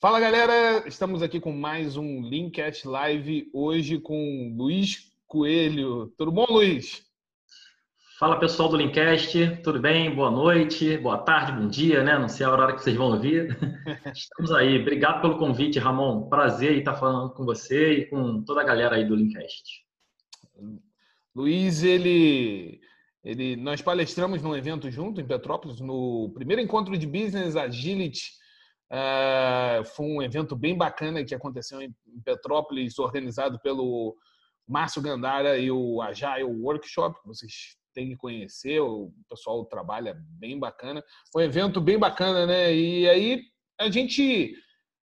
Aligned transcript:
Fala 0.00 0.20
galera, 0.20 0.86
estamos 0.86 1.24
aqui 1.24 1.40
com 1.40 1.50
mais 1.50 1.96
um 1.96 2.22
Linkcast 2.22 2.86
Live 2.86 3.50
hoje 3.52 3.98
com 3.98 4.54
Luiz 4.56 5.12
Coelho. 5.26 6.14
Tudo 6.16 6.30
bom, 6.30 6.46
Luiz? 6.48 7.04
Fala 8.16 8.38
pessoal 8.38 8.68
do 8.68 8.76
Linkcast, 8.76 9.60
tudo 9.64 9.80
bem? 9.80 10.14
Boa 10.14 10.30
noite, 10.30 10.96
boa 10.98 11.18
tarde, 11.18 11.50
bom 11.50 11.66
dia, 11.66 12.04
né? 12.04 12.16
Não 12.16 12.28
sei 12.28 12.46
a 12.46 12.50
hora 12.52 12.76
que 12.76 12.80
vocês 12.80 12.94
vão 12.94 13.10
ouvir. 13.10 13.58
Estamos 14.14 14.52
aí. 14.52 14.80
Obrigado 14.80 15.20
pelo 15.20 15.36
convite, 15.36 15.80
Ramon. 15.80 16.28
Prazer 16.28 16.76
em 16.76 16.78
estar 16.78 16.94
falando 16.94 17.34
com 17.34 17.44
você 17.44 17.94
e 17.94 18.06
com 18.06 18.40
toda 18.44 18.60
a 18.60 18.64
galera 18.64 18.94
aí 18.94 19.04
do 19.04 19.16
Linkcast. 19.16 19.84
Luiz, 21.34 21.82
ele, 21.82 22.80
ele, 23.24 23.56
nós 23.56 23.82
palestramos 23.82 24.42
num 24.42 24.54
evento 24.54 24.88
junto 24.92 25.20
em 25.20 25.26
Petrópolis, 25.26 25.80
no 25.80 26.30
primeiro 26.34 26.62
encontro 26.62 26.96
de 26.96 27.04
Business 27.04 27.56
Agility 27.56 28.37
Uh, 28.90 29.84
foi 29.84 30.06
um 30.06 30.22
evento 30.22 30.56
bem 30.56 30.76
bacana 30.76 31.24
que 31.24 31.34
aconteceu 31.34 31.82
em 31.82 31.94
Petrópolis, 32.24 32.98
organizado 32.98 33.58
pelo 33.60 34.16
Márcio 34.66 35.02
Gandara 35.02 35.58
e 35.58 35.70
o 35.70 36.00
Agile 36.00 36.44
Workshop, 36.44 37.18
vocês 37.24 37.76
têm 37.94 38.10
que 38.10 38.16
conhecer, 38.16 38.80
o 38.80 39.12
pessoal 39.28 39.64
trabalha 39.64 40.16
bem 40.38 40.58
bacana. 40.58 41.02
Um 41.34 41.40
evento 41.40 41.80
bem 41.80 41.98
bacana, 41.98 42.46
né? 42.46 42.74
E 42.74 43.08
aí 43.08 43.42
a 43.78 43.90
gente 43.90 44.54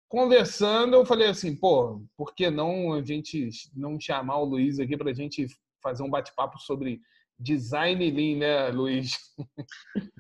conversando, 0.10 0.96
eu 0.96 1.06
falei 1.06 1.30
assim, 1.30 1.56
pô, 1.56 2.04
por 2.18 2.36
que 2.36 2.50
não 2.50 2.94
a 2.94 3.02
gente 3.02 3.50
não 3.74 4.00
chamar 4.00 4.40
o 4.40 4.46
Luiz 4.46 4.78
aqui 4.78 4.98
para 4.98 5.12
a 5.12 5.14
gente 5.14 5.48
fazer 5.82 6.04
um 6.04 6.10
bate-papo 6.10 6.60
sobre 6.60 7.00
Design 7.42 8.12
Lean, 8.12 8.38
né, 8.38 8.70
Luiz? 8.70 9.12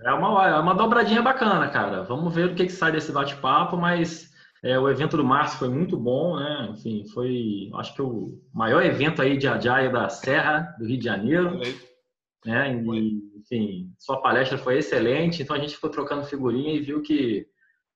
É 0.03 0.11
uma, 0.13 0.47
é 0.47 0.59
uma 0.59 0.73
dobradinha 0.73 1.21
bacana, 1.21 1.69
cara. 1.69 2.03
Vamos 2.03 2.33
ver 2.33 2.47
o 2.49 2.55
que, 2.55 2.65
que 2.65 2.71
sai 2.71 2.91
desse 2.91 3.11
bate-papo, 3.11 3.77
mas 3.77 4.31
é, 4.63 4.77
o 4.77 4.89
evento 4.89 5.17
do 5.17 5.23
Márcio 5.23 5.59
foi 5.59 5.69
muito 5.69 5.97
bom, 5.97 6.37
né? 6.37 6.69
Enfim, 6.71 7.05
foi, 7.13 7.69
acho 7.75 7.93
que 7.95 8.01
o 8.01 8.39
maior 8.53 8.83
evento 8.83 9.21
aí 9.21 9.37
de 9.37 9.47
Agile 9.47 9.91
da 9.91 10.09
Serra 10.09 10.75
do 10.79 10.85
Rio 10.85 10.97
de 10.97 11.05
Janeiro. 11.05 11.59
Né? 12.45 12.75
E, 12.75 13.21
enfim, 13.39 13.93
sua 13.99 14.21
palestra 14.21 14.57
foi 14.57 14.79
excelente, 14.79 15.43
então 15.43 15.55
a 15.55 15.59
gente 15.59 15.75
ficou 15.75 15.89
trocando 15.89 16.25
figurinha 16.25 16.73
e 16.73 16.81
viu 16.81 17.01
que 17.01 17.45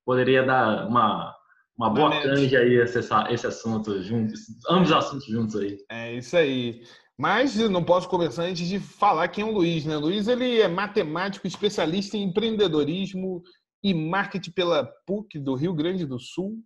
poderia 0.06 0.44
dar 0.44 0.88
uma, 0.88 1.36
uma 1.78 1.90
boa 1.90 2.22
canja 2.22 2.60
aí 2.60 2.76
esse, 2.76 3.00
esse 3.00 3.48
assunto 3.48 4.02
juntos, 4.02 4.42
ambos 4.70 4.90
os 4.90 4.96
assuntos 4.96 5.26
juntos 5.26 5.56
aí. 5.56 5.78
É 5.90 6.14
isso 6.14 6.38
aí. 6.38 6.84
Mas 7.18 7.56
não 7.56 7.84
posso 7.84 8.10
começar 8.10 8.44
antes 8.44 8.68
de 8.68 8.78
falar 8.78 9.30
quem 9.30 9.44
é 9.44 9.48
o 9.48 9.52
Luiz, 9.52 9.86
né? 9.86 9.96
Luiz 9.96 10.28
ele 10.28 10.60
é 10.60 10.68
matemático, 10.68 11.48
especialista 11.48 12.18
em 12.18 12.24
empreendedorismo 12.24 13.42
e 13.82 13.94
marketing 13.94 14.52
pela 14.52 14.86
PUC 15.06 15.40
do 15.40 15.56
Rio 15.56 15.74
Grande 15.74 16.06
do 16.06 16.20
Sul, 16.20 16.62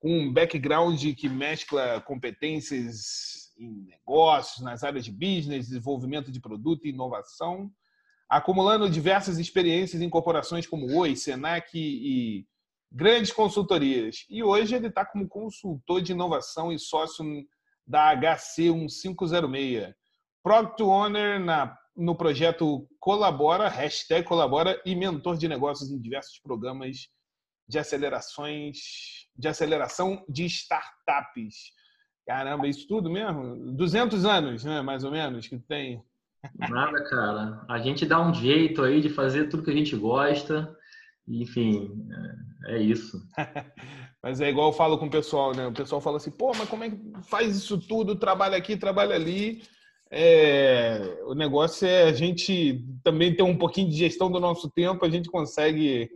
com 0.00 0.18
um 0.18 0.32
background 0.32 0.98
que 1.14 1.28
mescla 1.28 2.00
competências 2.00 3.52
em 3.58 3.84
negócios, 3.84 4.64
nas 4.64 4.82
áreas 4.82 5.04
de 5.04 5.12
business, 5.12 5.68
desenvolvimento 5.68 6.32
de 6.32 6.40
produto 6.40 6.86
e 6.86 6.90
inovação, 6.90 7.70
acumulando 8.30 8.88
diversas 8.88 9.38
experiências 9.38 10.00
em 10.00 10.08
corporações 10.08 10.66
como 10.66 10.96
Oi, 10.96 11.14
Senac 11.14 11.70
e 11.74 12.46
grandes 12.90 13.30
consultorias. 13.30 14.24
E 14.30 14.42
hoje 14.42 14.74
ele 14.74 14.86
está 14.86 15.04
como 15.04 15.28
consultor 15.28 16.00
de 16.00 16.12
inovação 16.12 16.72
e 16.72 16.78
sócio 16.78 17.24
da 17.86 18.14
HC 18.14 18.70
1506. 18.70 19.94
Product 20.42 20.82
Owner 20.82 21.40
na, 21.40 21.76
no 21.96 22.16
projeto 22.16 22.88
Colabora, 22.98 23.68
hashtag 23.68 24.26
Colabora, 24.26 24.80
e 24.84 24.94
mentor 24.94 25.36
de 25.36 25.48
negócios 25.48 25.90
em 25.90 26.00
diversos 26.00 26.38
programas 26.40 27.08
de 27.68 27.78
acelerações, 27.78 28.78
de 29.36 29.48
aceleração 29.48 30.24
de 30.28 30.44
startups. 30.46 31.72
Caramba, 32.26 32.66
isso 32.66 32.86
tudo 32.86 33.10
mesmo? 33.10 33.74
200 33.74 34.24
anos, 34.24 34.64
né, 34.64 34.80
mais 34.82 35.04
ou 35.04 35.10
menos, 35.10 35.46
que 35.46 35.58
tem. 35.58 36.02
Nada, 36.58 37.04
cara. 37.08 37.64
A 37.68 37.78
gente 37.78 38.04
dá 38.04 38.20
um 38.20 38.34
jeito 38.34 38.82
aí 38.82 39.00
de 39.00 39.08
fazer 39.08 39.48
tudo 39.48 39.62
que 39.62 39.70
a 39.70 39.76
gente 39.76 39.96
gosta. 39.96 40.76
Enfim, 41.26 41.88
é, 42.66 42.76
é 42.76 42.82
isso. 42.82 43.20
Mas 44.22 44.40
é 44.40 44.48
igual 44.48 44.68
eu 44.68 44.72
falo 44.72 44.96
com 44.98 45.06
o 45.06 45.10
pessoal, 45.10 45.52
né? 45.54 45.66
O 45.66 45.72
pessoal 45.72 46.00
fala 46.00 46.18
assim, 46.18 46.30
pô, 46.30 46.52
mas 46.56 46.68
como 46.68 46.84
é 46.84 46.90
que 46.90 46.96
faz 47.24 47.56
isso 47.56 47.76
tudo? 47.76 48.14
Trabalha 48.14 48.56
aqui, 48.56 48.76
trabalha 48.76 49.16
ali. 49.16 49.64
É, 50.10 51.18
o 51.24 51.34
negócio 51.34 51.88
é 51.88 52.04
a 52.04 52.12
gente 52.12 52.86
também 53.02 53.34
ter 53.34 53.42
um 53.42 53.58
pouquinho 53.58 53.90
de 53.90 53.96
gestão 53.96 54.30
do 54.30 54.38
nosso 54.38 54.70
tempo, 54.70 55.04
a 55.04 55.10
gente 55.10 55.28
consegue 55.28 56.08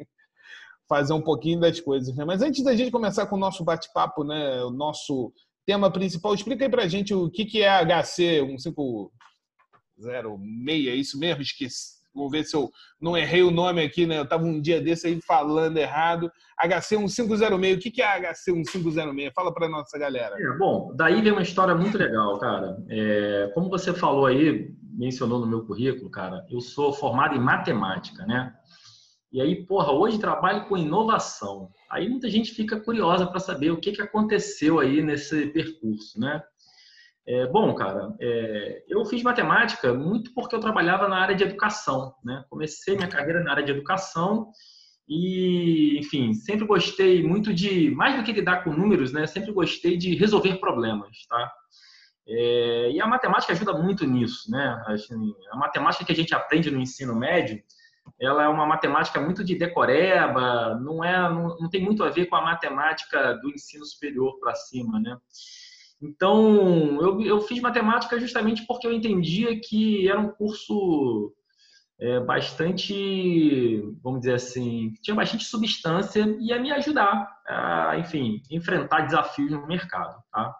fazer 0.88 1.14
um 1.14 1.20
pouquinho 1.20 1.58
das 1.58 1.80
coisas. 1.80 2.14
Né? 2.14 2.24
Mas 2.24 2.42
antes 2.42 2.62
da 2.62 2.76
gente 2.76 2.92
começar 2.92 3.26
com 3.26 3.34
o 3.34 3.40
nosso 3.40 3.64
bate-papo, 3.64 4.22
né? 4.22 4.62
O 4.62 4.70
nosso 4.70 5.32
tema 5.66 5.90
principal, 5.90 6.32
explica 6.32 6.64
aí 6.64 6.70
pra 6.70 6.86
gente 6.86 7.12
o 7.12 7.28
que, 7.28 7.44
que 7.44 7.62
é 7.62 7.68
HC 7.68 8.40
1506, 8.42 10.86
é 10.86 10.94
isso 10.94 11.18
mesmo? 11.18 11.42
Esqueci 11.42 11.95
Vou 12.16 12.30
ver 12.30 12.44
se 12.44 12.56
eu 12.56 12.70
não 13.00 13.16
errei 13.16 13.42
o 13.42 13.50
nome 13.50 13.82
aqui, 13.82 14.06
né? 14.06 14.18
Eu 14.18 14.22
estava 14.24 14.44
um 14.44 14.60
dia 14.60 14.80
desse 14.80 15.06
aí 15.06 15.20
falando 15.20 15.76
errado. 15.76 16.30
HC 16.58 16.96
1506, 16.96 17.76
o 17.76 17.78
que 17.78 18.00
é 18.00 18.32
HC 18.32 18.52
1506? 18.52 19.32
Fala 19.34 19.52
para 19.52 19.68
nossa 19.68 19.98
galera. 19.98 20.34
É, 20.38 20.58
bom, 20.58 20.94
daí 20.96 21.20
vem 21.20 21.32
uma 21.32 21.42
história 21.42 21.74
muito 21.74 21.98
legal, 21.98 22.38
cara. 22.38 22.76
É, 22.88 23.50
como 23.54 23.68
você 23.68 23.92
falou 23.92 24.24
aí, 24.24 24.70
mencionou 24.96 25.38
no 25.38 25.46
meu 25.46 25.66
currículo, 25.66 26.10
cara, 26.10 26.44
eu 26.50 26.60
sou 26.60 26.92
formado 26.92 27.36
em 27.36 27.40
matemática, 27.40 28.24
né? 28.24 28.52
E 29.32 29.40
aí, 29.40 29.66
porra, 29.66 29.92
hoje 29.92 30.18
trabalho 30.18 30.66
com 30.66 30.78
inovação. 30.78 31.68
Aí 31.90 32.08
muita 32.08 32.30
gente 32.30 32.52
fica 32.52 32.80
curiosa 32.80 33.26
para 33.26 33.38
saber 33.38 33.70
o 33.70 33.76
que, 33.76 33.92
que 33.92 34.00
aconteceu 34.00 34.78
aí 34.78 35.02
nesse 35.02 35.48
percurso, 35.48 36.18
né? 36.18 36.42
É, 37.28 37.44
bom, 37.48 37.74
cara, 37.74 38.14
é, 38.20 38.84
eu 38.88 39.04
fiz 39.04 39.20
matemática 39.22 39.92
muito 39.92 40.32
porque 40.32 40.54
eu 40.54 40.60
trabalhava 40.60 41.08
na 41.08 41.18
área 41.18 41.34
de 41.34 41.42
educação, 41.42 42.14
né? 42.24 42.44
Comecei 42.48 42.94
minha 42.94 43.08
carreira 43.08 43.42
na 43.42 43.50
área 43.50 43.64
de 43.64 43.72
educação 43.72 44.52
e, 45.08 45.98
enfim, 45.98 46.32
sempre 46.34 46.64
gostei 46.64 47.24
muito 47.24 47.52
de, 47.52 47.90
mais 47.90 48.16
do 48.16 48.22
que 48.22 48.32
lidar 48.32 48.62
com 48.62 48.72
números, 48.72 49.12
né? 49.12 49.26
Sempre 49.26 49.52
gostei 49.52 49.96
de 49.96 50.14
resolver 50.14 50.58
problemas, 50.58 51.26
tá? 51.28 51.52
É, 52.28 52.90
e 52.92 53.00
a 53.00 53.06
matemática 53.08 53.52
ajuda 53.52 53.72
muito 53.72 54.06
nisso, 54.06 54.48
né? 54.48 54.84
Assim, 54.86 55.34
a 55.50 55.56
matemática 55.56 56.04
que 56.04 56.12
a 56.12 56.16
gente 56.16 56.32
aprende 56.32 56.70
no 56.70 56.80
ensino 56.80 57.14
médio, 57.14 57.60
ela 58.20 58.44
é 58.44 58.48
uma 58.48 58.66
matemática 58.66 59.20
muito 59.20 59.42
de 59.42 59.56
decoreba, 59.56 60.78
não 60.80 61.02
é, 61.02 61.28
não, 61.28 61.56
não 61.58 61.68
tem 61.68 61.82
muito 61.82 62.04
a 62.04 62.10
ver 62.10 62.26
com 62.26 62.36
a 62.36 62.42
matemática 62.42 63.34
do 63.34 63.50
ensino 63.50 63.84
superior 63.84 64.38
para 64.38 64.54
cima, 64.54 65.00
né? 65.00 65.16
Então, 66.00 67.00
eu, 67.00 67.20
eu 67.22 67.40
fiz 67.40 67.60
matemática 67.60 68.18
justamente 68.20 68.66
porque 68.66 68.86
eu 68.86 68.92
entendia 68.92 69.58
que 69.58 70.08
era 70.08 70.20
um 70.20 70.28
curso 70.28 71.32
é, 71.98 72.20
bastante, 72.20 73.82
vamos 74.02 74.20
dizer 74.20 74.34
assim, 74.34 74.92
tinha 75.02 75.14
bastante 75.14 75.44
substância 75.44 76.20
e 76.38 76.48
ia 76.48 76.60
me 76.60 76.70
ajudar 76.72 77.28
a, 77.46 77.96
enfim, 77.98 78.42
enfrentar 78.50 79.06
desafios 79.06 79.50
no 79.50 79.66
mercado, 79.66 80.22
tá? 80.30 80.54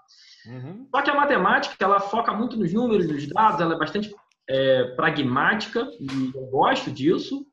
Uhum. 0.47 0.89
Só 0.91 1.03
que 1.03 1.11
a 1.11 1.15
matemática, 1.15 1.85
ela 1.85 2.01
foca 2.01 2.33
muito 2.33 2.57
nos 2.57 2.73
números, 2.73 3.07
nos 3.07 3.29
dados, 3.29 3.61
ela 3.61 3.75
é 3.75 3.79
bastante 3.79 4.15
é, 4.49 4.85
pragmática 4.95 5.87
e 6.01 6.33
eu 6.35 6.47
gosto 6.47 6.91
disso, 6.91 7.47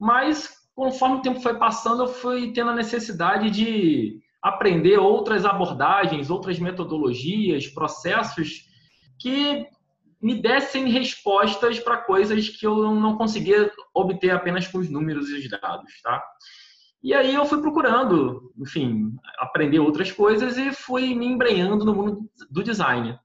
mas 0.00 0.56
conforme 0.74 1.18
o 1.18 1.22
tempo 1.22 1.40
foi 1.40 1.58
passando, 1.58 2.04
eu 2.04 2.08
fui 2.08 2.52
tendo 2.52 2.70
a 2.70 2.74
necessidade 2.74 3.50
de 3.50 4.20
aprender 4.42 4.98
outras 4.98 5.44
abordagens, 5.44 6.30
outras 6.30 6.58
metodologias, 6.58 7.66
processos 7.66 8.66
que 9.18 9.66
me 10.20 10.40
dessem 10.40 10.88
respostas 10.88 11.78
para 11.78 11.96
coisas 11.96 12.48
que 12.48 12.66
eu 12.66 12.94
não 12.94 13.16
conseguia 13.16 13.70
obter 13.94 14.30
apenas 14.30 14.66
com 14.66 14.78
os 14.78 14.90
números 14.90 15.28
e 15.30 15.34
os 15.38 15.48
dados, 15.48 16.00
tá? 16.02 16.22
E 17.02 17.14
aí 17.14 17.34
eu 17.34 17.46
fui 17.46 17.60
procurando, 17.60 18.52
enfim, 18.58 19.12
aprender 19.38 19.78
outras 19.78 20.10
coisas 20.10 20.58
e 20.58 20.72
fui 20.72 21.14
me 21.14 21.26
embrenhando 21.26 21.84
no 21.84 21.94
mundo 21.94 22.28
do 22.50 22.62
design. 22.62 23.16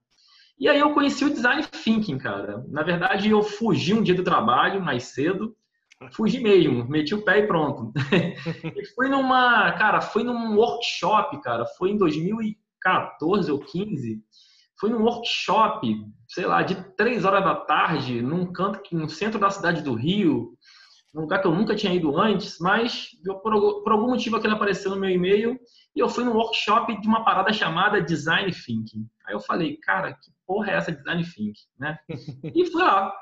E 0.56 0.68
aí 0.68 0.78
eu 0.78 0.94
conheci 0.94 1.24
o 1.24 1.30
design 1.30 1.64
thinking, 1.66 2.18
cara. 2.18 2.64
Na 2.68 2.84
verdade, 2.84 3.28
eu 3.28 3.42
fugi 3.42 3.92
um 3.92 4.02
dia 4.02 4.14
do 4.14 4.22
trabalho 4.22 4.80
mais 4.80 5.04
cedo 5.04 5.56
Fugi 6.12 6.40
mesmo, 6.40 6.86
meti 6.88 7.14
o 7.14 7.24
pé 7.24 7.40
e 7.40 7.46
pronto. 7.46 7.92
e 8.76 8.86
fui 8.94 9.08
numa, 9.08 9.72
cara, 9.72 10.00
fui 10.00 10.22
num 10.22 10.56
workshop, 10.56 11.40
cara, 11.42 11.64
foi 11.78 11.90
em 11.90 11.96
2014 11.96 13.50
ou 13.50 13.58
15. 13.58 14.22
Fui 14.78 14.90
num 14.90 15.02
workshop, 15.02 15.96
sei 16.28 16.46
lá, 16.46 16.62
de 16.62 16.74
três 16.96 17.24
horas 17.24 17.44
da 17.44 17.54
tarde, 17.54 18.20
num 18.20 18.52
canto 18.52 18.80
no 18.92 19.08
centro 19.08 19.38
da 19.38 19.50
cidade 19.50 19.82
do 19.82 19.94
Rio, 19.94 20.56
num 21.14 21.22
lugar 21.22 21.40
que 21.40 21.46
eu 21.46 21.54
nunca 21.54 21.76
tinha 21.76 21.94
ido 21.94 22.18
antes, 22.18 22.58
mas 22.60 23.10
eu, 23.24 23.36
por, 23.36 23.82
por 23.82 23.92
algum 23.92 24.08
motivo 24.08 24.36
aquele 24.36 24.54
apareceu 24.54 24.90
no 24.90 25.00
meu 25.00 25.10
e-mail 25.10 25.58
e 25.94 26.00
eu 26.00 26.08
fui 26.08 26.24
num 26.24 26.34
workshop 26.34 27.00
de 27.00 27.06
uma 27.06 27.24
parada 27.24 27.52
chamada 27.52 28.02
Design 28.02 28.50
Thinking. 28.50 29.06
Aí 29.26 29.34
eu 29.34 29.40
falei, 29.40 29.76
cara, 29.76 30.12
que 30.12 30.32
porra 30.44 30.72
é 30.72 30.74
essa 30.74 30.90
Design 30.90 31.22
Thinking, 31.22 31.68
né? 31.78 31.98
E 32.54 32.66
fui 32.66 32.82
lá. 32.82 33.12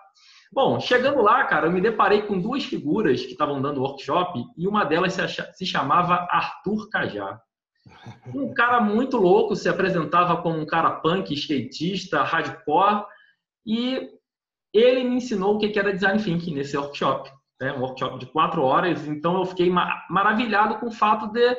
Bom, 0.53 0.79
chegando 0.79 1.23
lá, 1.23 1.45
cara, 1.45 1.67
eu 1.67 1.73
me 1.73 1.81
deparei 1.81 2.23
com 2.23 2.39
duas 2.39 2.63
figuras 2.63 3.23
que 3.23 3.33
estavam 3.33 3.63
dando 3.63 3.81
workshop 3.81 4.45
e 4.55 4.69
uma 4.69 4.85
delas 4.85 5.15
se, 5.15 5.23
se 5.55 5.65
chamava 5.65 6.29
Arthur 6.31 6.91
Cajá. 6.91 7.41
Um 8.35 8.53
cara 8.53 8.79
muito 8.79 9.17
louco, 9.17 9.57
se 9.57 9.67
apresentava 9.67 10.43
como 10.43 10.59
um 10.59 10.67
cara 10.67 10.91
punk, 10.91 11.33
skatista, 11.33 12.23
hardcore, 12.23 13.07
e 13.65 14.11
ele 14.75 15.05
me 15.05 15.17
ensinou 15.17 15.57
o 15.57 15.59
que 15.59 15.79
era 15.79 15.95
design 15.95 16.23
thinking 16.23 16.55
nesse 16.55 16.77
workshop. 16.77 17.31
Né? 17.59 17.73
Um 17.73 17.81
workshop 17.81 18.19
de 18.19 18.27
quatro 18.27 18.63
horas, 18.63 19.09
então 19.09 19.39
eu 19.39 19.47
fiquei 19.47 19.71
maravilhado 20.11 20.79
com 20.79 20.89
o 20.89 20.93
fato 20.93 21.33
de 21.33 21.57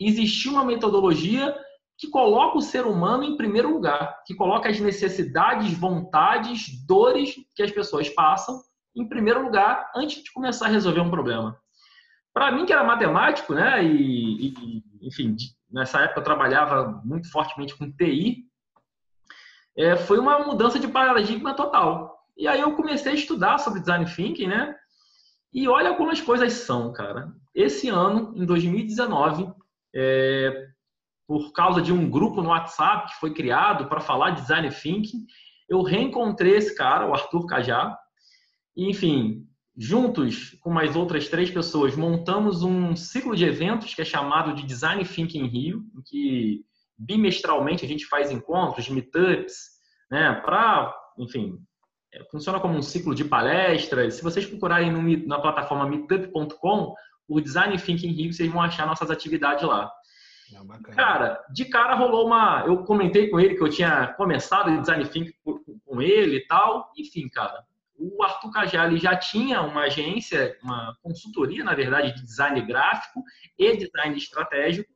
existir 0.00 0.48
uma 0.48 0.64
metodologia 0.64 1.54
que 2.00 2.08
coloca 2.08 2.56
o 2.56 2.62
ser 2.62 2.86
humano 2.86 3.24
em 3.24 3.36
primeiro 3.36 3.70
lugar, 3.70 4.22
que 4.24 4.34
coloca 4.34 4.70
as 4.70 4.80
necessidades, 4.80 5.74
vontades, 5.74 6.82
dores 6.86 7.34
que 7.54 7.62
as 7.62 7.70
pessoas 7.70 8.08
passam 8.08 8.58
em 8.96 9.06
primeiro 9.06 9.42
lugar 9.42 9.92
antes 9.94 10.24
de 10.24 10.32
começar 10.32 10.66
a 10.66 10.70
resolver 10.70 11.00
um 11.00 11.10
problema. 11.10 11.60
Para 12.32 12.50
mim, 12.52 12.64
que 12.64 12.72
era 12.72 12.82
matemático, 12.82 13.52
né, 13.52 13.84
e, 13.84 14.48
e 14.48 14.82
enfim, 15.02 15.36
nessa 15.70 16.00
época 16.00 16.20
eu 16.20 16.24
trabalhava 16.24 17.02
muito 17.04 17.30
fortemente 17.30 17.76
com 17.76 17.92
TI, 17.92 18.46
é, 19.76 19.94
foi 19.94 20.18
uma 20.18 20.38
mudança 20.38 20.78
de 20.78 20.88
paradigma 20.88 21.52
total. 21.52 22.18
E 22.34 22.48
aí 22.48 22.62
eu 22.62 22.74
comecei 22.76 23.12
a 23.12 23.14
estudar 23.14 23.58
sobre 23.58 23.80
design 23.80 24.06
thinking, 24.06 24.46
né? 24.46 24.74
E 25.52 25.68
olha 25.68 25.94
como 25.94 26.10
as 26.10 26.20
coisas 26.20 26.52
são, 26.52 26.92
cara. 26.92 27.30
Esse 27.54 27.90
ano, 27.90 28.32
em 28.34 28.46
2019, 28.46 29.52
é, 29.94 30.70
por 31.30 31.52
causa 31.52 31.80
de 31.80 31.92
um 31.92 32.10
grupo 32.10 32.42
no 32.42 32.48
WhatsApp 32.48 33.12
que 33.12 33.20
foi 33.20 33.32
criado 33.32 33.86
para 33.88 34.00
falar 34.00 34.30
de 34.30 34.40
design 34.40 34.68
thinking, 34.68 35.26
eu 35.68 35.80
reencontrei 35.80 36.56
esse 36.56 36.74
cara, 36.74 37.06
o 37.06 37.14
Arthur 37.14 37.46
Cajá. 37.46 37.96
E, 38.76 38.90
enfim, 38.90 39.46
juntos 39.78 40.58
com 40.60 40.70
mais 40.70 40.96
outras 40.96 41.28
três 41.28 41.48
pessoas, 41.48 41.94
montamos 41.94 42.64
um 42.64 42.96
ciclo 42.96 43.36
de 43.36 43.44
eventos 43.44 43.94
que 43.94 44.02
é 44.02 44.04
chamado 44.04 44.52
de 44.54 44.64
Design 44.64 45.04
Thinking 45.04 45.46
Rio, 45.46 45.84
em 45.96 46.02
que 46.02 46.64
bimestralmente 46.98 47.84
a 47.84 47.88
gente 47.88 48.06
faz 48.06 48.32
encontros, 48.32 48.88
meetups, 48.88 49.54
né, 50.10 50.32
para, 50.44 50.92
enfim, 51.16 51.60
é, 52.12 52.24
funciona 52.24 52.58
como 52.58 52.74
um 52.74 52.82
ciclo 52.82 53.14
de 53.14 53.24
palestras. 53.24 54.14
Se 54.14 54.22
vocês 54.24 54.46
procurarem 54.46 54.90
no, 54.90 55.28
na 55.28 55.38
plataforma 55.38 55.88
meetup.com, 55.88 56.92
o 57.28 57.40
Design 57.40 57.78
Thinking 57.78 58.10
Rio, 58.10 58.32
vocês 58.32 58.50
vão 58.50 58.60
achar 58.60 58.84
nossas 58.84 59.12
atividades 59.12 59.62
lá. 59.62 59.88
É 60.88 60.94
cara, 60.94 61.44
de 61.52 61.64
cara 61.64 61.94
rolou 61.94 62.26
uma. 62.26 62.64
Eu 62.66 62.84
comentei 62.84 63.28
com 63.28 63.38
ele 63.38 63.54
que 63.54 63.62
eu 63.62 63.70
tinha 63.70 64.08
começado 64.14 64.70
o 64.70 64.80
Design 64.80 65.04
Thinking 65.06 65.32
com 65.84 66.02
ele 66.02 66.36
e 66.36 66.46
tal. 66.46 66.90
Enfim, 66.96 67.28
cara, 67.28 67.64
o 68.00 68.22
Arthur 68.22 68.50
Cajali 68.50 68.98
já 68.98 69.14
tinha 69.14 69.60
uma 69.60 69.82
agência, 69.82 70.56
uma 70.62 70.96
consultoria, 71.02 71.62
na 71.62 71.74
verdade, 71.74 72.14
de 72.14 72.22
design 72.22 72.60
gráfico 72.62 73.22
e 73.58 73.76
design 73.76 74.16
estratégico, 74.16 74.90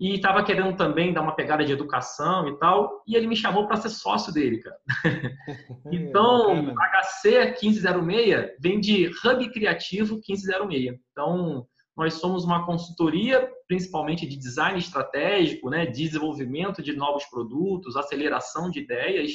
e 0.00 0.14
estava 0.14 0.42
querendo 0.42 0.74
também 0.76 1.12
dar 1.12 1.20
uma 1.20 1.36
pegada 1.36 1.64
de 1.64 1.72
educação 1.72 2.48
e 2.48 2.58
tal, 2.58 3.02
e 3.06 3.14
ele 3.14 3.26
me 3.26 3.36
chamou 3.36 3.66
para 3.66 3.76
ser 3.76 3.90
sócio 3.90 4.32
dele, 4.32 4.58
cara. 4.60 4.76
então, 5.92 6.74
HC 6.74 7.54
1506 7.62 8.56
vem 8.58 8.80
de 8.80 9.06
Hub 9.06 9.52
Criativo 9.52 10.14
1506. 10.16 10.98
Então, 11.12 11.66
nós 11.96 12.14
somos 12.14 12.44
uma 12.44 12.66
consultoria, 12.66 13.48
principalmente 13.68 14.26
de 14.26 14.36
design 14.36 14.78
estratégico, 14.78 15.70
né, 15.70 15.86
desenvolvimento 15.86 16.82
de 16.82 16.92
novos 16.94 17.24
produtos, 17.26 17.96
aceleração 17.96 18.68
de 18.68 18.80
ideias, 18.80 19.32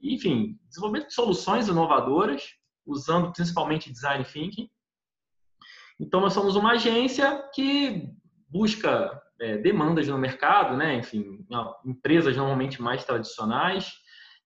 enfim, 0.00 0.58
desenvolvimento 0.68 1.08
de 1.08 1.14
soluções 1.14 1.68
inovadoras, 1.68 2.54
usando 2.86 3.32
principalmente 3.32 3.92
design 3.92 4.24
thinking. 4.24 4.68
Então, 5.98 6.20
nós 6.20 6.32
somos 6.32 6.56
uma 6.56 6.72
agência 6.72 7.42
que 7.52 8.08
busca 8.48 9.20
é, 9.40 9.58
demandas 9.58 10.08
no 10.08 10.16
mercado, 10.16 10.76
né? 10.76 10.96
enfim, 10.96 11.44
empresas 11.84 12.36
normalmente 12.36 12.80
mais 12.80 13.04
tradicionais, 13.04 13.92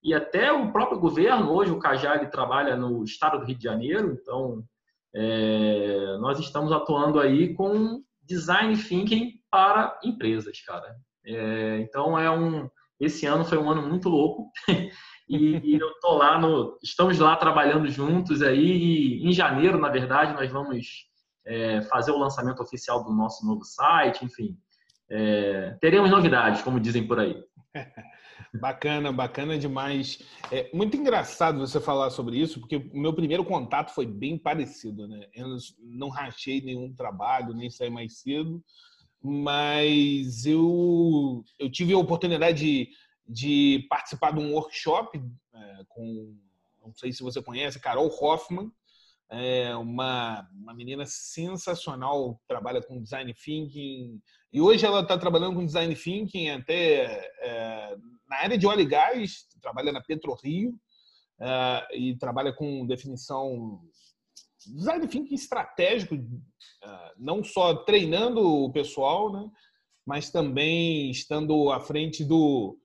e 0.02 0.12
até 0.12 0.52
o 0.52 0.70
próprio 0.70 0.99
governo, 0.99 1.50
hoje 1.50 1.70
o 1.70 1.79
Cajali 1.79 2.31
trabalha 2.31 2.76
no 2.76 3.02
estado 3.05 3.38
do 3.38 3.47
Rio 3.47 3.56
de 3.56 3.64
Janeiro, 3.64 4.19
então 4.20 4.62
é, 5.14 6.16
nós 6.19 6.38
estamos 6.38 6.72
atuando 6.72 7.20
aí 7.20 7.55
com 7.55 8.02
design 8.22 8.76
thinking 8.76 9.34
para 9.50 9.99
empresas, 10.02 10.61
cara. 10.62 10.96
É, 11.25 11.78
então 11.81 12.19
é 12.19 12.31
um, 12.31 12.69
esse 12.99 13.25
ano 13.26 13.44
foi 13.44 13.58
um 13.58 13.70
ano 13.70 13.88
muito 13.88 14.08
louco 14.08 14.50
e, 15.28 15.78
eu 15.81 15.93
tô 16.00 16.16
lá 16.16 16.38
no, 16.38 16.78
estamos 16.82 17.19
lá 17.19 17.37
trabalhando 17.37 17.88
juntos 17.88 18.43
aí. 18.43 19.20
Em 19.22 19.32
janeiro, 19.32 19.78
na 19.78 19.88
verdade, 19.88 20.34
nós 20.34 20.50
vamos 20.50 20.87
é, 21.46 21.82
fazer 21.82 22.11
o 22.11 22.19
lançamento 22.19 22.62
oficial 22.62 23.05
do 23.05 23.12
nosso 23.12 23.46
novo 23.46 23.64
site, 23.64 24.25
enfim, 24.25 24.56
é, 25.11 25.76
teremos 25.81 26.11
novidades, 26.11 26.62
como 26.62 26.81
dizem 26.81 27.06
por 27.06 27.20
aí. 27.20 27.43
Bacana, 28.61 29.12
bacana 29.12 29.59
demais. 29.59 30.21
É 30.50 30.71
muito 30.73 30.97
engraçado 30.97 31.59
você 31.59 31.81
falar 31.81 32.11
sobre 32.11 32.37
isso, 32.38 32.61
porque 32.61 32.76
o 32.76 32.97
meu 32.97 33.12
primeiro 33.12 33.44
contato 33.44 33.93
foi 33.93 34.06
bem 34.06 34.38
parecido, 34.38 35.09
né? 35.09 35.26
Eu 35.35 35.56
não 35.81 36.09
rachei 36.09 36.61
nenhum 36.61 36.94
trabalho, 36.94 37.53
nem 37.53 37.69
saí 37.69 37.91
mais 37.91 38.19
cedo, 38.21 38.65
mas 39.21 40.47
eu, 40.47 41.44
eu 41.59 41.71
tive 41.71 41.93
a 41.94 41.99
oportunidade 41.99 42.59
de 42.59 42.91
de 43.26 43.87
participar 43.88 44.32
de 44.32 44.41
um 44.41 44.53
workshop 44.53 45.19
é, 45.55 45.85
com, 45.88 46.37
não 46.82 46.93
sei 46.94 47.12
se 47.12 47.23
você 47.23 47.43
conhece, 47.43 47.81
Carol 47.81 48.09
Hoffman, 48.09 48.71
é 49.31 49.75
uma, 49.75 50.47
uma 50.53 50.75
menina 50.75 51.06
sensacional, 51.06 52.41
trabalha 52.47 52.82
com 52.82 53.03
design 53.03 53.32
thinking, 53.32 54.21
e 54.55 54.61
hoje 54.61 54.87
ela 54.87 55.01
está 55.01 55.19
trabalhando 55.19 55.56
com 55.56 55.67
design 55.67 55.93
thinking 55.97 56.51
até 56.51 57.29
é, 57.41 57.97
na 58.29 58.37
área 58.37 58.56
de 58.56 58.69
óleo 58.69 58.83
e 58.83 58.87
gás, 58.87 59.49
trabalha 59.61 59.91
na 59.91 60.01
PetroRio, 60.01 60.73
é, 61.41 61.99
e 61.99 62.17
trabalha 62.17 62.53
com 62.53 62.87
definição 62.87 63.81
design 64.65 65.09
thinking 65.09 65.35
estratégico, 65.35 66.15
é, 66.15 67.12
não 67.19 67.43
só 67.43 67.75
treinando 67.75 68.41
o 68.41 68.73
pessoal, 68.73 69.33
né, 69.33 69.51
mas 70.06 70.31
também 70.31 71.11
estando 71.11 71.73
à 71.73 71.81
frente 71.81 72.25
do, 72.25 72.79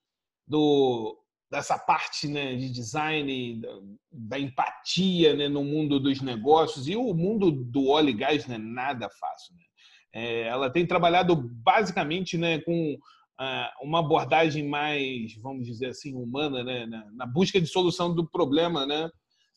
do, 0.48 1.24
dessa 1.52 1.78
parte 1.78 2.28
né, 2.28 2.56
de 2.56 2.68
design, 2.72 3.62
da, 3.62 3.70
da 4.12 4.40
empatia 4.40 5.36
né, 5.36 5.48
no 5.48 5.64
mundo 5.64 6.00
dos 6.00 6.20
negócios. 6.20 6.88
E 6.88 6.96
o 6.96 7.14
mundo 7.14 7.52
do 7.52 7.90
óleo 7.90 8.10
e 8.10 8.14
gás 8.14 8.48
não 8.48 8.56
é 8.56 8.58
nada 8.58 9.08
fácil. 9.08 9.56
Né? 9.56 9.69
É, 10.14 10.48
ela 10.48 10.70
tem 10.70 10.86
trabalhado 10.86 11.36
basicamente 11.36 12.38
né, 12.38 12.60
com 12.62 12.94
uh, 12.94 13.86
uma 13.86 14.00
abordagem 14.00 14.68
mais, 14.68 15.36
vamos 15.42 15.66
dizer 15.66 15.88
assim, 15.88 16.14
humana, 16.16 16.64
né, 16.64 16.86
na, 16.86 17.12
na, 17.12 17.26
busca 17.26 17.60
de 17.60 17.68
solução 17.68 18.14
do 18.14 18.28
problema, 18.28 18.86
né, 18.86 19.10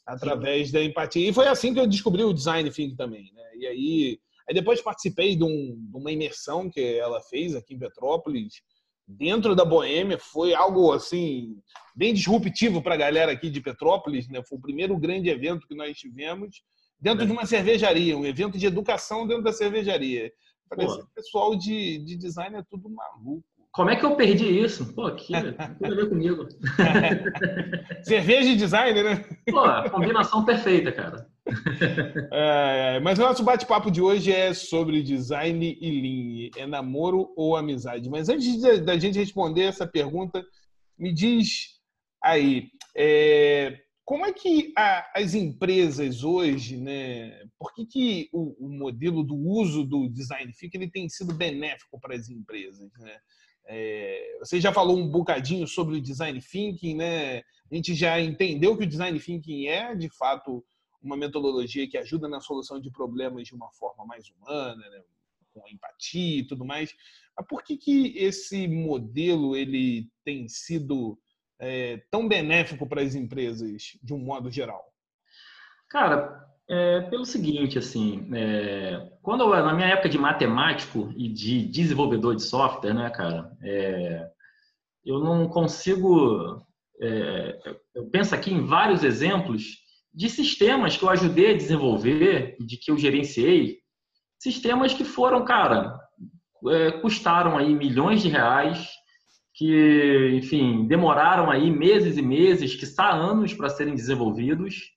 através 0.06 0.68
Sim. 0.68 0.72
da 0.74 0.84
empatia. 0.84 1.28
E 1.28 1.32
foi 1.32 1.48
assim 1.48 1.72
que 1.72 1.80
eu 1.80 1.86
descobri 1.86 2.22
o 2.22 2.32
design 2.32 2.70
thinking 2.70 2.96
também. 2.96 3.32
Né? 3.34 3.42
E 3.58 3.66
aí, 3.66 4.18
aí 4.48 4.54
depois 4.54 4.82
participei 4.82 5.36
de, 5.36 5.44
um, 5.44 5.76
de 5.90 5.96
uma 5.96 6.12
imersão 6.12 6.70
que 6.70 6.80
ela 6.80 7.20
fez 7.22 7.54
aqui 7.54 7.74
em 7.74 7.78
Petrópolis, 7.78 8.62
dentro 9.06 9.54
da 9.54 9.64
Boêmia 9.64 10.18
foi 10.18 10.54
algo 10.54 10.92
assim 10.92 11.56
bem 11.94 12.14
disruptivo 12.14 12.82
para 12.82 12.94
a 12.94 12.98
galera 12.98 13.32
aqui 13.32 13.50
de 13.50 13.60
Petrópolis, 13.60 14.28
né? 14.28 14.42
Foi 14.44 14.58
o 14.58 14.60
primeiro 14.60 14.96
grande 14.96 15.28
evento 15.28 15.66
que 15.66 15.74
nós 15.74 15.98
tivemos 15.98 16.62
dentro 17.02 17.24
é. 17.24 17.26
de 17.26 17.32
uma 17.32 17.44
cervejaria, 17.44 18.16
um 18.16 18.24
evento 18.24 18.56
de 18.56 18.64
educação 18.64 19.26
dentro 19.26 19.42
da 19.42 19.52
cervejaria. 19.52 20.32
Parece 20.70 20.96
que 20.96 21.02
o 21.02 21.08
pessoal 21.14 21.56
de, 21.56 21.98
de 21.98 22.16
design 22.16 22.56
é 22.56 22.62
tudo 22.70 22.88
maluco. 22.88 23.44
Como 23.72 23.88
é 23.90 23.96
que 23.96 24.04
eu 24.04 24.14
perdi 24.16 24.46
isso? 24.60 24.94
Pô, 24.94 25.06
aqui, 25.06 25.32
tudo 25.80 25.92
a 25.92 25.96
ver 25.96 26.08
comigo. 26.08 26.46
Cerveja 28.04 28.50
e 28.50 28.56
design, 28.56 29.02
né? 29.02 29.24
Pô, 29.50 29.90
combinação 29.90 30.44
perfeita, 30.44 30.92
cara. 30.92 31.26
É, 32.32 33.00
mas 33.00 33.18
o 33.18 33.22
nosso 33.22 33.42
bate-papo 33.42 33.90
de 33.90 34.00
hoje 34.00 34.30
é 34.30 34.54
sobre 34.54 35.02
design 35.02 35.76
e 35.80 36.50
lean. 36.54 36.62
É 36.62 36.66
namoro 36.66 37.32
ou 37.36 37.56
amizade? 37.56 38.08
Mas 38.08 38.28
antes 38.28 38.60
da 38.84 38.96
gente 38.96 39.18
responder 39.18 39.62
essa 39.62 39.86
pergunta, 39.86 40.44
me 40.96 41.12
diz 41.12 41.80
aí, 42.22 42.68
é, 42.96 43.76
como 44.12 44.26
é 44.26 44.32
que 44.34 44.74
a, 44.76 45.10
as 45.18 45.32
empresas 45.32 46.22
hoje, 46.22 46.76
né? 46.76 47.48
Por 47.58 47.72
que, 47.72 47.86
que 47.86 48.28
o, 48.30 48.66
o, 48.66 48.68
modelo 48.68 49.22
do 49.22 49.34
uso 49.34 49.86
do 49.86 50.06
design 50.06 50.52
fica 50.52 50.76
ele 50.76 50.90
tem 50.90 51.08
sido 51.08 51.32
benéfico 51.32 51.98
para 51.98 52.14
as 52.14 52.28
empresas, 52.28 52.92
né? 52.98 53.16
É, 53.64 54.36
você 54.38 54.60
já 54.60 54.70
falou 54.70 54.98
um 54.98 55.08
bocadinho 55.08 55.66
sobre 55.66 55.96
o 55.96 56.00
design 56.02 56.38
thinking, 56.42 56.94
né? 56.96 57.38
A 57.38 57.74
gente 57.74 57.94
já 57.94 58.20
entendeu 58.20 58.76
que 58.76 58.84
o 58.84 58.86
design 58.86 59.18
thinking 59.18 59.68
é, 59.68 59.94
de 59.94 60.10
fato, 60.10 60.62
uma 61.00 61.16
metodologia 61.16 61.88
que 61.88 61.96
ajuda 61.96 62.28
na 62.28 62.42
solução 62.42 62.78
de 62.78 62.90
problemas 62.90 63.48
de 63.48 63.54
uma 63.54 63.72
forma 63.72 64.04
mais 64.04 64.28
humana, 64.28 64.90
né? 64.90 65.02
com 65.54 65.66
empatia 65.70 66.40
e 66.40 66.46
tudo 66.46 66.66
mais. 66.66 66.94
Mas 67.34 67.46
por 67.46 67.64
que, 67.64 67.78
que 67.78 68.12
esse 68.18 68.68
modelo 68.68 69.56
ele 69.56 70.06
tem 70.22 70.46
sido 70.48 71.18
é, 71.58 72.02
tão 72.10 72.28
benéfico 72.28 72.86
para 72.86 73.02
as 73.02 73.14
empresas 73.14 73.98
de 74.02 74.12
um 74.12 74.18
modo 74.18 74.50
geral? 74.50 74.82
Cara, 75.88 76.46
é 76.68 77.00
pelo 77.02 77.24
seguinte, 77.24 77.78
assim, 77.78 78.28
é, 78.34 79.10
quando 79.20 79.42
eu, 79.42 79.50
na 79.50 79.74
minha 79.74 79.88
época 79.88 80.08
de 80.08 80.18
matemático 80.18 81.12
e 81.16 81.28
de 81.28 81.66
desenvolvedor 81.66 82.34
de 82.34 82.42
software, 82.42 82.94
né, 82.94 83.10
cara, 83.10 83.52
é, 83.62 84.30
eu 85.04 85.18
não 85.18 85.48
consigo, 85.48 86.64
é, 87.00 87.58
eu 87.94 88.06
penso 88.06 88.34
aqui 88.34 88.52
em 88.52 88.64
vários 88.64 89.04
exemplos 89.04 89.82
de 90.14 90.30
sistemas 90.30 90.96
que 90.96 91.04
eu 91.04 91.10
ajudei 91.10 91.52
a 91.52 91.56
desenvolver, 91.56 92.56
de 92.60 92.76
que 92.76 92.90
eu 92.90 92.96
gerenciei, 92.96 93.78
sistemas 94.38 94.94
que 94.94 95.04
foram, 95.04 95.44
cara, 95.44 95.98
é, 96.68 96.92
custaram 96.92 97.56
aí 97.56 97.74
milhões 97.74 98.22
de 98.22 98.28
reais, 98.28 98.88
que, 99.54 100.30
enfim, 100.34 100.86
demoraram 100.86 101.50
aí 101.50 101.70
meses 101.70 102.16
e 102.16 102.22
meses, 102.22 102.74
que 102.74 102.84
está 102.84 103.10
anos 103.10 103.52
para 103.52 103.68
serem 103.68 103.94
desenvolvidos 103.94 104.92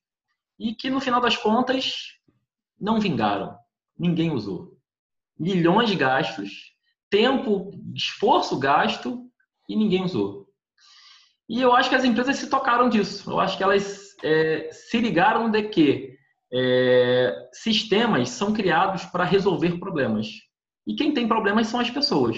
e 0.58 0.74
que 0.74 0.90
no 0.90 1.02
final 1.02 1.20
das 1.20 1.36
contas 1.36 2.14
não 2.80 3.00
vingaram. 3.00 3.56
Ninguém 3.98 4.32
usou. 4.32 4.78
Milhões 5.38 5.90
de 5.90 5.96
gastos, 5.96 6.74
tempo, 7.10 7.72
esforço 7.94 8.58
gasto 8.58 9.30
e 9.68 9.76
ninguém 9.76 10.04
usou. 10.04 10.48
E 11.48 11.62
eu 11.62 11.74
acho 11.76 11.90
que 11.90 11.96
as 11.96 12.06
empresas 12.06 12.38
se 12.38 12.50
tocaram 12.50 12.90
disso. 12.90 13.30
Eu 13.30 13.40
acho 13.40 13.58
que 13.58 13.64
elas 13.64 14.16
é, 14.24 14.70
se 14.72 14.98
ligaram 15.00 15.50
de 15.50 15.64
que 15.64 16.16
é, 16.52 17.50
sistemas 17.52 18.30
são 18.30 18.54
criados 18.54 19.06
para 19.06 19.26
resolver 19.26 19.78
problemas. 19.80 20.28
E 20.88 20.96
quem 20.96 21.14
tem 21.14 21.28
problemas 21.28 21.68
são 21.68 21.80
as 21.80 21.90
pessoas, 21.90 22.38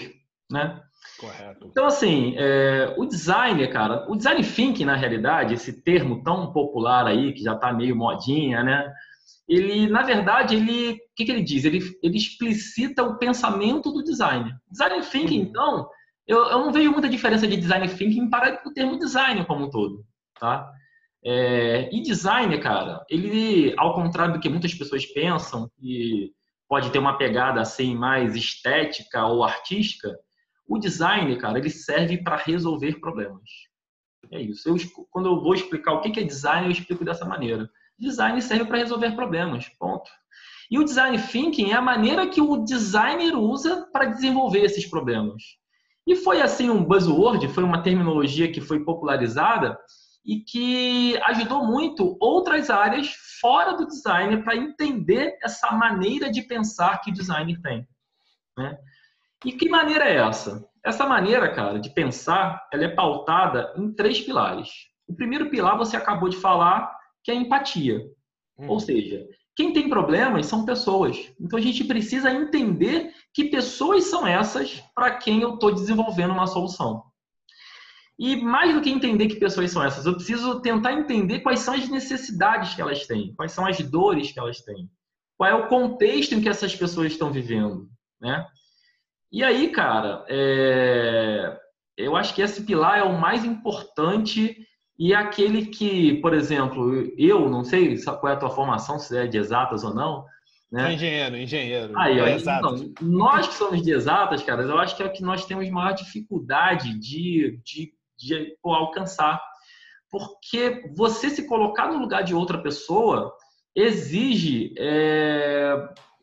né? 0.50 0.82
Correto. 1.20 1.68
Então, 1.68 1.86
assim, 1.86 2.36
é, 2.38 2.94
o 2.98 3.06
design, 3.06 3.68
cara, 3.70 4.06
o 4.10 4.16
design 4.16 4.44
thinking, 4.44 4.86
na 4.86 4.96
realidade, 4.96 5.54
esse 5.54 5.82
termo 5.82 6.24
tão 6.24 6.52
popular 6.54 7.08
aí, 7.08 7.34
que 7.34 7.44
já 7.44 7.54
está 7.54 7.74
meio 7.74 7.96
modinha, 7.96 8.64
né? 8.64 8.92
Ele, 9.48 9.88
na 9.88 10.04
verdade, 10.04 10.56
ele, 10.56 10.94
o 10.94 10.98
que, 11.16 11.26
que 11.26 11.32
ele 11.32 11.42
diz? 11.42 11.66
Ele, 11.66 11.80
ele 12.04 12.18
explicita 12.18 13.04
o 13.04 13.18
pensamento 13.18 13.92
do 13.92 14.04
design. 14.04 14.54
Design 14.70 15.02
thinking, 15.06 15.40
uhum. 15.40 15.48
então, 15.48 15.90
eu, 16.28 16.38
eu 16.46 16.60
não 16.60 16.72
vejo 16.72 16.92
muita 16.92 17.10
diferença 17.10 17.48
de 17.48 17.58
design 17.58 17.88
thinking 17.88 18.30
para 18.30 18.62
o 18.66 18.74
termo 18.74 19.00
design 19.00 19.44
como 19.46 19.66
um 19.66 19.70
todo, 19.70 20.06
tá? 20.40 20.70
É, 21.26 21.90
e 21.92 22.02
design, 22.02 22.58
cara, 22.60 23.04
ele, 23.10 23.74
ao 23.78 23.96
contrário 23.96 24.34
do 24.34 24.40
que 24.40 24.50
muitas 24.50 24.74
pessoas 24.74 25.06
pensam, 25.06 25.70
que 25.80 26.32
pode 26.68 26.92
ter 26.92 27.00
uma 27.00 27.18
pegada 27.18 27.62
assim 27.62 27.96
mais 27.96 28.36
estética 28.36 29.26
ou 29.26 29.44
artística, 29.44 30.14
o 30.68 30.78
design, 30.78 31.36
cara, 31.38 31.58
ele 31.58 31.70
serve 31.70 32.18
para 32.18 32.36
resolver 32.38 33.00
problemas. 33.00 33.50
É 34.32 34.42
isso. 34.42 34.68
Eu, 34.68 34.76
quando 35.10 35.30
eu 35.30 35.42
vou 35.42 35.54
explicar 35.54 35.94
o 35.94 36.02
que 36.02 36.20
é 36.20 36.24
design, 36.24 36.66
eu 36.66 36.72
explico 36.72 37.06
dessa 37.06 37.26
maneira. 37.26 37.70
Design 37.98 38.42
serve 38.42 38.66
para 38.66 38.78
resolver 38.78 39.12
problemas. 39.12 39.70
Ponto. 39.80 40.10
E 40.70 40.78
o 40.78 40.84
design 40.84 41.18
thinking 41.18 41.72
é 41.72 41.76
a 41.76 41.82
maneira 41.82 42.28
que 42.28 42.42
o 42.42 42.58
designer 42.58 43.36
usa 43.36 43.88
para 43.92 44.06
desenvolver 44.06 44.64
esses 44.64 44.86
problemas. 44.86 45.42
E 46.06 46.16
foi 46.16 46.42
assim 46.42 46.70
um 46.70 46.84
buzzword, 46.84 47.48
foi 47.50 47.64
uma 47.64 47.82
terminologia 47.82 48.52
que 48.52 48.62
foi 48.62 48.84
popularizada 48.84 49.78
e 50.26 50.42
que 50.42 51.18
ajudou 51.24 51.66
muito 51.66 52.18
outras 52.20 52.70
áreas 52.70 53.14
fora 53.40 53.74
do 53.78 53.88
design 53.88 54.44
para 54.44 54.58
entender 54.58 55.38
essa 55.42 55.72
maneira 55.72 56.30
de 56.30 56.42
pensar 56.42 57.00
que 57.00 57.12
o 57.12 57.14
designer 57.14 57.60
tem. 57.62 57.88
Né? 58.58 58.78
E 59.48 59.54
que 59.54 59.70
maneira 59.70 60.04
é 60.04 60.18
essa? 60.18 60.68
Essa 60.84 61.08
maneira, 61.08 61.50
cara, 61.54 61.80
de 61.80 61.90
pensar, 61.90 62.68
ela 62.70 62.84
é 62.84 62.90
pautada 62.90 63.74
em 63.78 63.94
três 63.94 64.20
pilares. 64.20 64.68
O 65.08 65.16
primeiro 65.16 65.50
pilar 65.50 65.78
você 65.78 65.96
acabou 65.96 66.28
de 66.28 66.36
falar, 66.36 66.94
que 67.24 67.32
é 67.32 67.34
a 67.34 67.38
empatia. 67.38 68.02
Hum. 68.60 68.68
Ou 68.68 68.78
seja, 68.78 69.26
quem 69.56 69.72
tem 69.72 69.88
problemas 69.88 70.48
são 70.48 70.66
pessoas. 70.66 71.32
Então 71.40 71.58
a 71.58 71.62
gente 71.62 71.86
precisa 71.86 72.30
entender 72.30 73.14
que 73.34 73.46
pessoas 73.46 74.04
são 74.04 74.28
essas 74.28 74.84
para 74.94 75.16
quem 75.16 75.42
eu 75.42 75.54
estou 75.54 75.74
desenvolvendo 75.74 76.34
uma 76.34 76.46
solução. 76.46 77.06
E 78.20 78.36
mais 78.36 78.74
do 78.74 78.82
que 78.82 78.90
entender 78.90 79.28
que 79.28 79.40
pessoas 79.40 79.72
são 79.72 79.82
essas, 79.82 80.06
eu 80.06 80.16
preciso 80.16 80.60
tentar 80.62 80.92
entender 80.92 81.40
quais 81.40 81.62
são 81.62 81.74
as 81.74 81.88
necessidades 81.88 82.74
que 82.76 82.82
elas 82.82 83.08
têm, 83.08 83.34
quais 83.34 83.54
são 83.54 83.66
as 83.66 83.80
dores 83.80 84.30
que 84.30 84.40
elas 84.40 84.60
têm, 84.60 84.90
qual 85.38 85.50
é 85.50 85.54
o 85.54 85.68
contexto 85.68 86.36
em 86.36 86.42
que 86.42 86.50
essas 86.50 86.76
pessoas 86.76 87.14
estão 87.14 87.32
vivendo, 87.32 87.88
né? 88.20 88.46
E 89.32 89.44
aí, 89.44 89.70
cara, 89.70 90.26
é... 90.30 91.58
eu 91.98 92.16
acho 92.16 92.34
que 92.34 92.42
esse 92.42 92.64
pilar 92.64 93.00
é 93.00 93.04
o 93.04 93.20
mais 93.20 93.44
importante 93.44 94.58
e 94.98 95.14
é 95.14 95.16
aquele 95.16 95.68
que, 95.68 96.16
por 96.22 96.34
exemplo, 96.34 96.92
eu 97.18 97.50
não 97.50 97.64
sei 97.64 98.02
qual 98.04 98.30
é 98.30 98.36
a 98.36 98.40
tua 98.40 98.50
formação, 98.50 98.98
se 98.98 99.16
é 99.16 99.28
de 99.28 99.38
exatas 99.38 99.84
ou 99.84 99.94
não. 99.94 100.26
Né? 100.72 100.94
engenheiro, 100.94 101.38
engenheiro. 101.38 101.98
Aí, 101.98 102.20
é 102.20 102.38
então, 102.38 102.76
nós 103.02 103.48
que 103.48 103.54
somos 103.54 103.82
de 103.82 103.92
exatas, 103.92 104.44
cara, 104.44 104.64
eu 104.64 104.78
acho 104.78 104.98
que 104.98 105.04
é 105.04 105.06
o 105.06 105.14
que 105.14 105.24
nós 105.24 105.46
temos 105.46 105.70
maior 105.70 105.94
dificuldade 105.94 106.98
de, 107.00 107.60
de, 107.64 107.94
de 108.18 108.58
pô, 108.62 108.74
alcançar. 108.74 109.42
Porque 110.10 110.90
você 110.96 111.30
se 111.30 111.48
colocar 111.48 111.88
no 111.88 112.00
lugar 112.00 112.24
de 112.24 112.34
outra 112.34 112.58
pessoa 112.58 113.34
exige 113.76 114.74
é, 114.78 115.74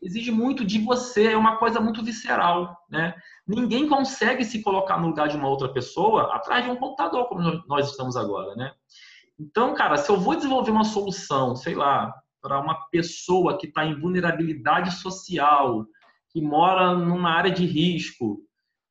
exige 0.01 0.31
muito 0.31 0.63
de 0.63 0.79
você, 0.79 1.31
é 1.31 1.37
uma 1.37 1.57
coisa 1.57 1.79
muito 1.79 2.03
visceral, 2.03 2.77
né? 2.89 3.15
Ninguém 3.47 3.87
consegue 3.87 4.43
se 4.43 4.61
colocar 4.61 4.97
no 4.97 5.07
lugar 5.07 5.27
de 5.27 5.37
uma 5.37 5.47
outra 5.47 5.69
pessoa 5.69 6.35
atrás 6.35 6.63
de 6.63 6.69
um 6.69 6.75
computador, 6.75 7.27
como 7.27 7.41
nós 7.67 7.89
estamos 7.89 8.15
agora, 8.15 8.55
né? 8.55 8.71
Então, 9.39 9.73
cara, 9.73 9.97
se 9.97 10.09
eu 10.09 10.17
vou 10.17 10.35
desenvolver 10.35 10.71
uma 10.71 10.83
solução, 10.83 11.55
sei 11.55 11.75
lá, 11.75 12.13
para 12.41 12.59
uma 12.59 12.75
pessoa 12.89 13.57
que 13.57 13.67
está 13.67 13.85
em 13.85 13.99
vulnerabilidade 13.99 14.91
social, 14.95 15.85
que 16.29 16.41
mora 16.41 16.93
numa 16.93 17.31
área 17.31 17.51
de 17.51 17.65
risco, 17.65 18.39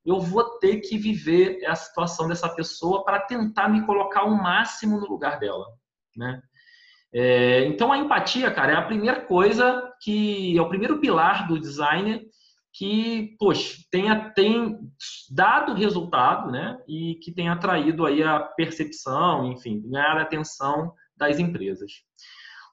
eu 0.05 0.21
vou 0.21 0.59
ter 0.59 0.79
que 0.79 0.99
viver 0.99 1.65
a 1.67 1.75
situação 1.75 2.29
dessa 2.29 2.49
pessoa 2.49 3.05
para 3.05 3.21
tentar 3.21 3.69
me 3.69 3.87
colocar 3.87 4.25
o 4.25 4.37
máximo 4.37 5.01
no 5.01 5.07
lugar 5.07 5.39
dela, 5.39 5.65
né? 6.17 6.43
É, 7.15 7.65
então, 7.67 7.93
a 7.93 7.99
empatia, 7.99 8.51
cara, 8.51 8.73
é 8.73 8.77
a 8.77 8.83
primeira 8.83 9.21
coisa 9.21 9.89
que 10.03 10.59
é 10.59 10.61
o 10.61 10.69
primeiro 10.69 10.99
pilar 10.99 11.47
do 11.47 11.61
designer 11.61 12.23
que, 12.73 13.37
poxa, 13.39 13.79
tenha, 13.89 14.31
tem 14.31 14.77
dado 15.31 15.75
resultado, 15.75 16.51
né? 16.51 16.77
E 16.89 17.15
que 17.23 17.33
tem 17.33 17.49
atraído 17.49 18.05
aí 18.05 18.21
a 18.21 18.41
percepção, 18.41 19.53
enfim, 19.53 19.81
ganhar 19.89 20.19
a 20.19 20.23
atenção 20.23 20.93
das 21.17 21.39
empresas. 21.39 21.93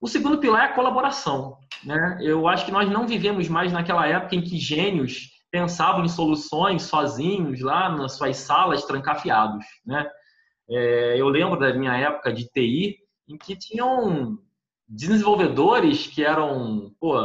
O 0.01 0.07
segundo 0.07 0.39
pilar 0.39 0.63
é 0.63 0.71
a 0.71 0.73
colaboração, 0.73 1.55
né? 1.83 2.17
Eu 2.19 2.47
acho 2.47 2.65
que 2.65 2.71
nós 2.71 2.89
não 2.89 3.07
vivemos 3.07 3.47
mais 3.47 3.71
naquela 3.71 4.07
época 4.07 4.35
em 4.35 4.41
que 4.41 4.57
gênios 4.57 5.29
pensavam 5.51 6.03
em 6.03 6.09
soluções 6.09 6.81
sozinhos 6.81 7.61
lá 7.61 7.95
nas 7.95 8.13
suas 8.13 8.37
salas 8.37 8.83
trancafiados, 8.85 9.63
né? 9.85 10.09
É, 10.67 11.21
eu 11.21 11.27
lembro 11.29 11.59
da 11.59 11.73
minha 11.73 11.95
época 11.95 12.33
de 12.33 12.47
TI, 12.49 12.97
em 13.31 13.37
que 13.37 13.55
tinham 13.55 14.37
desenvolvedores 14.87 16.07
que 16.07 16.23
eram 16.23 16.93
pô, 16.99 17.15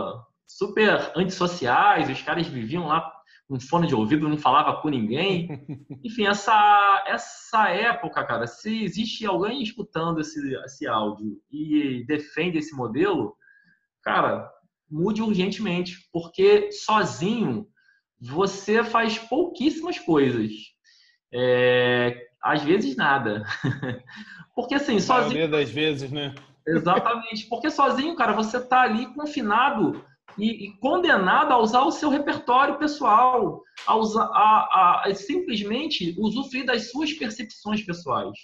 super 0.47 1.13
antissociais, 1.17 2.09
os 2.09 2.23
caras 2.23 2.47
viviam 2.47 2.87
lá 2.87 3.13
com 3.49 3.61
fone 3.61 3.87
de 3.87 3.95
ouvido, 3.95 4.29
não 4.29 4.39
falava 4.39 4.81
com 4.81 4.89
ninguém. 4.89 5.49
Enfim, 6.05 6.27
essa, 6.27 7.05
essa 7.07 7.69
época, 7.69 8.25
cara, 8.25 8.47
se 8.47 8.85
existe 8.85 9.27
alguém 9.27 9.63
escutando 9.63 10.21
esse, 10.21 10.55
esse 10.65 10.87
áudio 10.87 11.41
e 11.51 12.05
defende 12.07 12.59
esse 12.59 12.75
modelo, 12.75 13.37
cara, 14.03 14.51
mude 14.91 15.23
urgentemente, 15.23 16.09
porque 16.13 16.71
sozinho 16.73 17.67
você 18.21 18.83
faz 18.83 19.19
pouquíssimas 19.19 19.99
coisas. 19.99 20.53
É, 21.33 22.26
às 22.53 22.63
vezes 22.63 22.97
nada. 22.97 23.45
Porque 24.55 24.75
assim, 24.75 24.99
sozinho. 25.01 25.45
A 25.45 25.49
das 25.49 25.71
vezes, 25.71 26.11
né? 26.11 26.35
Exatamente. 26.67 27.47
Porque 27.49 27.71
sozinho, 27.71 28.17
cara, 28.17 28.33
você 28.33 28.61
tá 28.61 28.83
ali 28.83 29.07
confinado 29.15 30.05
e, 30.39 30.67
e 30.67 30.73
condenado 30.79 31.53
a 31.53 31.59
usar 31.59 31.83
o 31.83 31.93
seu 31.93 32.09
repertório 32.09 32.79
pessoal, 32.79 33.63
a, 33.87 33.97
usar, 33.97 34.25
a, 34.25 34.29
a, 34.33 35.03
a 35.07 35.15
simplesmente 35.15 36.15
usufruir 36.19 36.65
das 36.65 36.91
suas 36.91 37.13
percepções 37.13 37.83
pessoais. 37.85 38.37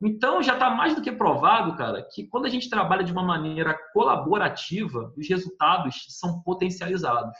Então, 0.00 0.42
já 0.42 0.54
está 0.54 0.70
mais 0.70 0.94
do 0.94 1.02
que 1.02 1.10
provado, 1.10 1.76
cara, 1.76 2.06
que 2.12 2.28
quando 2.28 2.46
a 2.46 2.48
gente 2.48 2.70
trabalha 2.70 3.02
de 3.02 3.10
uma 3.10 3.24
maneira 3.24 3.76
colaborativa, 3.92 5.12
os 5.16 5.28
resultados 5.28 6.06
são 6.08 6.40
potencializados. 6.42 7.36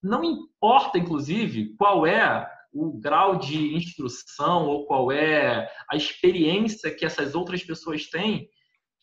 Não 0.00 0.22
importa, 0.22 0.98
inclusive, 0.98 1.74
qual 1.76 2.06
é 2.06 2.48
o 2.72 2.92
grau 2.98 3.38
de 3.38 3.74
instrução 3.74 4.66
ou 4.66 4.86
qual 4.86 5.10
é 5.10 5.70
a 5.90 5.96
experiência 5.96 6.94
que 6.94 7.04
essas 7.04 7.34
outras 7.34 7.62
pessoas 7.62 8.08
têm, 8.08 8.48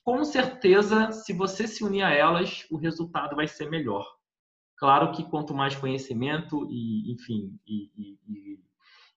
com 0.04 0.24
certeza, 0.24 1.12
se 1.12 1.34
você 1.34 1.68
se 1.68 1.84
unir 1.84 2.04
a 2.04 2.12
elas, 2.12 2.66
o 2.72 2.78
resultado 2.78 3.36
vai 3.36 3.48
ser 3.48 3.70
melhor. 3.70 4.08
Claro 4.78 5.12
que 5.12 5.30
quanto 5.30 5.54
mais 5.54 5.76
conhecimento 5.76 6.66
e, 6.72 7.12
enfim, 7.12 7.60
e, 7.68 7.92
e, 7.98 8.60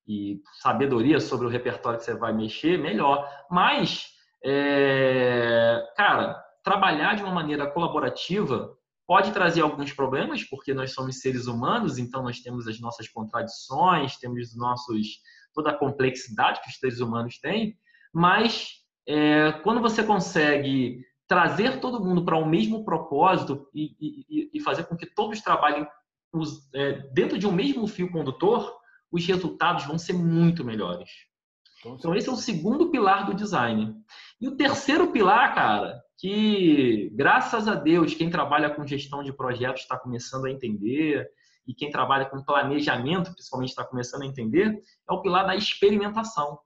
e 0.09 0.43
sabedoria 0.61 1.21
sobre 1.21 1.47
o 1.47 1.51
repertório 1.51 1.99
que 1.99 2.05
você 2.05 2.15
vai 2.15 2.33
mexer, 2.33 2.77
melhor. 2.77 3.29
Mas, 3.49 4.07
é, 4.45 5.87
cara, 5.97 6.43
trabalhar 6.65 7.15
de 7.15 7.23
uma 7.23 7.33
maneira 7.33 7.71
colaborativa 7.71 8.77
pode 9.11 9.33
trazer 9.33 9.63
alguns 9.63 9.93
problemas, 9.93 10.45
porque 10.45 10.73
nós 10.73 10.93
somos 10.93 11.19
seres 11.19 11.49
humanos, 11.49 11.99
então 11.99 12.23
nós 12.23 12.39
temos 12.39 12.69
as 12.69 12.79
nossas 12.79 13.09
contradições, 13.09 14.17
temos 14.17 14.57
nossos 14.57 15.21
toda 15.53 15.71
a 15.71 15.77
complexidade 15.77 16.63
que 16.63 16.69
os 16.69 16.77
seres 16.77 17.01
humanos 17.01 17.37
têm, 17.41 17.77
mas 18.15 18.85
é, 19.05 19.51
quando 19.65 19.81
você 19.81 20.05
consegue 20.05 21.05
trazer 21.27 21.81
todo 21.81 21.99
mundo 21.99 22.25
para 22.25 22.39
o 22.39 22.43
um 22.43 22.49
mesmo 22.49 22.85
propósito 22.85 23.69
e, 23.75 23.97
e, 24.01 24.51
e, 24.55 24.61
fazer 24.61 24.85
com 24.85 24.97
que 24.97 25.07
todos 25.07 25.41
trabalhem 25.41 25.85
os, 26.33 26.73
é, 26.73 26.93
dentro 27.13 27.37
de 27.37 27.49
um 27.49 27.53
mesmo 27.53 27.89
fio 27.89 28.13
condutor, 28.13 28.73
os 29.11 29.27
resultados 29.27 29.87
vão 29.87 29.99
ser 29.99 30.13
muito 30.13 30.65
melhores. 30.65 31.11
Então, 31.85 32.15
esse 32.15 32.29
é 32.29 32.33
o 32.33 32.37
segundo 32.37 32.91
pilar 32.91 33.27
do 33.27 33.35
design. 33.35 33.93
E 34.41 34.47
o 34.47 34.57
terceiro 34.57 35.11
pilar, 35.11 35.53
cara, 35.53 36.01
que 36.21 37.11
graças 37.15 37.67
a 37.67 37.75
Deus, 37.75 38.15
quem 38.15 38.29
trabalha 38.29 38.69
com 38.69 38.87
gestão 38.87 39.23
de 39.23 39.33
projetos 39.33 39.83
está 39.83 39.99
começando 39.99 40.45
a 40.45 40.51
entender, 40.51 41.27
e 41.67 41.75
quem 41.75 41.91
trabalha 41.91 42.27
com 42.27 42.45
planejamento, 42.45 43.33
principalmente, 43.33 43.71
está 43.71 43.85
começando 43.85 44.23
a 44.23 44.27
entender, 44.27 44.79
é 45.09 45.13
o 45.13 45.23
pilar 45.23 45.47
da 45.47 45.57
experimentação. 45.57 46.59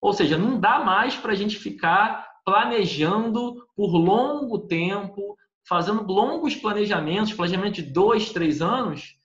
Ou 0.00 0.12
seja, 0.12 0.38
não 0.38 0.58
dá 0.58 0.78
mais 0.78 1.16
para 1.16 1.32
a 1.32 1.34
gente 1.34 1.56
ficar 1.56 2.26
planejando 2.44 3.56
por 3.76 3.94
longo 3.94 4.60
tempo, 4.60 5.36
fazendo 5.68 6.10
longos 6.10 6.56
planejamentos, 6.56 7.34
planejamento 7.34 7.74
de 7.74 7.82
dois, 7.82 8.32
três 8.32 8.62
anos, 8.62 9.16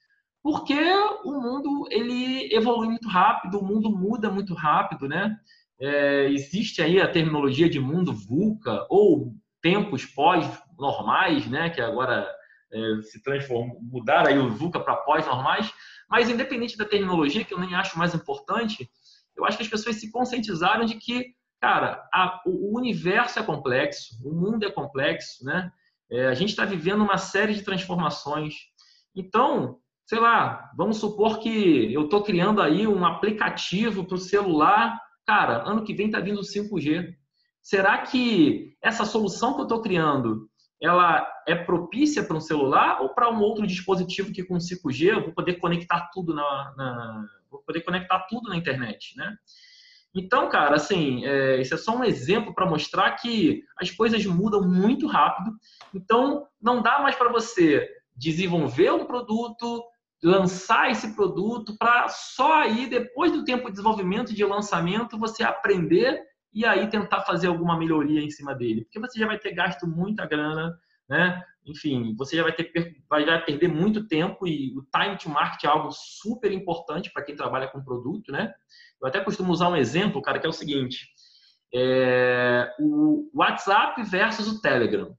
porque 0.42 0.78
o 1.24 1.32
mundo 1.40 1.86
ele 1.90 2.52
evolui 2.54 2.88
muito 2.88 3.08
rápido, 3.08 3.58
o 3.58 3.64
mundo 3.64 3.88
muda 3.90 4.30
muito 4.30 4.52
rápido, 4.52 5.08
né? 5.08 5.34
É, 5.80 6.28
existe 6.30 6.82
aí 6.82 7.00
a 7.00 7.10
terminologia 7.10 7.68
de 7.68 7.80
mundo 7.80 8.12
VUCA 8.12 8.86
ou 8.90 9.34
tempos 9.64 10.04
pós-normais, 10.04 11.46
né? 11.46 11.70
Que 11.70 11.80
agora 11.80 12.30
é, 12.70 13.00
se 13.00 13.22
transformar, 13.22 13.74
mudar 13.80 14.28
aí 14.28 14.38
o 14.38 14.50
VUCA 14.50 14.78
para 14.78 14.94
pós-normais. 14.96 15.72
Mas 16.06 16.28
independente 16.28 16.76
da 16.76 16.84
terminologia, 16.84 17.46
que 17.46 17.54
eu 17.54 17.58
nem 17.58 17.74
acho 17.74 17.98
mais 17.98 18.14
importante, 18.14 18.86
eu 19.34 19.42
acho 19.46 19.56
que 19.56 19.62
as 19.62 19.70
pessoas 19.70 19.96
se 19.96 20.12
conscientizaram 20.12 20.84
de 20.84 20.96
que, 20.96 21.34
cara, 21.58 22.06
a, 22.12 22.42
o 22.44 22.76
universo 22.76 23.38
é 23.38 23.42
complexo, 23.42 24.14
o 24.22 24.34
mundo 24.34 24.66
é 24.66 24.70
complexo, 24.70 25.42
né? 25.42 25.72
É, 26.12 26.26
a 26.26 26.34
gente 26.34 26.50
está 26.50 26.66
vivendo 26.66 27.02
uma 27.02 27.16
série 27.16 27.54
de 27.54 27.62
transformações. 27.62 28.54
Então, 29.16 29.78
sei 30.04 30.20
lá, 30.20 30.70
vamos 30.76 30.98
supor 30.98 31.38
que 31.38 31.90
eu 31.90 32.04
estou 32.04 32.22
criando 32.22 32.60
aí 32.60 32.86
um 32.86 33.06
aplicativo 33.06 34.04
para 34.04 34.16
o 34.16 34.18
celular, 34.18 35.00
cara, 35.26 35.66
ano 35.66 35.84
que 35.84 35.94
vem 35.94 36.08
está 36.08 36.20
vindo 36.20 36.40
o 36.40 36.44
5G. 36.44 37.14
Será 37.64 38.02
que 38.02 38.76
essa 38.82 39.06
solução 39.06 39.54
que 39.54 39.60
eu 39.60 39.64
estou 39.64 39.80
criando, 39.80 40.50
ela 40.78 41.26
é 41.48 41.54
propícia 41.54 42.22
para 42.22 42.36
um 42.36 42.40
celular 42.40 43.00
ou 43.00 43.08
para 43.08 43.30
um 43.30 43.40
outro 43.40 43.66
dispositivo 43.66 44.34
que 44.34 44.44
com 44.44 44.56
5G 44.56 45.06
eu 45.06 45.22
vou 45.22 45.32
poder 45.32 45.54
conectar 45.54 46.10
tudo 46.12 46.34
na, 46.34 46.74
na 46.76 47.26
vou 47.50 47.62
poder 47.62 47.80
conectar 47.80 48.18
tudo 48.28 48.50
na 48.50 48.56
internet, 48.56 49.16
né? 49.16 49.34
Então, 50.14 50.50
cara, 50.50 50.76
assim, 50.76 51.24
é, 51.24 51.58
isso 51.58 51.72
é 51.72 51.78
só 51.78 51.96
um 51.96 52.04
exemplo 52.04 52.54
para 52.54 52.68
mostrar 52.68 53.12
que 53.12 53.64
as 53.78 53.90
coisas 53.90 54.26
mudam 54.26 54.60
muito 54.60 55.06
rápido. 55.06 55.50
Então, 55.94 56.46
não 56.60 56.82
dá 56.82 57.00
mais 57.00 57.16
para 57.16 57.32
você 57.32 57.88
desenvolver 58.14 58.92
um 58.92 59.06
produto, 59.06 59.82
lançar 60.22 60.90
esse 60.90 61.14
produto 61.16 61.74
para 61.78 62.08
só 62.08 62.60
aí, 62.60 62.86
depois 62.86 63.32
do 63.32 63.42
tempo 63.42 63.64
de 63.64 63.70
desenvolvimento 63.70 64.34
de 64.34 64.44
lançamento, 64.44 65.18
você 65.18 65.42
aprender 65.42 66.22
e 66.54 66.64
aí 66.64 66.88
tentar 66.88 67.22
fazer 67.22 67.48
alguma 67.48 67.76
melhoria 67.76 68.20
em 68.20 68.30
cima 68.30 68.54
dele. 68.54 68.84
Porque 68.84 69.00
você 69.00 69.18
já 69.18 69.26
vai 69.26 69.38
ter 69.38 69.52
gasto 69.52 69.86
muita 69.86 70.24
grana, 70.26 70.78
né? 71.08 71.42
Enfim, 71.66 72.14
você 72.16 72.36
já 72.36 72.42
vai, 72.42 72.52
ter, 72.52 72.70
vai 73.08 73.44
perder 73.44 73.68
muito 73.68 74.06
tempo 74.06 74.46
e 74.46 74.76
o 74.76 74.82
time 74.82 75.16
to 75.16 75.30
market 75.30 75.64
é 75.64 75.66
algo 75.66 75.90
super 75.90 76.52
importante 76.52 77.10
para 77.10 77.24
quem 77.24 77.34
trabalha 77.34 77.68
com 77.68 77.82
produto, 77.82 78.30
né? 78.30 78.52
Eu 79.00 79.08
até 79.08 79.20
costumo 79.20 79.52
usar 79.52 79.68
um 79.68 79.76
exemplo, 79.76 80.22
cara, 80.22 80.38
que 80.38 80.46
é 80.46 80.48
o 80.48 80.52
seguinte: 80.52 81.08
é, 81.74 82.70
o 82.78 83.30
WhatsApp 83.34 84.02
versus 84.04 84.46
o 84.46 84.60
Telegram. 84.60 85.16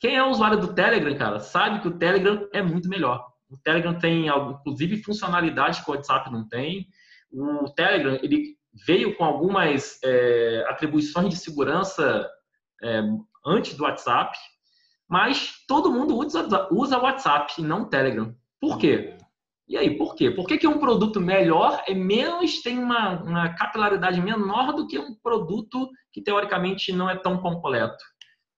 Quem 0.00 0.16
é 0.16 0.22
usuário 0.22 0.60
do 0.60 0.74
Telegram, 0.74 1.16
cara, 1.16 1.40
sabe 1.40 1.80
que 1.80 1.88
o 1.88 1.96
Telegram 1.96 2.48
é 2.52 2.62
muito 2.62 2.88
melhor. 2.88 3.26
O 3.48 3.56
Telegram 3.56 3.98
tem, 3.98 4.26
inclusive, 4.26 5.02
funcionalidades 5.02 5.80
que 5.80 5.90
o 5.90 5.94
WhatsApp 5.94 6.30
não 6.30 6.46
tem. 6.46 6.86
O 7.32 7.70
Telegram 7.70 8.18
ele 8.22 8.57
veio 8.86 9.16
com 9.16 9.24
algumas 9.24 9.98
é, 10.04 10.64
atribuições 10.68 11.30
de 11.30 11.36
segurança 11.36 12.28
é, 12.82 13.02
antes 13.44 13.74
do 13.74 13.84
WhatsApp, 13.84 14.36
mas 15.08 15.64
todo 15.66 15.92
mundo 15.92 16.16
usa, 16.16 16.68
usa 16.70 16.98
WhatsApp 16.98 17.54
e 17.58 17.62
não 17.62 17.88
Telegram. 17.88 18.34
Por 18.60 18.78
quê? 18.78 19.16
E 19.68 19.76
aí, 19.76 19.96
por 19.98 20.14
quê? 20.14 20.30
Por 20.30 20.46
que, 20.46 20.56
que 20.56 20.66
um 20.66 20.78
produto 20.78 21.20
melhor 21.20 21.82
é 21.86 21.94
menos, 21.94 22.62
tem 22.62 22.78
uma, 22.78 23.22
uma 23.22 23.48
capilaridade 23.54 24.20
menor 24.20 24.72
do 24.72 24.86
que 24.86 24.98
um 24.98 25.14
produto 25.22 25.90
que 26.10 26.22
teoricamente 26.22 26.90
não 26.92 27.08
é 27.08 27.16
tão 27.16 27.38
completo? 27.38 28.02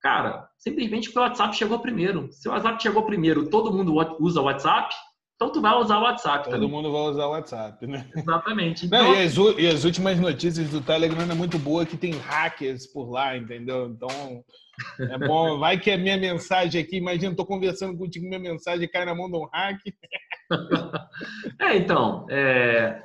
Cara, 0.00 0.48
simplesmente 0.56 1.08
porque 1.08 1.18
o 1.18 1.22
WhatsApp 1.22 1.56
chegou 1.56 1.80
primeiro. 1.80 2.32
Se 2.32 2.48
o 2.48 2.52
WhatsApp 2.52 2.82
chegou 2.82 3.04
primeiro, 3.04 3.50
todo 3.50 3.72
mundo 3.72 3.94
usa 4.20 4.40
o 4.40 4.44
WhatsApp, 4.44 4.94
então 5.40 5.50
tu 5.50 5.62
vai 5.62 5.74
usar 5.74 5.96
o 5.96 6.02
WhatsApp 6.02 6.44
Todo 6.44 6.52
também. 6.52 6.68
mundo 6.68 6.92
vai 6.92 7.00
usar 7.00 7.24
o 7.24 7.30
WhatsApp, 7.30 7.86
né? 7.86 8.06
Exatamente. 8.14 8.84
Então... 8.84 9.02
Não, 9.02 9.14
e, 9.14 9.24
as, 9.24 9.34
e, 9.56 9.66
as, 9.66 9.84
últimas 9.84 10.20
notícias 10.20 10.68
do 10.68 10.82
Telegram 10.82 11.22
é 11.22 11.34
muito 11.34 11.58
boa 11.58 11.86
que 11.86 11.96
tem 11.96 12.12
hackers 12.12 12.86
por 12.86 13.10
lá, 13.10 13.34
entendeu? 13.34 13.86
Então 13.86 14.44
é 15.00 15.16
bom. 15.16 15.56
Vai 15.58 15.80
que 15.80 15.90
a 15.90 15.96
minha 15.96 16.18
mensagem 16.18 16.82
aqui, 16.82 16.98
imagina, 16.98 17.30
estou 17.30 17.46
conversando 17.46 17.96
contigo, 17.96 18.28
minha 18.28 18.38
mensagem 18.38 18.86
cai 18.86 19.06
na 19.06 19.14
mão 19.14 19.30
de 19.30 19.38
um 19.38 19.48
hack. 19.50 19.80
é, 21.58 21.74
então, 21.74 22.26
é, 22.28 23.02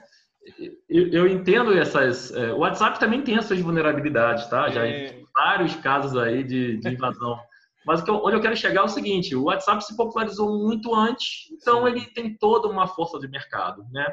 eu, 0.89 1.07
eu, 1.13 1.27
entendo 1.29 1.71
essas. 1.71 2.33
É, 2.35 2.51
o 2.51 2.57
WhatsApp 2.57 2.99
também 2.99 3.21
tem 3.21 3.37
as 3.37 3.45
suas 3.45 3.61
vulnerabilidades, 3.61 4.45
tá? 4.47 4.69
Já 4.69 4.85
é 4.85 5.21
vários 5.33 5.73
casos 5.77 6.17
aí 6.17 6.43
de, 6.43 6.75
de 6.81 6.89
invasão. 6.89 7.39
Mas 7.85 8.01
onde 8.07 8.35
eu 8.35 8.41
quero 8.41 8.55
chegar 8.55 8.81
é 8.81 8.85
o 8.85 8.89
seguinte: 8.89 9.35
o 9.35 9.43
WhatsApp 9.43 9.85
se 9.85 9.95
popularizou 9.95 10.57
muito 10.57 10.93
antes, 10.93 11.51
então 11.51 11.87
ele 11.87 12.01
tem 12.07 12.35
toda 12.35 12.67
uma 12.67 12.87
força 12.87 13.19
de 13.19 13.27
mercado, 13.27 13.85
né? 13.91 14.05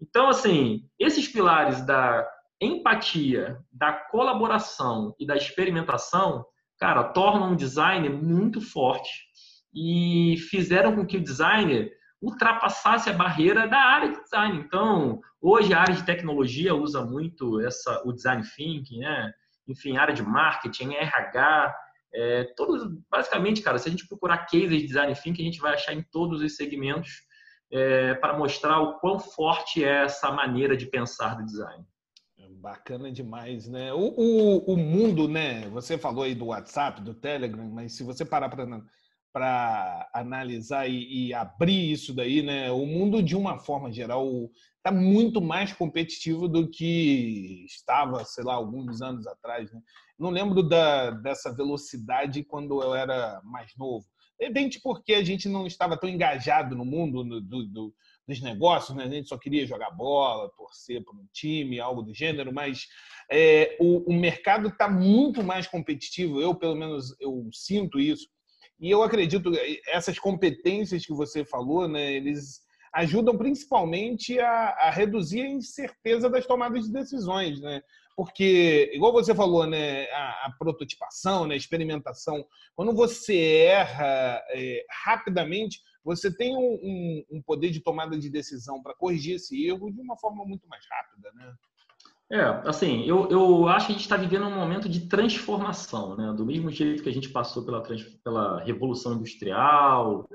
Então, 0.00 0.28
assim, 0.28 0.84
esses 0.98 1.26
pilares 1.26 1.80
da 1.86 2.28
empatia, 2.60 3.58
da 3.72 3.92
colaboração 3.92 5.14
e 5.18 5.26
da 5.26 5.36
experimentação, 5.36 6.44
cara, 6.78 7.04
tornam 7.04 7.52
um 7.52 7.56
designer 7.56 8.10
muito 8.10 8.60
forte 8.60 9.10
e 9.74 10.36
fizeram 10.50 10.94
com 10.94 11.06
que 11.06 11.16
o 11.16 11.22
designer 11.22 11.92
ultrapassasse 12.20 13.10
a 13.10 13.12
barreira 13.12 13.66
da 13.66 13.78
área 13.78 14.10
de 14.10 14.22
design. 14.22 14.58
Então, 14.58 15.20
hoje 15.40 15.72
a 15.72 15.80
área 15.80 15.94
de 15.94 16.04
tecnologia 16.04 16.74
usa 16.74 17.04
muito 17.04 17.60
essa, 17.60 18.02
o 18.04 18.12
design 18.12 18.42
thinking, 18.56 19.00
né? 19.00 19.32
enfim, 19.68 19.96
área 19.96 20.14
de 20.14 20.22
marketing, 20.22 20.94
RH, 20.94 21.74
é, 22.16 22.44
todos, 22.56 22.90
basicamente, 23.10 23.60
cara, 23.60 23.78
se 23.78 23.88
a 23.88 23.90
gente 23.90 24.08
procurar 24.08 24.46
cases 24.46 24.70
de 24.70 24.86
design 24.86 25.14
thinking, 25.14 25.42
a 25.42 25.44
gente 25.44 25.60
vai 25.60 25.74
achar 25.74 25.92
em 25.92 26.02
todos 26.10 26.40
os 26.40 26.56
segmentos 26.56 27.10
é, 27.70 28.14
para 28.14 28.38
mostrar 28.38 28.80
o 28.80 28.98
quão 28.98 29.18
forte 29.18 29.84
é 29.84 30.04
essa 30.04 30.32
maneira 30.32 30.76
de 30.76 30.86
pensar 30.86 31.36
do 31.36 31.44
design. 31.44 31.84
Bacana 32.58 33.12
demais, 33.12 33.68
né? 33.68 33.92
O, 33.92 34.14
o, 34.16 34.72
o 34.72 34.76
mundo, 34.76 35.28
né? 35.28 35.68
Você 35.68 35.98
falou 35.98 36.24
aí 36.24 36.34
do 36.34 36.46
WhatsApp, 36.46 37.00
do 37.00 37.14
Telegram, 37.14 37.68
mas 37.68 37.92
se 37.92 38.02
você 38.02 38.24
parar 38.24 38.48
para 38.48 38.66
analisar 40.12 40.88
e, 40.88 41.28
e, 41.28 41.34
abrir 41.34 41.92
isso 41.92 42.14
daí, 42.14 42.42
né? 42.42 42.70
O 42.70 42.86
mundo, 42.86 43.22
de 43.22 43.36
uma 43.36 43.58
forma 43.58 43.92
geral, 43.92 44.50
está 44.76 44.90
muito 44.90 45.40
mais 45.40 45.72
competitivo 45.72 46.48
do 46.48 46.70
que 46.70 47.64
estava, 47.66 48.24
sei 48.24 48.44
lá, 48.44 48.54
alguns 48.54 49.02
anos 49.02 49.26
atrás. 49.26 49.70
Né? 49.72 49.80
Não 50.18 50.30
lembro 50.30 50.62
da, 50.62 51.10
dessa 51.10 51.54
velocidade 51.54 52.44
quando 52.44 52.82
eu 52.82 52.94
era 52.94 53.40
mais 53.44 53.72
novo. 53.76 54.06
De 54.38 54.46
repente, 54.46 54.80
porque 54.80 55.14
a 55.14 55.24
gente 55.24 55.48
não 55.48 55.66
estava 55.66 55.96
tão 55.96 56.08
engajado 56.08 56.76
no 56.76 56.84
mundo 56.84 57.24
do, 57.24 57.66
do, 57.66 57.94
dos 58.28 58.40
negócios, 58.40 58.96
né? 58.96 59.04
a 59.04 59.08
gente 59.08 59.28
só 59.28 59.38
queria 59.38 59.66
jogar 59.66 59.90
bola, 59.90 60.50
torcer 60.56 61.02
para 61.02 61.14
um 61.14 61.26
time, 61.32 61.80
algo 61.80 62.02
do 62.02 62.12
gênero, 62.12 62.52
mas 62.52 62.86
é, 63.30 63.76
o, 63.80 64.10
o 64.10 64.14
mercado 64.14 64.68
está 64.68 64.88
muito 64.88 65.42
mais 65.42 65.66
competitivo. 65.66 66.40
Eu, 66.40 66.54
pelo 66.54 66.76
menos, 66.76 67.14
eu 67.20 67.48
sinto 67.52 67.98
isso. 67.98 68.28
E 68.78 68.90
eu 68.90 69.02
acredito 69.02 69.52
essas 69.88 70.18
competências 70.18 71.06
que 71.06 71.14
você 71.14 71.44
falou, 71.44 71.88
né? 71.88 72.12
Eles 72.12 72.60
ajudam 72.92 73.36
principalmente 73.36 74.38
a, 74.38 74.70
a, 74.80 74.90
reduzir 74.90 75.42
a 75.42 75.48
incerteza 75.48 76.30
das 76.30 76.46
tomadas 76.46 76.84
de 76.84 76.92
decisões, 76.92 77.60
né? 77.60 77.82
Porque, 78.16 78.90
igual 78.94 79.12
você 79.12 79.34
falou, 79.34 79.66
né, 79.66 80.10
a, 80.10 80.46
a 80.46 80.54
prototipação, 80.58 81.46
né, 81.46 81.54
a 81.54 81.58
experimentação, 81.58 82.46
quando 82.74 82.94
você 82.94 83.36
erra 83.36 84.42
é, 84.52 84.86
rapidamente, 85.04 85.80
você 86.02 86.34
tem 86.34 86.56
um, 86.56 86.78
um, 86.82 87.24
um, 87.32 87.42
poder 87.42 87.70
de 87.70 87.80
tomada 87.80 88.18
de 88.18 88.30
decisão 88.30 88.82
para 88.82 88.94
corrigir 88.94 89.36
esse 89.36 89.66
erro 89.66 89.92
de 89.92 90.00
uma 90.00 90.16
forma 90.16 90.46
muito 90.46 90.66
mais 90.66 90.82
rápida, 90.90 91.30
né? 91.34 91.54
É, 92.30 92.40
assim, 92.68 93.04
eu, 93.04 93.28
eu 93.30 93.68
acho 93.68 93.86
que 93.86 93.92
a 93.92 93.94
gente 93.94 94.04
está 94.04 94.16
vivendo 94.16 94.46
um 94.46 94.54
momento 94.54 94.88
de 94.88 95.08
transformação, 95.08 96.16
né? 96.16 96.32
Do 96.32 96.44
mesmo 96.44 96.70
jeito 96.70 97.02
que 97.02 97.08
a 97.08 97.12
gente 97.12 97.28
passou 97.28 97.64
pela, 97.64 97.80
pela 98.24 98.64
Revolução 98.64 99.14
Industrial 99.14 100.28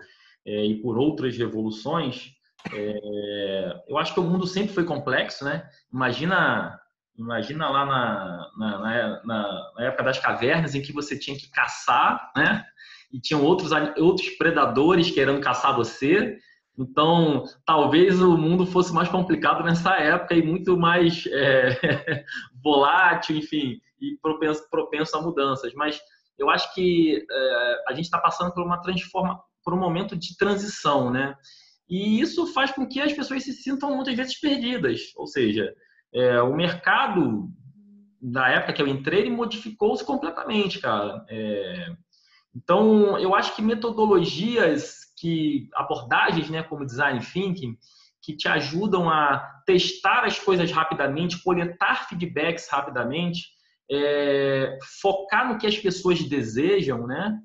é, 0.45 0.65
e 0.65 0.81
por 0.81 0.97
outras 0.97 1.37
revoluções, 1.37 2.31
é, 2.71 3.83
eu 3.89 3.97
acho 3.97 4.13
que 4.13 4.21
o 4.21 4.23
mundo 4.23 4.47
sempre 4.47 4.73
foi 4.73 4.85
complexo, 4.85 5.43
né? 5.43 5.69
Imagina, 5.91 6.79
imagina 7.17 7.69
lá 7.69 7.85
na, 7.85 8.51
na, 8.57 8.79
na, 9.25 9.73
na 9.75 9.85
época 9.85 10.03
das 10.03 10.17
cavernas 10.17 10.73
em 10.73 10.81
que 10.81 10.93
você 10.93 11.19
tinha 11.19 11.37
que 11.37 11.51
caçar, 11.51 12.31
né? 12.37 12.63
E 13.11 13.19
tinham 13.19 13.43
outros, 13.43 13.71
outros 13.97 14.29
predadores 14.37 15.11
querendo 15.11 15.41
caçar 15.41 15.75
você. 15.75 16.37
Então, 16.81 17.43
talvez 17.65 18.21
o 18.21 18.35
mundo 18.37 18.65
fosse 18.65 18.93
mais 18.93 19.07
complicado 19.07 19.63
nessa 19.63 19.95
época 19.95 20.33
e 20.35 20.41
muito 20.41 20.77
mais 20.77 21.25
é, 21.27 22.25
volátil, 22.63 23.37
enfim, 23.37 23.79
e 24.01 24.17
propenso, 24.21 24.67
propenso 24.69 25.15
a 25.15 25.21
mudanças. 25.21 25.73
Mas 25.73 25.99
eu 26.37 26.49
acho 26.49 26.73
que 26.73 27.23
é, 27.29 27.83
a 27.87 27.93
gente 27.93 28.05
está 28.05 28.17
passando 28.17 28.51
por 28.53 28.63
uma 28.63 28.81
transforma, 28.81 29.39
por 29.63 29.73
um 29.73 29.79
momento 29.79 30.17
de 30.17 30.35
transição, 30.35 31.11
né? 31.11 31.35
E 31.87 32.19
isso 32.19 32.47
faz 32.47 32.71
com 32.71 32.87
que 32.87 32.99
as 32.99 33.13
pessoas 33.13 33.43
se 33.43 33.53
sintam 33.53 33.95
muitas 33.95 34.15
vezes 34.15 34.39
perdidas. 34.39 35.11
Ou 35.15 35.27
seja, 35.27 35.73
é, 36.13 36.41
o 36.41 36.55
mercado 36.55 37.49
na 38.21 38.49
época 38.49 38.73
que 38.73 38.81
eu 38.81 38.87
entrei 38.87 39.29
modificou-se 39.29 40.03
completamente, 40.03 40.79
cara. 40.79 41.25
É, 41.29 41.87
então, 42.55 43.17
eu 43.19 43.33
acho 43.35 43.55
que 43.55 43.61
metodologias 43.61 45.00
que 45.21 45.69
abordagens, 45.75 46.49
né, 46.49 46.63
como 46.63 46.85
design 46.85 47.19
thinking, 47.23 47.77
que 48.19 48.35
te 48.35 48.47
ajudam 48.47 49.07
a 49.07 49.61
testar 49.67 50.25
as 50.25 50.39
coisas 50.39 50.71
rapidamente, 50.71 51.41
coletar 51.43 52.07
feedbacks 52.09 52.67
rapidamente, 52.67 53.49
é, 53.89 54.79
focar 54.99 55.47
no 55.47 55.59
que 55.59 55.67
as 55.67 55.77
pessoas 55.77 56.23
desejam, 56.23 57.05
né? 57.05 57.37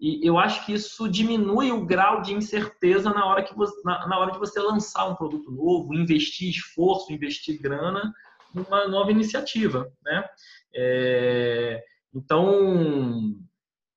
E 0.00 0.26
eu 0.26 0.38
acho 0.38 0.64
que 0.64 0.72
isso 0.72 1.06
diminui 1.10 1.70
o 1.70 1.84
grau 1.84 2.22
de 2.22 2.32
incerteza 2.32 3.10
na 3.10 3.26
hora, 3.26 3.42
que 3.42 3.54
você, 3.54 3.78
na, 3.84 4.08
na 4.08 4.18
hora 4.18 4.32
de 4.32 4.38
você 4.38 4.58
lançar 4.58 5.06
um 5.06 5.14
produto 5.14 5.50
novo, 5.50 5.92
investir 5.92 6.48
esforço, 6.48 7.12
investir 7.12 7.60
grana 7.60 8.10
numa 8.54 8.88
nova 8.88 9.10
iniciativa, 9.10 9.92
né? 10.02 10.26
É, 10.74 11.82
então, 12.14 13.34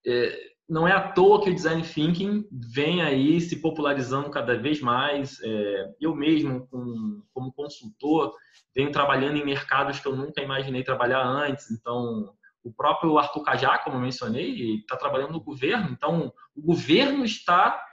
é, 0.06 0.53
não 0.68 0.88
é 0.88 0.92
à 0.94 1.12
toa 1.12 1.42
que 1.42 1.50
o 1.50 1.54
design 1.54 1.82
thinking 1.82 2.48
vem 2.52 3.02
aí 3.02 3.40
se 3.42 3.58
popularizando 3.58 4.30
cada 4.30 4.58
vez 4.58 4.80
mais. 4.80 5.40
É, 5.44 5.94
eu 6.00 6.16
mesmo, 6.16 6.68
com, 6.68 7.22
como 7.34 7.54
consultor, 7.54 8.34
venho 8.76 8.92
trabalhando 8.92 9.38
em 9.38 9.46
mercados 9.46 10.00
que 10.00 10.08
eu 10.08 10.16
nunca 10.16 10.42
imaginei 10.42 10.84
trabalhar 10.84 11.22
antes. 11.22 11.70
Então, 11.70 12.34
o 12.64 12.72
próprio 12.72 13.18
Arthur 13.18 13.44
Cajá, 13.44 13.78
como 13.80 13.98
eu 13.98 14.02
mencionei, 14.02 14.76
está 14.78 14.96
trabalhando 14.96 15.34
no 15.34 15.44
governo. 15.44 15.90
Então, 15.92 16.34
o 16.56 16.62
governo 16.62 17.26
está 17.26 17.84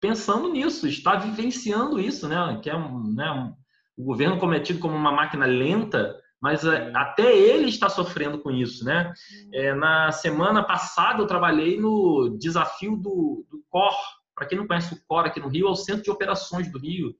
pensando 0.00 0.48
nisso, 0.48 0.86
está 0.86 1.16
vivenciando 1.16 2.00
isso, 2.00 2.28
né? 2.28 2.60
Que 2.62 2.70
é 2.70 2.78
né, 2.78 3.52
o 3.96 4.04
governo 4.04 4.38
cometido 4.38 4.78
como 4.78 4.94
uma 4.94 5.12
máquina 5.12 5.46
lenta 5.46 6.21
mas 6.42 6.64
é, 6.64 6.90
até 6.92 7.36
ele 7.36 7.68
está 7.68 7.88
sofrendo 7.88 8.40
com 8.40 8.50
isso, 8.50 8.84
né? 8.84 9.12
É, 9.54 9.72
na 9.74 10.10
semana 10.10 10.64
passada 10.64 11.22
eu 11.22 11.26
trabalhei 11.26 11.78
no 11.78 12.36
desafio 12.36 12.96
do, 12.96 13.46
do 13.48 13.62
COR. 13.70 13.94
Para 14.34 14.46
quem 14.46 14.58
não 14.58 14.66
conhece 14.66 14.92
o 14.92 15.00
COR 15.06 15.26
aqui 15.26 15.38
no 15.38 15.46
Rio, 15.46 15.68
é 15.68 15.70
o 15.70 15.76
Centro 15.76 16.02
de 16.02 16.10
Operações 16.10 16.70
do 16.72 16.80
Rio, 16.80 17.14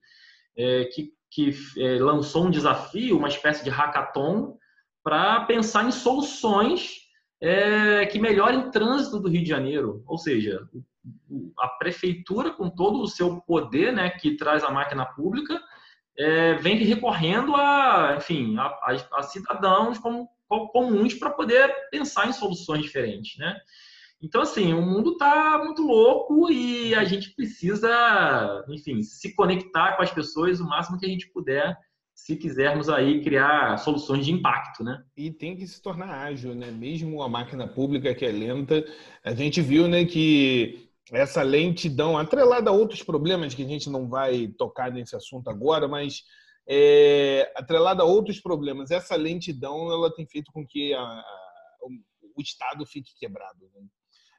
é, 0.59 0.87
que, 0.87 1.13
que 1.31 1.55
é, 1.79 2.01
lançou 2.01 2.47
um 2.47 2.51
desafio, 2.51 3.17
uma 3.17 3.29
espécie 3.29 3.63
de 3.63 3.71
hackathon, 3.71 4.59
para 5.05 5.45
pensar 5.45 5.87
em 5.87 5.93
soluções 5.93 7.03
é, 7.41 8.05
que 8.07 8.19
melhorem 8.19 8.59
o 8.59 8.71
trânsito 8.73 9.21
do 9.21 9.29
Rio 9.29 9.45
de 9.45 9.49
Janeiro. 9.49 10.03
Ou 10.05 10.19
seja, 10.19 10.67
a 11.61 11.69
prefeitura, 11.69 12.51
com 12.51 12.69
todo 12.69 13.01
o 13.01 13.09
seu 13.09 13.41
poder, 13.43 13.93
né, 13.93 14.11
que 14.11 14.37
traz 14.37 14.65
a 14.65 14.71
máquina 14.71 15.07
pública, 15.07 15.63
é, 16.19 16.55
vem 16.55 16.77
recorrendo 16.77 17.55
a, 17.57 18.17
enfim, 18.19 18.57
a, 18.59 18.65
a, 18.65 19.19
a 19.19 19.23
cidadãos 19.23 19.99
como, 19.99 20.29
comuns 20.73 21.15
para 21.15 21.31
poder 21.31 21.73
pensar 21.91 22.29
em 22.29 22.33
soluções 22.33 22.83
diferentes, 22.83 23.39
né? 23.39 23.57
Então, 24.23 24.43
assim, 24.43 24.73
o 24.73 24.81
mundo 24.81 25.13
está 25.13 25.59
muito 25.59 25.83
louco 25.83 26.51
e 26.51 26.95
a 26.95 27.03
gente 27.03 27.35
precisa, 27.35 28.65
enfim, 28.69 29.03
se 29.03 29.35
conectar 29.35 29.97
com 29.97 30.03
as 30.03 30.13
pessoas 30.13 30.61
o 30.61 30.65
máximo 30.65 30.99
que 30.99 31.07
a 31.07 31.09
gente 31.09 31.29
puder, 31.33 31.77
se 32.15 32.37
quisermos 32.37 32.89
aí 32.89 33.21
criar 33.21 33.79
soluções 33.79 34.25
de 34.25 34.31
impacto, 34.31 34.85
né? 34.85 35.03
E 35.17 35.33
tem 35.33 35.57
que 35.57 35.67
se 35.67 35.83
tornar 35.83 36.27
ágil, 36.27 36.55
né? 36.55 36.71
Mesmo 36.71 37.21
a 37.21 37.29
máquina 37.29 37.67
pública 37.67 38.15
que 38.15 38.25
é 38.25 38.31
lenta, 38.31 38.85
a 39.25 39.35
gente 39.35 39.61
viu, 39.61 39.89
né, 39.89 40.05
que 40.05 40.89
essa 41.13 41.43
lentidão, 41.43 42.17
atrelada 42.17 42.71
a 42.71 42.73
outros 42.73 43.03
problemas 43.03 43.55
que 43.55 43.63
a 43.63 43.69
gente 43.69 43.91
não 43.91 44.09
vai 44.09 44.49
tocar 44.49 44.91
nesse 44.91 45.15
assunto 45.15 45.51
agora, 45.51 45.87
mas 45.87 46.23
é, 46.67 47.53
atrelada 47.55 48.03
a 48.03 48.07
outros 48.07 48.41
problemas, 48.41 48.91
essa 48.91 49.15
lentidão 49.15 49.93
ela 49.93 50.13
tem 50.15 50.27
feito 50.27 50.51
com 50.51 50.67
que 50.67 50.95
a, 50.95 51.01
a, 51.01 51.51
o 52.35 52.41
Estado 52.41 52.87
fique 52.87 53.13
quebrado. 53.19 53.71
Né? 53.75 53.87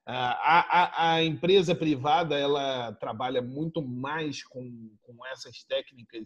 A, 0.06 1.14
a, 1.14 1.24
empresa 1.24 1.76
privada 1.76 2.38
ela 2.38 2.92
trabalha 2.94 3.42
muito 3.42 3.82
mais 3.82 4.44
com, 4.44 4.90
com 5.02 5.26
essas 5.28 5.64
técnicas, 5.64 6.26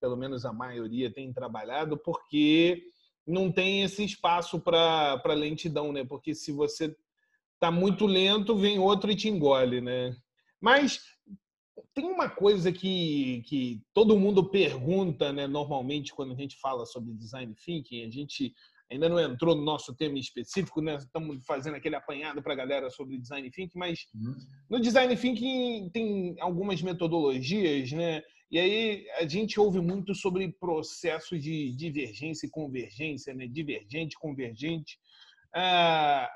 pelo 0.00 0.16
menos 0.16 0.44
a 0.44 0.52
maioria 0.52 1.12
tem 1.12 1.32
trabalhado, 1.32 1.96
porque 1.98 2.82
não 3.26 3.52
tem 3.52 3.82
esse 3.82 4.04
espaço 4.04 4.58
para 4.60 5.22
lentidão, 5.28 5.92
né? 5.92 6.04
Porque 6.04 6.34
se 6.34 6.52
você 6.52 6.94
tá 7.64 7.70
muito 7.70 8.04
lento, 8.04 8.54
vem 8.54 8.78
outro 8.78 9.10
e 9.10 9.16
te 9.16 9.26
engole, 9.26 9.80
né? 9.80 10.14
Mas 10.60 11.00
tem 11.94 12.04
uma 12.04 12.28
coisa 12.28 12.70
que, 12.70 13.42
que 13.46 13.80
todo 13.94 14.18
mundo 14.18 14.50
pergunta, 14.50 15.32
né, 15.32 15.46
normalmente, 15.46 16.12
quando 16.12 16.32
a 16.32 16.36
gente 16.36 16.58
fala 16.60 16.84
sobre 16.84 17.14
design 17.14 17.54
thinking, 17.54 18.04
a 18.04 18.10
gente 18.10 18.52
ainda 18.90 19.08
não 19.08 19.18
entrou 19.18 19.56
no 19.56 19.62
nosso 19.62 19.94
tema 19.94 20.18
específico, 20.18 20.82
né? 20.82 20.96
Estamos 20.96 21.42
fazendo 21.46 21.74
aquele 21.74 21.96
apanhado 21.96 22.42
para 22.42 22.52
a 22.52 22.56
galera 22.56 22.90
sobre 22.90 23.16
design 23.18 23.50
thinking, 23.50 23.78
mas 23.78 24.00
uhum. 24.14 24.36
no 24.68 24.78
design 24.78 25.16
thinking 25.16 25.88
tem 25.88 26.36
algumas 26.40 26.82
metodologias, 26.82 27.90
né? 27.92 28.22
E 28.50 28.58
aí 28.58 29.06
a 29.18 29.26
gente 29.26 29.58
ouve 29.58 29.80
muito 29.80 30.14
sobre 30.14 30.52
processos 30.60 31.42
de 31.42 31.74
divergência 31.74 32.46
e 32.46 32.50
convergência, 32.50 33.32
né? 33.32 33.46
Divergente, 33.46 34.18
convergente. 34.18 34.98
Ah, 35.54 36.28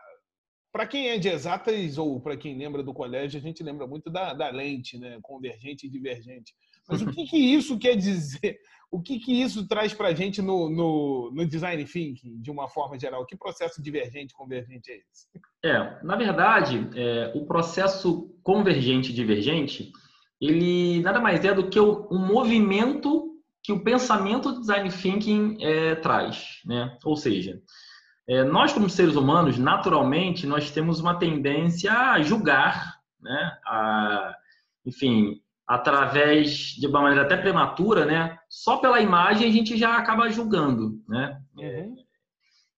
para 0.73 0.87
quem 0.87 1.09
é 1.09 1.19
de 1.19 1.29
exatas 1.29 1.99
ou 1.99 2.21
para 2.21 2.37
quem 2.37 2.57
lembra 2.57 2.83
do 2.83 2.93
colégio, 2.93 3.39
a 3.39 3.43
gente 3.43 3.63
lembra 3.63 3.87
muito 3.87 4.11
da, 4.11 4.35
da 4.35 4.51
lente, 4.51 4.99
né? 4.99 5.19
convergente 5.23 5.87
e 5.87 5.91
divergente. 5.91 6.55
Mas 6.89 7.03
o 7.03 7.11
que, 7.11 7.25
que 7.27 7.37
isso 7.37 7.79
quer 7.79 7.97
dizer? 7.97 8.59
O 8.91 9.03
que, 9.03 9.19
que 9.19 9.43
isso 9.43 9.69
traz 9.69 9.93
para 9.93 10.09
a 10.09 10.15
gente 10.15 10.41
no, 10.41 10.71
no, 10.71 11.31
no, 11.33 11.47
design 11.47 11.85
thinking, 11.85 12.41
de 12.41 12.51
uma 12.51 12.69
forma 12.69 12.99
geral? 12.99 13.27
Que 13.27 13.37
processo 13.37 13.83
divergente 13.83 14.33
convergente 14.33 14.91
é 14.91 14.97
esse? 14.97 15.29
É, 15.63 16.03
na 16.03 16.17
verdade, 16.17 16.89
é, 16.97 17.33
o 17.35 17.45
processo 17.45 18.35
convergente 18.43 19.13
divergente, 19.13 19.93
ele 20.41 21.03
nada 21.03 21.21
mais 21.21 21.45
é 21.45 21.53
do 21.53 21.69
que 21.69 21.79
o, 21.79 22.09
movimento 22.13 23.35
que 23.63 23.73
o 23.73 23.85
pensamento 23.85 24.53
do 24.53 24.61
design 24.61 24.91
thinking 24.91 25.59
é, 25.61 25.95
traz. 25.97 26.63
Né? 26.65 26.97
Ou 27.05 27.17
seja, 27.17 27.61
é, 28.29 28.45
nós, 28.45 28.75
como 28.75 28.91
seres 28.91 29.17
humanos, 29.17 29.57
naturalmente, 29.57 30.47
nós 30.47 30.71
temos 30.71 31.01
uma 31.01 31.19
tendência 31.19 31.91
a 31.91 32.21
julgar, 32.21 32.97
né? 33.19 33.59
A, 33.65 34.35
enfim, 34.85 35.41
através 35.67 36.75
de 36.79 36.87
uma 36.87 37.01
maneira 37.01 37.25
até 37.25 37.39
prematura, 37.39 38.05
né? 38.05 38.39
Só 38.47 38.77
pela 38.77 39.01
imagem 39.01 39.49
a 39.49 39.51
gente 39.53 39.79
já 39.79 39.97
acaba 39.97 40.29
julgando, 40.29 41.03
né? 41.09 41.41
Uhum. 41.57 41.97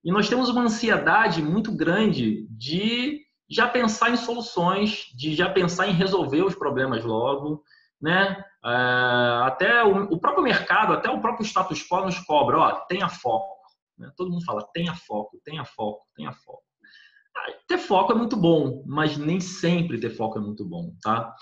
E 0.05 0.13
nós 0.13 0.29
temos 0.29 0.49
uma 0.49 0.63
ansiedade 0.63 1.43
muito 1.43 1.73
grande 1.73 2.47
de 2.49 3.21
já 3.51 3.67
pensar 3.67 4.11
em 4.11 4.17
soluções, 4.17 5.07
de 5.17 5.35
já 5.35 5.51
pensar 5.51 5.89
em 5.89 5.93
resolver 5.93 6.43
os 6.43 6.55
problemas 6.55 7.05
logo, 7.05 7.65
né? 8.01 8.41
É, 8.65 9.43
até 9.43 9.83
o, 9.83 10.05
o 10.13 10.21
próprio 10.21 10.45
mercado, 10.45 10.93
até 10.93 11.11
o 11.11 11.21
próprio 11.21 11.45
status 11.45 11.83
quo 11.83 12.03
nos 12.03 12.21
cobra, 12.21 12.57
ó, 12.57 12.71
tenha 12.87 13.09
foco 13.09 13.60
né? 14.01 14.11
Todo 14.17 14.31
mundo 14.31 14.45
fala, 14.45 14.67
tenha 14.73 14.95
foco, 14.95 15.41
tenha 15.45 15.65
foco, 15.65 16.07
tenha 16.17 16.33
foco. 16.33 16.63
Ah, 17.37 17.53
ter 17.69 17.79
foco 17.79 18.13
é 18.13 18.17
muito 18.17 18.37
bom, 18.37 18.83
mas 18.87 19.17
nem 19.17 19.39
sempre 19.39 20.01
ter 20.01 20.11
foco 20.11 20.39
é 20.39 20.41
muito 20.41 20.65
bom, 20.65 20.93
tá? 21.03 21.35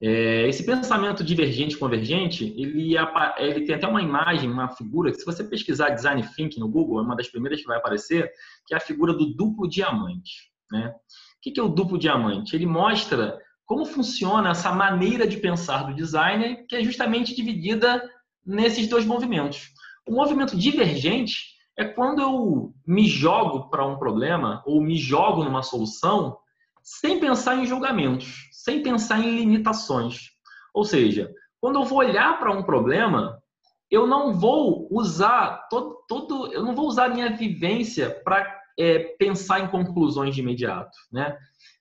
É, 0.00 0.48
esse 0.48 0.64
pensamento 0.64 1.24
divergente 1.24 1.76
convergente, 1.76 2.54
ele, 2.56 2.94
ele, 3.38 3.64
tem 3.64 3.74
até 3.74 3.86
uma 3.86 4.02
imagem, 4.02 4.50
uma 4.50 4.68
figura, 4.68 5.10
que 5.10 5.18
se 5.18 5.24
você 5.24 5.44
pesquisar 5.44 5.90
design 5.90 6.22
thinking 6.34 6.60
no 6.60 6.68
Google, 6.68 7.00
é 7.00 7.02
uma 7.02 7.16
das 7.16 7.28
primeiras 7.28 7.60
que 7.60 7.66
vai 7.66 7.78
aparecer, 7.78 8.30
que 8.66 8.74
é 8.74 8.76
a 8.76 8.80
figura 8.80 9.12
do 9.12 9.34
duplo 9.34 9.68
diamante. 9.68 10.52
Né? 10.70 10.88
O 10.88 10.94
que 11.40 11.58
é 11.58 11.62
o 11.62 11.68
duplo 11.68 11.98
diamante? 11.98 12.54
Ele 12.56 12.66
mostra 12.66 13.38
como 13.64 13.86
funciona 13.86 14.50
essa 14.50 14.72
maneira 14.72 15.26
de 15.26 15.38
pensar 15.38 15.84
do 15.84 15.94
designer, 15.94 16.66
que 16.68 16.76
é 16.76 16.84
justamente 16.84 17.34
dividida 17.34 18.02
nesses 18.44 18.88
dois 18.88 19.06
movimentos. 19.06 19.70
O 20.06 20.12
movimento 20.12 20.56
divergente 20.56 21.53
é 21.76 21.84
quando 21.84 22.20
eu 22.20 22.74
me 22.86 23.06
jogo 23.06 23.68
para 23.68 23.84
um 23.84 23.98
problema 23.98 24.62
ou 24.64 24.80
me 24.80 24.96
jogo 24.96 25.42
numa 25.42 25.62
solução 25.62 26.38
sem 26.82 27.18
pensar 27.18 27.56
em 27.56 27.66
julgamentos, 27.66 28.48
sem 28.52 28.82
pensar 28.82 29.18
em 29.20 29.36
limitações. 29.36 30.30
Ou 30.72 30.84
seja, 30.84 31.32
quando 31.60 31.78
eu 31.78 31.84
vou 31.84 31.98
olhar 31.98 32.38
para 32.38 32.52
um 32.52 32.62
problema, 32.62 33.42
eu 33.90 34.06
não 34.06 34.32
vou 34.32 34.86
usar 34.90 35.66
todo, 35.70 35.98
todo 36.06 36.52
eu 36.52 36.62
não 36.62 36.74
vou 36.74 36.86
usar 36.86 37.08
minha 37.08 37.34
vivência 37.34 38.20
para 38.22 38.60
é, 38.78 38.98
pensar 39.18 39.60
em 39.60 39.68
conclusões 39.68 40.34
de 40.34 40.40
imediato, 40.40 40.96
né? 41.10 41.36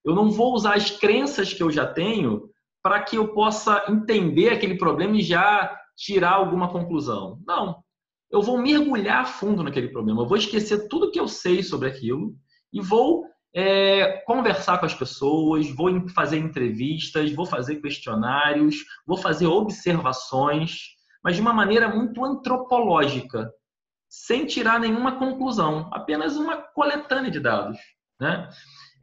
Eu 0.05 0.13
não 0.15 0.29
vou 0.29 0.53
usar 0.53 0.75
as 0.75 0.91
crenças 0.91 1.53
que 1.53 1.63
eu 1.63 1.71
já 1.71 1.85
tenho 1.85 2.49
para 2.81 3.01
que 3.01 3.15
eu 3.17 3.33
possa 3.33 3.83
entender 3.89 4.49
aquele 4.49 4.77
problema 4.77 5.17
e 5.17 5.21
já 5.21 5.75
tirar 5.95 6.33
alguma 6.33 6.69
conclusão. 6.69 7.39
Não. 7.45 7.82
Eu 8.33 8.41
vou 8.41 8.57
mergulhar 8.57 9.27
fundo 9.27 9.61
naquele 9.61 9.89
problema. 9.89 10.23
Eu 10.23 10.27
vou 10.27 10.37
esquecer 10.37 10.87
tudo 10.87 11.11
que 11.11 11.19
eu 11.19 11.27
sei 11.27 11.61
sobre 11.61 11.87
aquilo 11.87 12.33
e 12.73 12.81
vou 12.81 13.25
é, 13.53 14.23
conversar 14.25 14.79
com 14.79 14.87
as 14.87 14.95
pessoas, 14.95 15.69
vou 15.69 16.09
fazer 16.09 16.39
entrevistas, 16.39 17.31
vou 17.31 17.45
fazer 17.45 17.75
questionários, 17.75 18.77
vou 19.05 19.17
fazer 19.17 19.45
observações, 19.45 20.79
mas 21.23 21.35
de 21.35 21.41
uma 21.41 21.53
maneira 21.53 21.87
muito 21.87 22.25
antropológica, 22.25 23.53
sem 24.09 24.47
tirar 24.47 24.79
nenhuma 24.79 25.19
conclusão, 25.19 25.89
apenas 25.93 26.35
uma 26.35 26.57
coletânea 26.57 27.29
de 27.29 27.39
dados. 27.39 27.77
Né? 28.19 28.49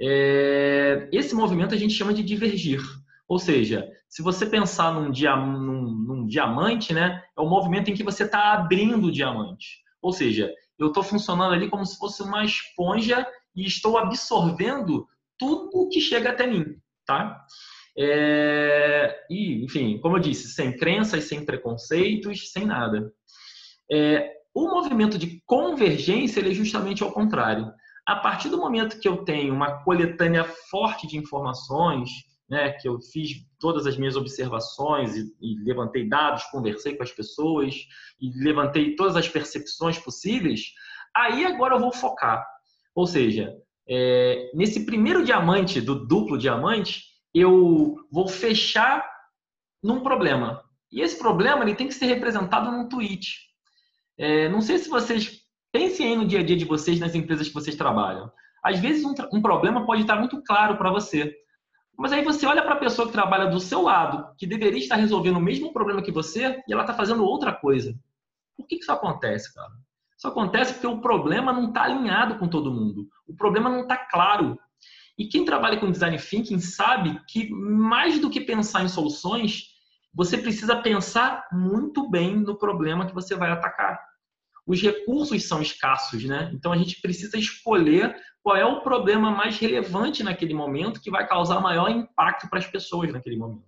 É, 0.00 1.08
esse 1.12 1.36
movimento 1.36 1.72
a 1.72 1.78
gente 1.78 1.94
chama 1.94 2.12
de 2.12 2.24
divergir. 2.24 2.82
Ou 3.30 3.38
seja, 3.38 3.88
se 4.08 4.22
você 4.22 4.44
pensar 4.44 4.92
num, 4.92 5.08
dia, 5.08 5.36
num, 5.36 5.82
num 5.82 6.26
diamante, 6.26 6.92
né, 6.92 7.22
é 7.38 7.40
o 7.40 7.48
movimento 7.48 7.88
em 7.88 7.94
que 7.94 8.02
você 8.02 8.24
está 8.24 8.54
abrindo 8.54 9.06
o 9.06 9.12
diamante. 9.12 9.84
Ou 10.02 10.12
seja, 10.12 10.52
eu 10.76 10.88
estou 10.88 11.04
funcionando 11.04 11.54
ali 11.54 11.70
como 11.70 11.86
se 11.86 11.96
fosse 11.96 12.24
uma 12.24 12.44
esponja 12.44 13.24
e 13.54 13.64
estou 13.64 13.96
absorvendo 13.98 15.06
tudo 15.38 15.88
que 15.90 16.00
chega 16.00 16.30
até 16.30 16.44
mim, 16.44 16.74
tá? 17.06 17.40
É, 17.96 19.16
e, 19.30 19.64
enfim, 19.64 20.00
como 20.00 20.16
eu 20.16 20.20
disse, 20.20 20.48
sem 20.48 20.76
crenças, 20.76 21.22
sem 21.22 21.44
preconceitos, 21.44 22.50
sem 22.50 22.66
nada. 22.66 23.12
É, 23.88 24.28
o 24.52 24.62
movimento 24.62 25.16
de 25.16 25.40
convergência 25.46 26.40
é 26.40 26.52
justamente 26.52 27.04
ao 27.04 27.12
contrário. 27.12 27.72
A 28.04 28.16
partir 28.16 28.48
do 28.48 28.58
momento 28.58 28.98
que 28.98 29.06
eu 29.06 29.18
tenho 29.18 29.54
uma 29.54 29.84
coletânea 29.84 30.42
forte 30.68 31.06
de 31.06 31.16
informações, 31.16 32.28
né, 32.50 32.72
que 32.72 32.88
eu 32.88 33.00
fiz 33.00 33.46
todas 33.60 33.86
as 33.86 33.96
minhas 33.96 34.16
observações 34.16 35.16
e, 35.16 35.32
e, 35.40 35.64
levantei 35.64 36.08
dados, 36.08 36.42
conversei 36.46 36.96
com 36.96 37.04
as 37.04 37.12
pessoas 37.12 37.74
e 38.20 38.32
levantei 38.42 38.96
todas 38.96 39.14
as 39.14 39.28
percepções 39.28 39.98
possíveis, 39.98 40.62
aí 41.14 41.44
agora 41.44 41.76
eu 41.76 41.80
vou 41.80 41.92
focar. 41.92 42.44
Ou 42.92 43.06
seja, 43.06 43.56
é, 43.88 44.50
nesse 44.52 44.84
primeiro 44.84 45.24
diamante, 45.24 45.80
do 45.80 46.06
duplo 46.06 46.36
diamante, 46.36 47.04
eu 47.32 47.94
vou 48.10 48.26
fechar 48.26 49.08
num 49.80 50.00
problema. 50.00 50.60
E 50.90 51.00
esse 51.00 51.16
problema 51.16 51.62
ele 51.62 51.76
tem 51.76 51.86
que 51.86 51.94
ser 51.94 52.06
representado 52.06 52.72
num 52.72 52.88
tweet. 52.88 53.36
É, 54.18 54.48
não 54.48 54.60
sei 54.60 54.78
se 54.78 54.88
vocês 54.88 55.40
pensem 55.72 56.08
aí 56.08 56.16
no 56.16 56.26
dia 56.26 56.40
a 56.40 56.42
dia 56.42 56.56
de 56.56 56.64
vocês, 56.64 56.98
nas 56.98 57.14
empresas 57.14 57.46
que 57.46 57.54
vocês 57.54 57.76
trabalham. 57.76 58.28
Às 58.62 58.80
vezes 58.80 59.04
um, 59.04 59.14
um 59.32 59.40
problema 59.40 59.86
pode 59.86 60.02
estar 60.02 60.16
muito 60.16 60.42
claro 60.42 60.76
para 60.76 60.90
você, 60.90 61.32
mas 62.00 62.14
aí 62.14 62.24
você 62.24 62.46
olha 62.46 62.62
para 62.62 62.76
a 62.76 62.78
pessoa 62.78 63.06
que 63.06 63.12
trabalha 63.12 63.50
do 63.50 63.60
seu 63.60 63.82
lado, 63.82 64.34
que 64.38 64.46
deveria 64.46 64.78
estar 64.78 64.96
resolvendo 64.96 65.36
o 65.36 65.40
mesmo 65.40 65.70
problema 65.70 66.00
que 66.00 66.10
você, 66.10 66.58
e 66.66 66.72
ela 66.72 66.80
está 66.80 66.94
fazendo 66.94 67.22
outra 67.22 67.52
coisa. 67.52 67.94
Por 68.56 68.66
que, 68.66 68.76
isso 68.76 68.90
acontece, 68.90 69.54
cara? 69.54 69.70
Isso 70.16 70.26
acontece 70.26 70.72
porque 70.72 70.86
o 70.86 71.02
problema 71.02 71.52
não 71.52 71.68
está 71.68 71.82
alinhado 71.82 72.38
com 72.38 72.48
todo 72.48 72.72
mundo. 72.72 73.06
O 73.28 73.36
problema 73.36 73.68
não 73.68 73.82
está 73.82 73.98
claro. 73.98 74.58
E 75.18 75.26
quem 75.26 75.44
trabalha 75.44 75.78
com 75.78 75.90
design 75.90 76.16
thinking 76.18 76.58
sabe 76.58 77.20
que 77.28 77.50
mais 77.50 78.18
do 78.18 78.30
que 78.30 78.40
pensar 78.40 78.82
em 78.82 78.88
soluções, 78.88 79.64
você 80.14 80.38
precisa 80.38 80.76
pensar 80.76 81.48
muito 81.52 82.08
bem 82.08 82.34
no 82.34 82.56
problema 82.56 83.04
que 83.04 83.14
você 83.14 83.36
vai 83.36 83.50
atacar. 83.50 84.00
Os 84.70 84.80
recursos 84.80 85.48
são 85.48 85.60
escassos, 85.60 86.22
né? 86.24 86.48
Então 86.54 86.70
a 86.70 86.76
gente 86.76 87.00
precisa 87.00 87.36
escolher 87.36 88.14
qual 88.40 88.56
é 88.56 88.64
o 88.64 88.82
problema 88.82 89.28
mais 89.28 89.58
relevante 89.58 90.22
naquele 90.22 90.54
momento 90.54 91.00
que 91.00 91.10
vai 91.10 91.26
causar 91.26 91.58
maior 91.58 91.90
impacto 91.90 92.48
para 92.48 92.60
as 92.60 92.66
pessoas 92.68 93.12
naquele 93.12 93.36
momento. 93.36 93.64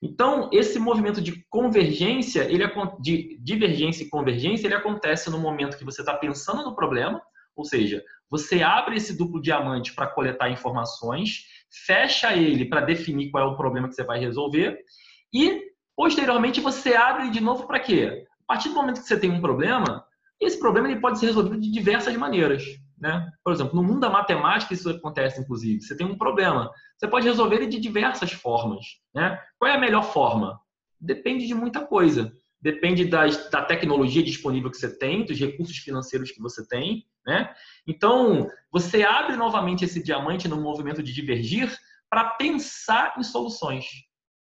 Então, 0.00 0.48
esse 0.52 0.78
movimento 0.78 1.20
de 1.20 1.44
convergência, 1.50 2.44
ele, 2.44 2.64
de 3.00 3.36
divergência 3.42 4.04
e 4.04 4.08
convergência, 4.08 4.68
ele 4.68 4.76
acontece 4.76 5.28
no 5.28 5.40
momento 5.40 5.76
que 5.76 5.84
você 5.84 6.02
está 6.02 6.14
pensando 6.14 6.62
no 6.62 6.76
problema, 6.76 7.20
ou 7.56 7.64
seja, 7.64 8.00
você 8.30 8.62
abre 8.62 8.98
esse 8.98 9.18
duplo 9.18 9.42
diamante 9.42 9.92
para 9.92 10.06
coletar 10.06 10.48
informações, 10.50 11.46
fecha 11.84 12.32
ele 12.32 12.64
para 12.64 12.80
definir 12.80 13.32
qual 13.32 13.42
é 13.42 13.52
o 13.52 13.56
problema 13.56 13.88
que 13.88 13.94
você 13.96 14.04
vai 14.04 14.20
resolver 14.20 14.78
e, 15.34 15.62
posteriormente, 15.96 16.60
você 16.60 16.94
abre 16.94 17.28
de 17.28 17.40
novo 17.40 17.66
para 17.66 17.80
quê? 17.80 18.24
A 18.48 18.54
partir 18.54 18.68
do 18.68 18.76
momento 18.76 19.00
que 19.00 19.08
você 19.08 19.18
tem 19.18 19.30
um 19.30 19.40
problema, 19.40 20.04
esse 20.44 20.58
problema 20.58 20.90
ele 20.90 21.00
pode 21.00 21.18
ser 21.18 21.26
resolvido 21.26 21.60
de 21.60 21.70
diversas 21.70 22.16
maneiras. 22.16 22.64
Né? 23.02 23.28
Por 23.42 23.52
exemplo, 23.52 23.74
no 23.74 23.82
mundo 23.82 24.00
da 24.00 24.08
matemática 24.08 24.72
isso 24.72 24.88
acontece, 24.88 25.40
inclusive. 25.40 25.82
Você 25.82 25.96
tem 25.96 26.06
um 26.06 26.16
problema, 26.16 26.70
você 26.96 27.08
pode 27.08 27.26
resolver 27.26 27.56
ele 27.56 27.66
de 27.66 27.80
diversas 27.80 28.32
formas. 28.32 28.84
Né? 29.12 29.38
Qual 29.58 29.70
é 29.70 29.74
a 29.74 29.80
melhor 29.80 30.04
forma? 30.04 30.60
Depende 31.00 31.46
de 31.46 31.54
muita 31.54 31.84
coisa. 31.84 32.32
Depende 32.60 33.04
das, 33.04 33.50
da 33.50 33.60
tecnologia 33.60 34.22
disponível 34.22 34.70
que 34.70 34.76
você 34.76 34.96
tem, 34.96 35.24
dos 35.24 35.36
recursos 35.38 35.76
financeiros 35.78 36.30
que 36.30 36.40
você 36.40 36.64
tem. 36.64 37.04
Né? 37.26 37.52
Então, 37.86 38.48
você 38.70 39.02
abre 39.02 39.36
novamente 39.36 39.84
esse 39.84 40.00
diamante 40.00 40.46
no 40.46 40.60
movimento 40.60 41.02
de 41.02 41.12
divergir 41.12 41.76
para 42.08 42.24
pensar 42.30 43.14
em 43.18 43.22
soluções. 43.24 43.86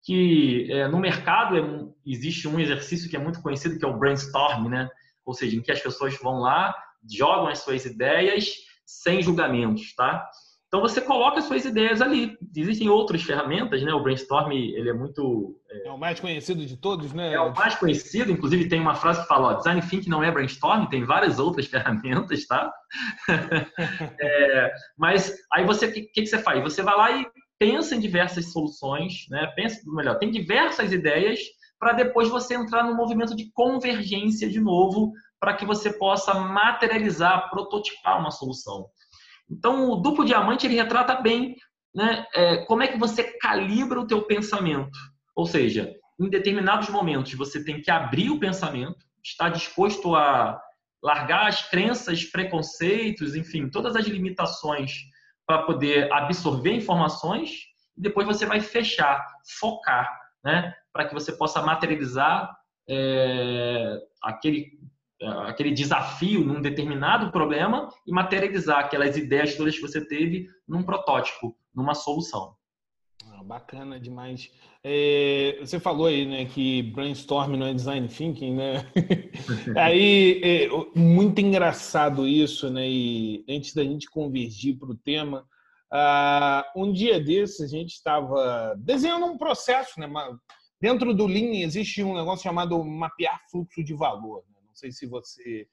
Que 0.05 0.71
é, 0.71 0.87
no 0.87 1.01
mercado 1.01 1.57
é, 1.57 1.63
existe 2.07 2.47
um 2.47 2.61
exercício 2.61 3.11
que 3.11 3.17
é 3.17 3.19
muito 3.19 3.43
conhecido, 3.43 3.79
que 3.79 3.85
é 3.85 3.89
o 3.89 3.99
brainstorm, 3.99 4.69
né? 4.69 4.89
Ou 5.25 5.35
seja, 5.35 5.57
em 5.57 5.63
que 5.63 5.73
as 5.73 5.81
pessoas 5.81 6.17
vão 6.19 6.39
lá, 6.39 6.75
jogam 7.11 7.49
as 7.49 7.61
suas 7.61 7.85
ideias 7.85 8.55
sem 8.87 9.23
julgamentos, 9.23 9.95
tá? 9.95 10.29
Então 10.75 10.83
você 10.83 11.01
coloca 11.01 11.39
as 11.39 11.45
suas 11.45 11.65
ideias 11.65 12.03
ali. 12.03 12.37
Existem 12.57 12.89
outras 12.89 13.23
ferramentas, 13.23 13.81
né? 13.81 13.95
O 13.95 14.03
brainstorm 14.03 14.51
ele 14.51 14.91
é 14.91 14.93
muito 14.93 15.57
é, 15.71 15.87
é 15.87 15.93
o 15.93 15.97
mais 15.97 16.19
conhecido 16.19 16.67
de 16.67 16.77
todos, 16.77 17.13
né? 17.13 17.33
É 17.33 17.41
o 17.41 17.55
mais 17.55 17.77
conhecido. 17.77 18.33
Inclusive 18.33 18.69
tem 18.69 18.81
uma 18.81 18.97
frase 18.97 19.23
que 19.23 19.29
fala: 19.29 19.51
ó, 19.51 19.53
design 19.55 19.81
thinking 19.83 20.11
não 20.11 20.25
é 20.25 20.33
brainstorm, 20.33 20.87
tem 20.87 21.05
várias 21.05 21.39
outras 21.39 21.67
ferramentas, 21.71 22.45
tá? 22.47 22.73
é, 24.21 24.73
mas 24.99 25.33
aí 25.53 25.65
você 25.65 25.87
o 25.87 25.93
que, 25.93 26.03
que, 26.03 26.27
você 26.27 26.39
faz? 26.39 26.61
Você 26.65 26.83
vai 26.83 26.97
lá 26.97 27.21
e 27.21 27.27
pensa 27.57 27.95
em 27.95 28.01
diversas 28.01 28.51
soluções, 28.51 29.27
né? 29.31 29.47
Pensa 29.55 29.81
melhor, 29.87 30.19
tem 30.19 30.33
diversas 30.33 30.93
ideias 30.93 31.39
para 31.79 31.93
depois 31.93 32.29
você 32.29 32.55
entrar 32.55 32.85
no 32.85 32.95
movimento 32.95 33.35
de 33.35 33.51
convergência 33.53 34.49
de 34.49 34.61
novo 34.61 35.13
para 35.41 35.55
que 35.55 35.67
você 35.67 35.93
possa 35.93 36.35
materializar, 36.35 37.51
prototipar 37.51 38.19
uma 38.19 38.31
solução. 38.31 38.87
Então, 39.51 39.91
o 39.91 39.97
duplo 39.97 40.25
diamante 40.25 40.67
ele 40.67 40.77
retrata 40.77 41.17
bem 41.17 41.57
né, 41.95 42.27
é, 42.35 42.65
como 42.65 42.83
é 42.83 42.89
que 42.89 42.99
você 42.99 43.23
calibra 43.39 44.01
o 44.01 44.07
teu 44.07 44.23
pensamento. 44.23 44.99
Ou 45.37 45.47
seja, 45.47 45.93
em 46.19 46.29
determinados 46.29 46.89
momentos 46.89 47.35
você 47.35 47.63
tem 47.63 47.81
que 47.81 47.91
abrir 47.91 48.31
o 48.31 48.41
pensamento, 48.41 48.97
estar 49.23 49.51
disposto 49.51 50.15
a 50.15 50.61
largar 51.03 51.49
as 51.49 51.69
crenças, 51.69 52.25
preconceitos, 52.25 53.37
enfim, 53.37 53.69
todas 53.69 53.95
as 53.95 54.07
limitações 54.07 54.93
para 55.47 55.63
poder 55.65 56.11
absorver 56.13 56.73
informações 56.73 57.51
e 57.97 58.01
depois 58.01 58.27
você 58.27 58.47
vai 58.47 58.61
fechar, 58.61 59.23
focar, 59.61 60.11
né, 60.43 60.75
para 60.95 61.07
que 61.07 61.13
você 61.13 61.33
possa 61.33 61.61
materializar 61.61 62.57
é, 62.89 64.01
aquele 64.23 64.79
aquele 65.47 65.71
desafio 65.71 66.45
num 66.45 66.61
determinado 66.61 67.31
problema 67.31 67.89
e 68.07 68.13
materializar 68.13 68.81
aquelas 68.81 69.17
ideias 69.17 69.55
todas 69.55 69.75
que 69.75 69.81
você 69.81 70.07
teve 70.07 70.49
num 70.67 70.83
protótipo, 70.83 71.57
numa 71.75 71.95
solução. 71.95 72.55
Ah, 73.31 73.43
bacana 73.43 73.99
demais. 73.99 74.51
É, 74.83 75.57
você 75.61 75.81
falou 75.81 76.07
aí, 76.07 76.27
né, 76.27 76.45
que 76.45 76.83
brainstorm 76.83 77.57
não 77.57 77.67
é 77.67 77.75
design 77.75 78.07
thinking, 78.07 78.55
né? 78.55 78.87
aí, 79.79 80.41
é, 80.45 80.69
muito 80.99 81.41
engraçado 81.41 82.29
isso, 82.29 82.69
né? 82.69 82.87
E 82.87 83.45
antes 83.49 83.73
da 83.73 83.83
gente 83.83 84.11
convergir 84.11 84.79
para 84.79 84.91
o 84.91 84.97
tema, 84.97 85.47
uh, 85.93 86.81
um 86.83 86.93
dia 86.93 87.19
desses 87.19 87.61
a 87.63 87.67
gente 87.67 87.95
estava 87.95 88.75
desenhando 88.77 89.27
um 89.27 89.39
processo, 89.39 89.99
né? 89.99 90.07
Dentro 90.85 91.15
do 91.15 91.27
Lean 91.27 91.63
existe 91.65 92.03
um 92.03 92.15
negócio 92.15 92.43
chamado 92.43 92.85
mapear 92.85 93.41
fluxo 93.51 93.83
de 93.83 93.95
valor. 93.95 94.45
Né? 94.51 94.61
Não 94.67 94.75
sei 94.75 94.93
se 94.93 95.07
você 95.07 95.67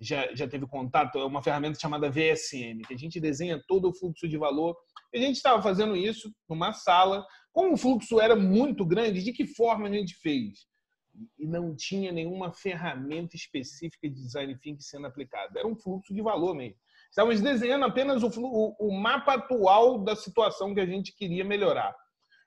já, 0.00 0.34
já 0.34 0.48
teve 0.48 0.66
contato, 0.66 1.18
é 1.18 1.24
uma 1.26 1.42
ferramenta 1.42 1.78
chamada 1.78 2.08
VSM, 2.08 2.80
que 2.88 2.94
a 2.94 2.96
gente 2.96 3.20
desenha 3.20 3.62
todo 3.68 3.90
o 3.90 3.94
fluxo 3.94 4.26
de 4.26 4.38
valor. 4.38 4.74
A 5.14 5.18
gente 5.18 5.36
estava 5.36 5.62
fazendo 5.62 5.94
isso 5.94 6.32
numa 6.48 6.72
sala. 6.72 7.26
Como 7.52 7.74
o 7.74 7.76
fluxo 7.76 8.18
era 8.18 8.34
muito 8.34 8.86
grande, 8.86 9.22
de 9.22 9.34
que 9.34 9.46
forma 9.46 9.86
a 9.86 9.92
gente 9.92 10.14
fez? 10.14 10.60
e 11.38 11.46
não 11.46 11.76
tinha 11.76 12.10
nenhuma 12.10 12.52
ferramenta 12.52 13.36
específica 13.36 14.08
de 14.08 14.14
design 14.14 14.58
thinking 14.58 14.80
sendo 14.80 15.06
aplicada. 15.06 15.60
Era 15.60 15.68
um 15.68 15.76
fluxo 15.76 16.12
de 16.12 16.22
valor 16.22 16.54
mesmo. 16.56 16.76
Estávamos 17.10 17.40
desenhando 17.40 17.84
apenas 17.84 18.22
o, 18.22 18.30
o, 18.40 18.88
o 18.88 18.98
mapa 18.98 19.34
atual 19.34 20.02
da 20.02 20.16
situação 20.16 20.74
que 20.74 20.80
a 20.80 20.86
gente 20.86 21.14
queria 21.14 21.44
melhorar. 21.44 21.94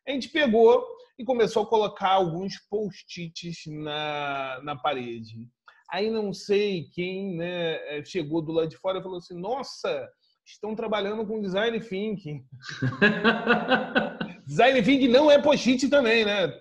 A 0.08 0.12
gente 0.12 0.30
pegou 0.30 0.86
e 1.20 1.26
começou 1.26 1.64
a 1.64 1.68
colocar 1.68 2.12
alguns 2.12 2.56
post-its 2.70 3.66
na, 3.68 4.60
na 4.64 4.76
parede. 4.76 5.48
Aí 5.92 6.10
não 6.10 6.34
sei 6.34 6.86
quem 6.94 7.36
né, 7.36 8.04
chegou 8.06 8.42
do 8.42 8.52
lado 8.52 8.70
de 8.70 8.78
fora 8.78 9.00
e 9.00 9.04
falou 9.04 9.18
assim: 9.18 9.40
Nossa, 9.40 10.08
estão 10.46 10.76
trabalhando 10.76 11.26
com 11.26 11.42
design 11.42 11.80
thinking. 11.80 12.46
design 14.48 14.82
thinking 14.82 15.10
não 15.10 15.30
é 15.30 15.42
post-it 15.42 15.90
também, 15.90 16.24
né? 16.24 16.54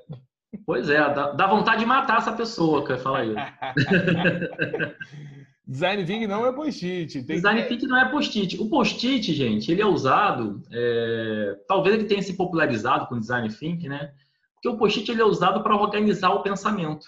Pois 0.64 0.88
é, 0.88 0.96
dá, 0.96 1.46
vontade 1.46 1.80
de 1.80 1.86
matar 1.86 2.18
essa 2.18 2.32
pessoa 2.32 2.82
que 2.82 2.88
vai 2.88 2.98
falar 2.98 3.24
isso. 3.24 3.36
Design 5.66 6.04
thinking 6.04 6.28
não 6.28 6.46
é 6.46 6.52
post-it. 6.52 7.22
Design 7.22 7.62
que... 7.62 7.68
thinking 7.68 7.86
não 7.86 7.98
é 7.98 8.08
post-it. 8.08 8.56
O 8.60 8.68
post-it, 8.68 9.34
gente, 9.34 9.72
ele 9.72 9.82
é 9.82 9.86
usado, 9.86 10.62
é... 10.70 11.56
talvez 11.66 11.96
ele 11.96 12.04
tenha 12.04 12.22
se 12.22 12.36
popularizado 12.36 13.06
com 13.06 13.18
design 13.18 13.48
thinking, 13.48 13.88
né? 13.88 14.12
Porque 14.54 14.68
o 14.68 14.78
post-it 14.78 15.10
ele 15.10 15.22
é 15.22 15.24
usado 15.24 15.62
para 15.62 15.74
organizar 15.74 16.30
o 16.30 16.42
pensamento. 16.42 17.06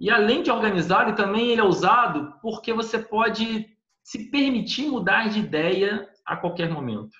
E 0.00 0.10
além 0.10 0.42
de 0.42 0.50
organizar, 0.50 1.06
ele 1.06 1.16
também 1.16 1.50
ele 1.50 1.60
é 1.60 1.64
usado 1.64 2.32
porque 2.40 2.72
você 2.72 2.98
pode 2.98 3.68
se 4.02 4.30
permitir 4.30 4.86
mudar 4.86 5.28
de 5.28 5.38
ideia 5.38 6.08
a 6.24 6.36
qualquer 6.36 6.70
momento. 6.70 7.12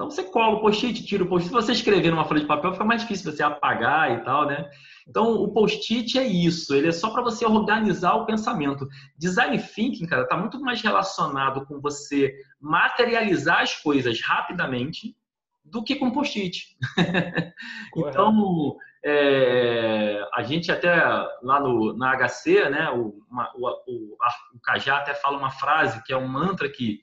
Então 0.00 0.10
você 0.10 0.24
cola 0.24 0.56
o 0.56 0.60
post-it, 0.62 1.04
tira 1.04 1.22
o 1.22 1.28
post-it. 1.28 1.48
Se 1.48 1.52
você 1.52 1.72
escrever 1.72 2.10
numa 2.10 2.24
folha 2.24 2.40
de 2.40 2.46
papel, 2.46 2.72
fica 2.72 2.86
mais 2.86 3.02
difícil 3.02 3.30
você 3.30 3.42
apagar 3.42 4.10
e 4.10 4.24
tal, 4.24 4.46
né? 4.46 4.66
Então 5.06 5.34
o 5.34 5.52
post-it 5.52 6.18
é 6.18 6.26
isso, 6.26 6.74
ele 6.74 6.88
é 6.88 6.92
só 6.92 7.10
para 7.10 7.20
você 7.20 7.44
organizar 7.44 8.14
o 8.14 8.24
pensamento. 8.24 8.88
Design 9.18 9.58
thinking, 9.58 10.06
cara, 10.06 10.22
está 10.22 10.38
muito 10.38 10.58
mais 10.58 10.80
relacionado 10.80 11.66
com 11.66 11.82
você 11.82 12.34
materializar 12.58 13.60
as 13.60 13.76
coisas 13.76 14.22
rapidamente 14.22 15.14
do 15.62 15.84
que 15.84 15.94
com 15.96 16.10
post-it. 16.10 16.78
então, 17.94 18.78
é, 19.04 20.26
a 20.32 20.42
gente 20.42 20.72
até 20.72 20.96
lá 21.42 21.60
no, 21.60 21.94
na 21.94 22.16
HC, 22.16 22.70
né, 22.70 22.88
o, 22.88 23.22
uma, 23.30 23.52
o, 23.54 23.68
o, 23.68 24.16
o 24.54 24.60
Cajá 24.64 24.96
até 24.96 25.12
fala 25.12 25.36
uma 25.36 25.50
frase 25.50 26.02
que 26.04 26.12
é 26.14 26.16
um 26.16 26.26
mantra 26.26 26.70
que 26.70 27.00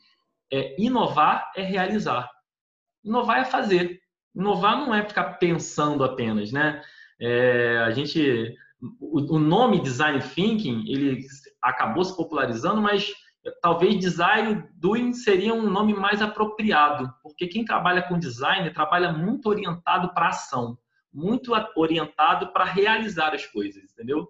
é 0.51 0.75
inovar 0.81 1.51
é 1.55 1.61
realizar. 1.61 2.27
Inovar 3.07 3.39
é 3.39 3.45
fazer. 3.45 3.99
Inovar 4.35 4.77
não 4.77 4.93
é 4.93 5.03
ficar 5.03 5.35
pensando 5.39 6.03
apenas, 6.03 6.51
né? 6.51 6.81
É, 7.19 7.79
a 7.79 7.91
gente, 7.91 8.53
o, 8.99 9.35
o, 9.35 9.39
nome 9.39 9.81
design 9.81 10.19
thinking, 10.21 10.83
ele 10.87 11.21
acabou 11.61 12.03
se 12.03 12.15
popularizando, 12.15 12.81
mas 12.81 13.11
talvez 13.61 13.97
design 13.97 14.63
doing 14.75 15.13
seria 15.13 15.53
um 15.53 15.69
nome 15.69 15.93
mais 15.93 16.21
apropriado, 16.21 17.11
porque 17.23 17.47
quem 17.47 17.65
trabalha 17.65 18.03
com 18.03 18.19
design 18.19 18.69
trabalha 18.71 19.11
muito 19.11 19.47
orientado 19.47 20.13
para 20.13 20.27
ação, 20.27 20.77
muito 21.11 21.51
orientado 21.75 22.51
para 22.51 22.65
realizar 22.65 23.33
as 23.33 23.45
coisas, 23.45 23.83
entendeu? 23.91 24.27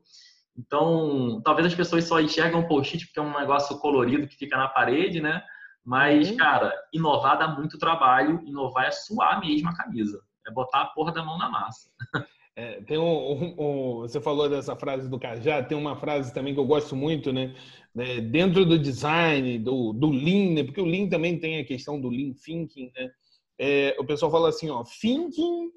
Então, 0.58 1.42
talvez 1.44 1.68
as 1.68 1.76
pessoas 1.76 2.06
só 2.06 2.20
enxergam 2.20 2.62
o 2.62 2.68
post-it 2.68 3.06
porque 3.06 3.20
é 3.20 3.22
um 3.22 3.38
negócio 3.38 3.78
colorido 3.80 4.28
que 4.28 4.38
fica 4.38 4.58
na 4.58 4.68
parede, 4.68 5.22
né? 5.22 5.44
Mas, 5.88 6.32
uhum. 6.32 6.36
cara, 6.36 6.73
inovar 6.91 7.39
dá 7.39 7.47
muito 7.47 7.78
trabalho, 7.78 8.41
inovar 8.45 8.88
é 8.88 8.91
suar 8.91 9.39
mesmo 9.39 9.69
a 9.69 9.73
camisa, 9.73 10.21
é 10.45 10.52
botar 10.52 10.82
a 10.82 10.86
porra 10.88 11.13
da 11.13 11.23
mão 11.23 11.38
na 11.38 11.50
massa. 11.50 11.89
É, 12.58 12.82
tem 12.82 12.97
um, 12.97 13.04
um, 13.04 13.56
um, 13.58 14.00
você 14.02 14.19
falou 14.19 14.50
dessa 14.50 14.76
frase 14.76 15.08
do 15.08 15.17
Cajá, 15.17 15.63
tem 15.63 15.78
uma 15.78 15.95
frase 15.95 16.34
também 16.34 16.54
que 16.54 16.60
eu 16.60 16.65
gosto 16.65 16.93
muito, 16.93 17.32
né? 17.32 17.56
É, 17.97 18.19
dentro 18.19 18.65
do 18.65 18.78
design, 18.78 19.60
do, 19.60 19.93
do 19.93 20.10
Lean, 20.10 20.56
né? 20.56 20.63
porque 20.63 20.82
o 20.82 20.86
Lean 20.86 21.08
também 21.08 21.39
tem 21.39 21.60
a 21.60 21.65
questão 21.65 22.02
do 22.02 22.10
Lean 22.10 22.34
Thinking, 22.34 22.91
né? 22.93 23.10
É, 23.58 23.95
o 23.97 24.04
pessoal 24.04 24.30
fala 24.30 24.50
assim, 24.50 24.69
ó, 24.69 24.84
thinking 24.84 25.69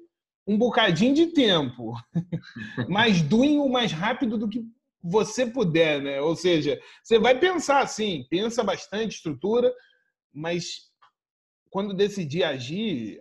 um 0.45 0.57
bocadinho 0.57 1.13
de 1.13 1.27
tempo, 1.27 1.93
mas 2.89 3.21
doing 3.21 3.59
o 3.59 3.69
mais 3.69 3.93
rápido 3.93 4.37
do 4.37 4.49
que 4.49 4.61
você 5.01 5.45
puder, 5.45 6.01
né? 6.01 6.19
Ou 6.19 6.35
seja, 6.35 6.81
você 7.01 7.17
vai 7.17 7.39
pensar 7.39 7.79
assim, 7.79 8.25
pensa 8.29 8.61
bastante 8.61 9.15
estrutura, 9.15 9.71
mas 10.33 10.91
quando 11.69 11.93
decidir 11.93 12.43
agir, 12.43 13.19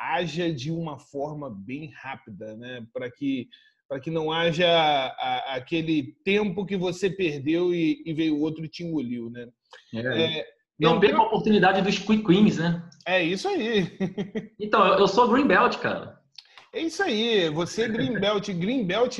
haja 0.00 0.52
de 0.52 0.70
uma 0.70 0.98
forma 0.98 1.50
bem 1.50 1.90
rápida, 1.94 2.56
né? 2.56 2.86
Para 2.92 3.10
que 3.10 3.48
para 3.86 4.00
que 4.00 4.10
não 4.10 4.32
haja 4.32 4.66
a, 4.66 5.56
aquele 5.56 6.14
tempo 6.24 6.64
que 6.64 6.76
você 6.76 7.10
perdeu 7.10 7.74
e, 7.74 8.02
e 8.06 8.14
veio 8.14 8.40
outro 8.40 8.64
e 8.64 8.68
te 8.68 8.82
engoliu, 8.82 9.30
né? 9.30 9.46
É. 9.94 10.38
É, 10.38 10.46
não 10.80 10.98
perca 10.98 11.18
a 11.18 11.26
oportunidade 11.26 11.82
dos 11.82 11.98
quick 11.98 12.26
wins, 12.26 12.58
né? 12.58 12.82
É 13.06 13.22
isso 13.22 13.46
aí. 13.46 13.96
então, 14.58 14.98
eu 14.98 15.06
sou 15.06 15.28
green 15.28 15.46
belt, 15.46 15.76
cara. 15.78 16.18
É 16.72 16.80
isso 16.80 17.02
aí. 17.02 17.48
Você 17.50 17.82
é 17.82 17.88
green 17.88 18.18
belt, 18.18 18.48
green 18.48 18.84
belt 18.84 19.18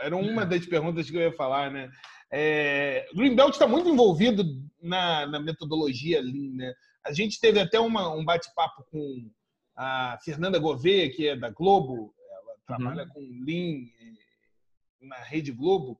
era 0.00 0.16
uma 0.16 0.46
das 0.46 0.64
perguntas 0.66 1.10
que 1.10 1.16
eu 1.16 1.22
ia 1.22 1.32
falar, 1.32 1.70
né? 1.70 1.88
É, 2.30 3.06
green 3.16 3.34
belt 3.34 3.54
está 3.54 3.66
muito 3.66 3.88
envolvido 3.88 4.44
na, 4.80 5.26
na 5.26 5.40
metodologia 5.40 6.20
Lean, 6.20 6.54
né? 6.54 6.74
A 7.04 7.12
gente 7.12 7.40
teve 7.40 7.60
até 7.60 7.78
uma, 7.80 8.12
um 8.14 8.24
bate-papo 8.24 8.84
com 8.90 9.30
a 9.76 10.18
Fernanda 10.24 10.58
Gouveia, 10.58 11.10
que 11.10 11.28
é 11.28 11.36
da 11.36 11.50
Globo, 11.50 12.14
ela 12.30 12.54
trabalha 12.66 13.04
uhum. 13.04 13.08
com 13.10 13.44
Lean 13.44 13.86
eh, 14.00 15.06
na 15.06 15.16
Rede 15.22 15.52
Globo, 15.52 15.98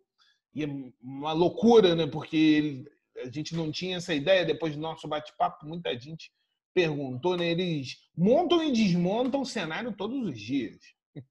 e 0.54 0.64
é 0.64 0.68
uma 1.00 1.32
loucura, 1.32 1.94
né? 1.94 2.06
Porque 2.06 2.84
a 3.16 3.30
gente 3.30 3.54
não 3.54 3.70
tinha 3.70 3.98
essa 3.98 4.14
ideia. 4.14 4.44
Depois 4.44 4.74
do 4.74 4.80
nosso 4.80 5.06
bate-papo, 5.06 5.66
muita 5.66 5.96
gente 5.98 6.32
perguntou, 6.74 7.36
né? 7.36 7.50
Eles 7.50 7.96
montam 8.16 8.62
e 8.62 8.72
desmontam 8.72 9.42
o 9.42 9.46
cenário 9.46 9.92
todos 9.92 10.26
os 10.26 10.40
dias. 10.40 10.78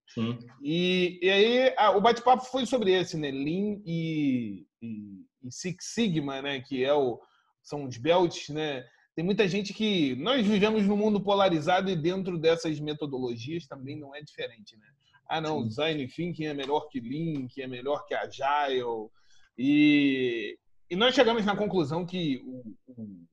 Sim. 0.07 0.38
E, 0.62 1.19
e 1.21 1.29
aí 1.29 1.73
a, 1.77 1.91
o 1.91 2.01
bate-papo 2.01 2.45
foi 2.45 2.65
sobre 2.65 2.91
esse, 2.93 3.17
né? 3.17 3.31
Lean 3.31 3.81
e, 3.86 4.65
e, 4.81 5.25
e, 5.43 5.51
Six 5.51 5.93
Sigma, 5.93 6.41
né? 6.41 6.62
Que 6.62 6.83
é 6.83 6.93
o, 6.93 7.19
são 7.67 7.84
os 7.84 7.97
belts, 7.97 8.47
né? 8.47 8.86
Tem 9.13 9.25
muita 9.25 9.45
gente 9.45 9.73
que 9.73 10.15
nós 10.15 10.45
vivemos 10.45 10.88
num 10.88 10.95
mundo 10.95 11.19
polarizado 11.19 11.89
e 11.89 11.95
dentro 11.97 12.38
dessas 12.38 12.80
metodologias 12.80 13.67
também 13.67 13.99
não 13.99 14.15
é 14.15 14.21
diferente, 14.21 14.77
né? 14.77 14.88
Ah, 15.27 15.41
não, 15.41 15.63
Sim. 15.63 15.67
design 15.67 16.08
thinking 16.08 16.45
é 16.45 16.53
melhor 16.53 16.88
que 16.88 17.01
Lean, 17.01 17.47
que 17.47 17.62
é 17.62 17.67
melhor 17.67 18.06
que 18.06 18.13
Agile. 18.13 19.10
E, 19.58 20.58
e 20.89 20.95
nós 20.95 21.13
chegamos 21.13 21.43
na 21.43 21.58
conclusão 21.58 22.06
que 22.06 22.38
o, 22.45 22.77
o, 22.88 23.25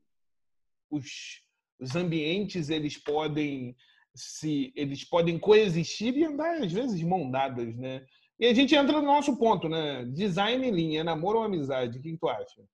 os, 0.91 1.07
os 1.79 1.95
ambientes 1.95 2.71
eles 2.71 2.99
podem 2.99 3.77
se 4.17 4.73
eles 4.75 5.05
podem 5.05 5.39
coexistir 5.39 6.17
e 6.17 6.25
andar 6.25 6.63
às 6.63 6.73
vezes 6.73 7.01
mão 7.03 7.31
dadas, 7.31 7.77
né? 7.77 8.05
E 8.41 8.47
a 8.47 8.55
gente 8.55 8.75
entra 8.75 9.01
no 9.01 9.07
nosso 9.07 9.37
ponto, 9.37 9.69
né? 9.69 10.05
Design 10.07 10.69
e 10.71 10.97
é 10.97 11.05
namoro 11.05 11.39
ou 11.39 11.45
amizade? 11.45 11.99
O 11.99 12.03
que, 12.03 12.11
que 12.13 12.19
tu 12.19 12.29
acha? 12.29 12.65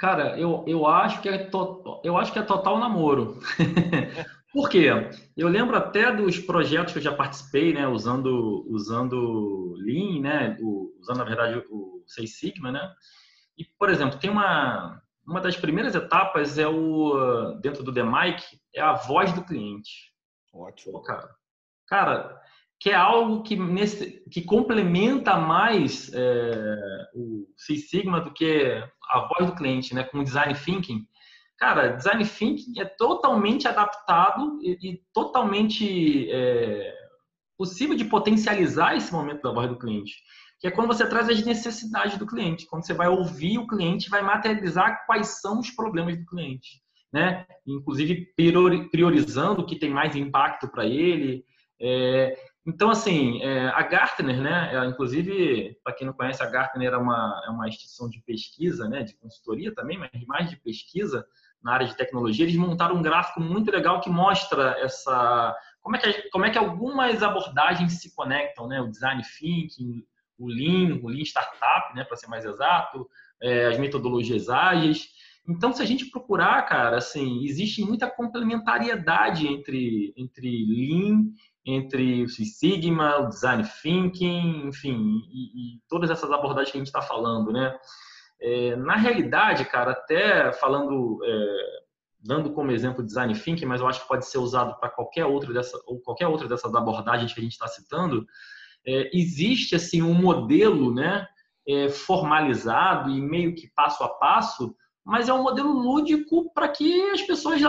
Cara, 0.00 0.38
eu, 0.38 0.64
eu, 0.66 0.86
acho 0.86 1.20
que 1.20 1.28
é 1.28 1.36
to, 1.36 2.00
eu 2.02 2.16
acho 2.16 2.32
que 2.32 2.38
é 2.38 2.42
total 2.42 2.78
namoro. 2.78 3.38
Por 4.50 4.70
quê? 4.70 4.88
Eu 5.36 5.46
lembro 5.46 5.76
até 5.76 6.10
dos 6.10 6.38
projetos 6.38 6.94
que 6.94 6.98
eu 6.98 7.02
já 7.02 7.14
participei, 7.14 7.74
né, 7.74 7.86
usando 7.86 8.66
usando 8.70 9.74
Lean, 9.76 10.22
né, 10.22 10.56
o, 10.58 10.96
usando 10.98 11.18
na 11.18 11.24
verdade 11.24 11.62
o 11.70 12.02
Seis 12.06 12.38
Sigma, 12.38 12.72
né? 12.72 12.80
E 13.58 13.64
por 13.78 13.90
exemplo, 13.90 14.18
tem 14.18 14.30
uma 14.30 15.02
uma 15.26 15.38
das 15.38 15.58
primeiras 15.58 15.94
etapas 15.94 16.56
é 16.56 16.66
o 16.66 17.58
dentro 17.60 17.84
do 17.84 17.92
The 17.92 18.02
Mic, 18.02 18.42
é 18.74 18.80
a 18.80 18.94
voz 18.94 19.34
do 19.34 19.44
cliente. 19.44 20.14
Ótimo, 20.50 21.02
cara. 21.02 21.28
Cara, 21.86 22.40
que 22.80 22.88
é 22.88 22.94
algo 22.94 23.42
que, 23.42 23.54
nesse, 23.54 24.24
que 24.30 24.40
complementa 24.40 25.36
mais 25.36 26.10
é, 26.14 27.10
o 27.14 27.46
Six 27.54 27.90
Sigma 27.90 28.22
do 28.22 28.32
que 28.32 28.82
a 29.10 29.28
voz 29.28 29.50
do 29.50 29.56
cliente, 29.56 29.94
né? 29.94 30.04
Com 30.04 30.24
Design 30.24 30.54
Thinking. 30.54 31.06
Cara, 31.58 31.88
Design 31.88 32.24
Thinking 32.24 32.80
é 32.80 32.84
totalmente 32.84 33.68
adaptado 33.68 34.58
e, 34.62 34.78
e 34.82 35.02
totalmente 35.12 36.30
é, 36.30 36.94
possível 37.58 37.94
de 37.94 38.06
potencializar 38.06 38.96
esse 38.96 39.12
momento 39.12 39.42
da 39.42 39.52
voz 39.52 39.68
do 39.68 39.78
cliente. 39.78 40.14
Que 40.58 40.68
é 40.68 40.70
quando 40.70 40.88
você 40.88 41.06
traz 41.06 41.28
as 41.28 41.44
necessidades 41.44 42.16
do 42.16 42.26
cliente, 42.26 42.66
quando 42.66 42.86
você 42.86 42.94
vai 42.94 43.08
ouvir 43.08 43.58
o 43.58 43.66
cliente, 43.66 44.08
vai 44.08 44.22
materializar 44.22 45.04
quais 45.06 45.40
são 45.40 45.58
os 45.58 45.70
problemas 45.70 46.18
do 46.18 46.24
cliente. 46.24 46.80
Né? 47.12 47.44
Inclusive 47.66 48.32
priorizando 48.90 49.62
o 49.62 49.66
que 49.66 49.78
tem 49.78 49.90
mais 49.90 50.16
impacto 50.16 50.68
para 50.68 50.86
ele. 50.86 51.44
É, 51.78 52.34
então, 52.66 52.90
assim, 52.90 53.42
é, 53.42 53.68
a 53.68 53.82
Gartner, 53.82 54.40
né, 54.40 54.70
ela, 54.72 54.86
inclusive, 54.86 55.78
para 55.82 55.94
quem 55.94 56.06
não 56.06 56.14
conhece, 56.14 56.42
a 56.42 56.50
Gartner 56.50 56.92
é 56.92 56.96
uma, 56.96 57.42
é 57.46 57.50
uma 57.50 57.68
instituição 57.68 58.08
de 58.08 58.20
pesquisa, 58.22 58.88
né, 58.88 59.02
de 59.02 59.16
consultoria 59.16 59.74
também, 59.74 59.98
mas 59.98 60.10
mais 60.26 60.50
de 60.50 60.56
pesquisa 60.56 61.26
na 61.62 61.72
área 61.72 61.86
de 61.86 61.96
tecnologia. 61.96 62.44
Eles 62.44 62.56
montaram 62.56 62.96
um 62.96 63.02
gráfico 63.02 63.40
muito 63.40 63.70
legal 63.70 64.00
que 64.00 64.10
mostra 64.10 64.76
essa 64.80 65.56
como 65.80 65.96
é 65.96 65.98
que, 65.98 66.30
como 66.30 66.44
é 66.44 66.50
que 66.50 66.58
algumas 66.58 67.22
abordagens 67.22 68.00
se 68.00 68.14
conectam, 68.14 68.68
né, 68.68 68.80
o 68.80 68.90
design 68.90 69.22
thinking, 69.38 70.04
o 70.38 70.46
Lean, 70.46 71.00
o 71.02 71.08
Lean 71.08 71.22
Startup, 71.22 71.94
né, 71.94 72.04
para 72.04 72.16
ser 72.16 72.28
mais 72.28 72.44
exato, 72.44 73.08
é, 73.42 73.66
as 73.66 73.78
metodologias 73.78 74.48
ágeis. 74.48 75.08
Então, 75.48 75.72
se 75.72 75.82
a 75.82 75.86
gente 75.86 76.10
procurar, 76.10 76.62
cara, 76.66 76.98
assim, 76.98 77.44
existe 77.44 77.82
muita 77.82 78.10
complementariedade 78.10 79.48
entre, 79.48 80.12
entre 80.16 80.66
Lean, 80.66 81.24
entre 81.64 82.24
o 82.24 82.28
Sigma, 82.28 83.18
o 83.18 83.28
Design 83.28 83.64
Thinking, 83.82 84.68
enfim, 84.68 85.22
e, 85.30 85.76
e 85.76 85.80
todas 85.88 86.10
essas 86.10 86.30
abordagens 86.30 86.70
que 86.70 86.78
a 86.78 86.80
gente 86.80 86.86
está 86.86 87.02
falando, 87.02 87.52
né? 87.52 87.76
É, 88.40 88.76
na 88.76 88.96
realidade, 88.96 89.64
cara, 89.66 89.92
até 89.92 90.52
falando, 90.52 91.18
é, 91.22 91.64
dando 92.24 92.52
como 92.52 92.72
exemplo 92.72 93.04
Design 93.04 93.34
Thinking, 93.34 93.66
mas 93.66 93.80
eu 93.80 93.88
acho 93.88 94.00
que 94.00 94.08
pode 94.08 94.26
ser 94.26 94.38
usado 94.38 94.78
para 94.80 94.88
qualquer 94.88 95.26
outra 95.26 95.52
dessa 95.52 95.78
ou 95.86 96.00
qualquer 96.00 96.26
outra 96.26 96.48
dessas 96.48 96.74
abordagens 96.74 97.32
que 97.32 97.40
a 97.40 97.42
gente 97.42 97.52
está 97.52 97.68
citando, 97.68 98.26
é, 98.86 99.10
existe 99.12 99.74
assim 99.74 100.00
um 100.00 100.14
modelo, 100.14 100.94
né, 100.94 101.28
é, 101.68 101.90
formalizado 101.90 103.10
e 103.10 103.20
meio 103.20 103.54
que 103.54 103.68
passo 103.74 104.02
a 104.02 104.08
passo 104.08 104.74
mas 105.04 105.28
é 105.28 105.32
um 105.32 105.42
modelo 105.42 105.72
lúdico 105.72 106.52
para 106.52 106.68
que 106.68 107.10
as 107.10 107.22
pessoas 107.22 107.60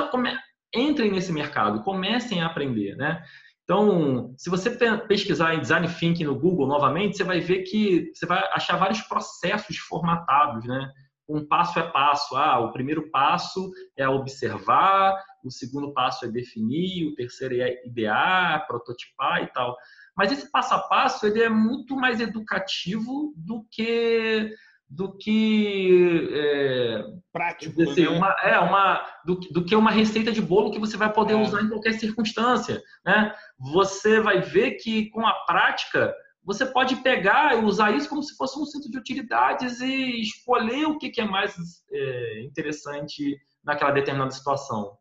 entrem 0.73 1.11
nesse 1.11 1.31
mercado, 1.31 1.81
comecem 1.81 2.41
a 2.41 2.45
aprender, 2.45 2.95
né? 2.95 3.23
Então, 3.71 4.35
se 4.37 4.49
você 4.49 4.69
pesquisar 5.07 5.55
em 5.55 5.61
design 5.61 5.87
thinking 5.87 6.25
no 6.25 6.37
Google 6.37 6.67
novamente, 6.67 7.15
você 7.15 7.23
vai 7.23 7.39
ver 7.39 7.63
que 7.63 8.11
você 8.13 8.25
vai 8.25 8.43
achar 8.51 8.75
vários 8.75 8.99
processos 9.03 9.77
formatados, 9.77 10.65
né? 10.65 10.91
Um 11.29 11.47
passo 11.47 11.79
é 11.79 11.89
passo. 11.89 12.35
Ah, 12.35 12.59
o 12.59 12.73
primeiro 12.73 13.09
passo 13.09 13.71
é 13.97 14.05
observar, 14.09 15.15
o 15.41 15.49
segundo 15.49 15.93
passo 15.93 16.25
é 16.25 16.27
definir, 16.27 17.07
o 17.07 17.15
terceiro 17.15 17.61
é 17.61 17.87
idear, 17.87 18.67
prototipar 18.67 19.41
e 19.41 19.47
tal. 19.53 19.73
Mas 20.17 20.33
esse 20.33 20.51
passo 20.51 20.73
a 20.73 20.79
passo 20.79 21.25
ele 21.25 21.41
é 21.41 21.49
muito 21.49 21.95
mais 21.95 22.19
educativo 22.19 23.33
do 23.37 23.65
que 23.71 24.53
do 24.91 25.17
que 25.17 26.29
é, 26.33 27.05
prático, 27.31 27.73
dizer, 27.77 28.09
né? 28.09 28.17
uma, 28.17 28.35
é 28.43 28.59
uma 28.59 29.01
do, 29.25 29.35
do, 29.35 29.63
que 29.63 29.73
uma 29.73 29.89
receita 29.89 30.33
de 30.33 30.41
bolo 30.41 30.69
que 30.69 30.79
você 30.79 30.97
vai 30.97 31.11
poder 31.11 31.33
é. 31.33 31.37
usar 31.37 31.61
em 31.61 31.69
qualquer 31.69 31.93
circunstância, 31.93 32.81
né? 33.05 33.33
Você 33.57 34.19
vai 34.19 34.41
ver 34.41 34.71
que 34.71 35.09
com 35.09 35.25
a 35.25 35.33
prática 35.45 36.13
você 36.43 36.65
pode 36.65 36.97
pegar 36.97 37.57
e 37.57 37.63
usar 37.63 37.95
isso 37.95 38.09
como 38.09 38.21
se 38.21 38.35
fosse 38.35 38.59
um 38.59 38.65
centro 38.65 38.91
de 38.91 38.97
utilidades 38.97 39.79
e 39.79 40.21
escolher 40.21 40.85
o 40.87 40.97
que, 40.97 41.09
que 41.09 41.21
é 41.21 41.25
mais 41.25 41.55
é, 41.89 42.41
interessante 42.41 43.37
naquela 43.63 43.91
determinada 43.91 44.31
situação. 44.31 44.97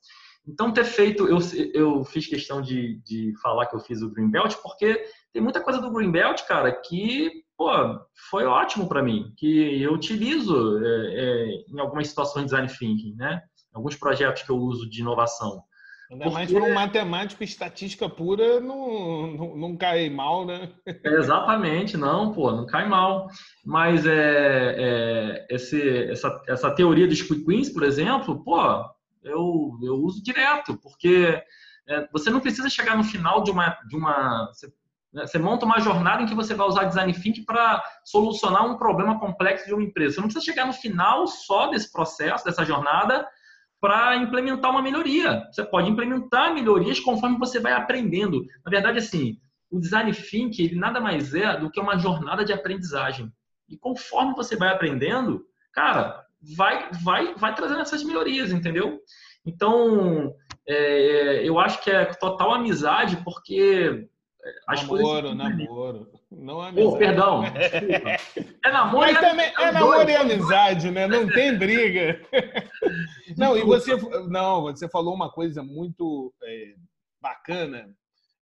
Então, 0.47 0.73
ter 0.73 0.85
feito, 0.85 1.27
eu, 1.27 1.39
eu 1.75 2.05
fiz 2.05 2.27
questão 2.27 2.63
de, 2.63 3.01
de 3.03 3.33
falar 3.43 3.67
que 3.67 3.75
eu 3.75 3.81
fiz 3.81 4.03
o 4.03 4.11
Greenbelt, 4.11 4.55
porque 4.63 5.03
tem 5.33 5.43
muita 5.43 5.61
coisa 5.61 5.81
do 5.81 5.91
Greenbelt, 5.93 6.43
cara, 6.47 6.73
que 6.73 7.31
pô, 7.61 7.71
foi 8.31 8.47
ótimo 8.47 8.89
para 8.89 9.03
mim, 9.03 9.35
que 9.37 9.83
eu 9.83 9.93
utilizo 9.93 10.83
é, 10.83 11.15
é, 11.15 11.65
em 11.69 11.79
algumas 11.79 12.09
situações 12.09 12.47
de 12.47 12.53
design 12.53 12.69
thinking, 12.69 13.15
né? 13.17 13.43
Alguns 13.75 13.97
projetos 13.97 14.43
que 14.45 14.51
eu 14.51 14.57
uso 14.57 14.89
de 14.89 15.03
inovação. 15.03 15.63
Ainda 16.11 16.25
Porque... 16.25 16.35
mais 16.39 16.51
para 16.51 16.63
um 16.63 16.73
matemático 16.73 17.45
estatística 17.45 18.09
pura 18.09 18.61
não, 18.61 19.27
não, 19.37 19.57
não 19.59 19.77
cai 19.77 20.09
mal, 20.09 20.47
né? 20.47 20.73
É, 20.87 21.11
exatamente, 21.19 21.99
não, 21.99 22.33
pô, 22.33 22.51
não 22.51 22.65
cai 22.65 22.89
mal. 22.89 23.29
Mas 23.63 24.07
é, 24.07 24.75
é, 24.79 25.47
esse, 25.51 26.11
essa, 26.11 26.43
essa 26.49 26.75
teoria 26.75 27.07
dos 27.07 27.21
quick 27.21 27.45
wins, 27.47 27.69
por 27.69 27.83
exemplo, 27.83 28.43
pô, 28.43 28.59
eu, 29.23 29.79
eu 29.83 29.97
uso 29.97 30.23
direto, 30.23 30.79
porque 30.83 31.39
é, 31.87 32.09
você 32.11 32.31
não 32.31 32.41
precisa 32.41 32.71
chegar 32.71 32.97
no 32.97 33.05
final 33.05 33.43
de 33.43 33.51
uma. 33.51 33.77
De 33.87 33.97
uma 33.97 34.47
você? 34.47 34.67
Você 35.13 35.39
monta 35.39 35.67
uma 35.67 35.81
jornada 35.81 36.23
em 36.23 36.27
que 36.27 36.35
você 36.35 36.55
vai 36.55 36.67
usar 36.67 36.85
design 36.85 37.13
thinking 37.13 37.45
para 37.45 37.83
solucionar 38.05 38.65
um 38.65 38.77
problema 38.77 39.19
complexo 39.19 39.67
de 39.67 39.75
uma 39.75 39.83
empresa. 39.83 40.15
Você 40.15 40.21
não 40.21 40.29
precisa 40.29 40.45
chegar 40.45 40.67
no 40.67 40.73
final 40.73 41.27
só 41.27 41.69
desse 41.69 41.91
processo, 41.91 42.45
dessa 42.45 42.65
jornada, 42.65 43.27
para 43.81 44.17
implementar 44.17 44.71
uma 44.71 44.83
melhoria. 44.83 45.45
Você 45.51 45.65
pode 45.65 45.91
implementar 45.91 46.55
melhorias 46.55 47.01
conforme 47.01 47.39
você 47.39 47.59
vai 47.59 47.73
aprendendo. 47.73 48.45
Na 48.65 48.71
verdade, 48.71 48.99
assim, 48.99 49.39
o 49.71 49.81
design 49.81 50.13
thinking 50.13 50.65
ele 50.65 50.77
nada 50.77 51.01
mais 51.01 51.35
é 51.35 51.57
do 51.57 51.71
que 51.71 51.81
uma 51.81 51.99
jornada 51.99 52.45
de 52.45 52.53
aprendizagem. 52.53 53.33
E 53.69 53.77
conforme 53.77 54.35
você 54.35 54.57
vai 54.57 54.69
aprendendo, 54.69 55.45
cara, 55.73 56.25
vai 56.57 56.91
vai 57.03 57.35
vai 57.35 57.55
trazendo 57.55 57.81
essas 57.81 58.05
melhorias, 58.05 58.53
entendeu? 58.53 59.01
Então, 59.47 60.35
é, 60.69 61.49
eu 61.49 61.59
acho 61.59 61.83
que 61.83 61.91
é 61.91 62.05
total 62.05 62.53
amizade, 62.53 63.17
porque 63.25 64.09
as 64.67 64.83
namoro, 64.83 65.03
coisas... 65.03 65.37
namoro. 65.37 66.13
Não 66.31 66.61
amizade. 66.61 66.87
Oh, 66.87 66.99
perdão. 66.99 67.43
É 68.63 68.71
namoro 68.71 69.13
Mas 69.13 69.21
também 69.21 69.53
é 69.59 69.73
namoro 69.73 70.11
e 70.11 70.17
amizade, 70.17 70.91
né? 70.91 71.07
Não 71.07 71.27
tem 71.27 71.57
briga. 71.59 72.21
Não, 73.37 73.57
e 73.57 73.63
você, 73.63 73.97
não, 74.29 74.63
você 74.63 74.89
falou 74.89 75.15
uma 75.15 75.31
coisa 75.31 75.63
muito 75.63 76.35
é, 76.43 76.75
bacana 77.21 77.89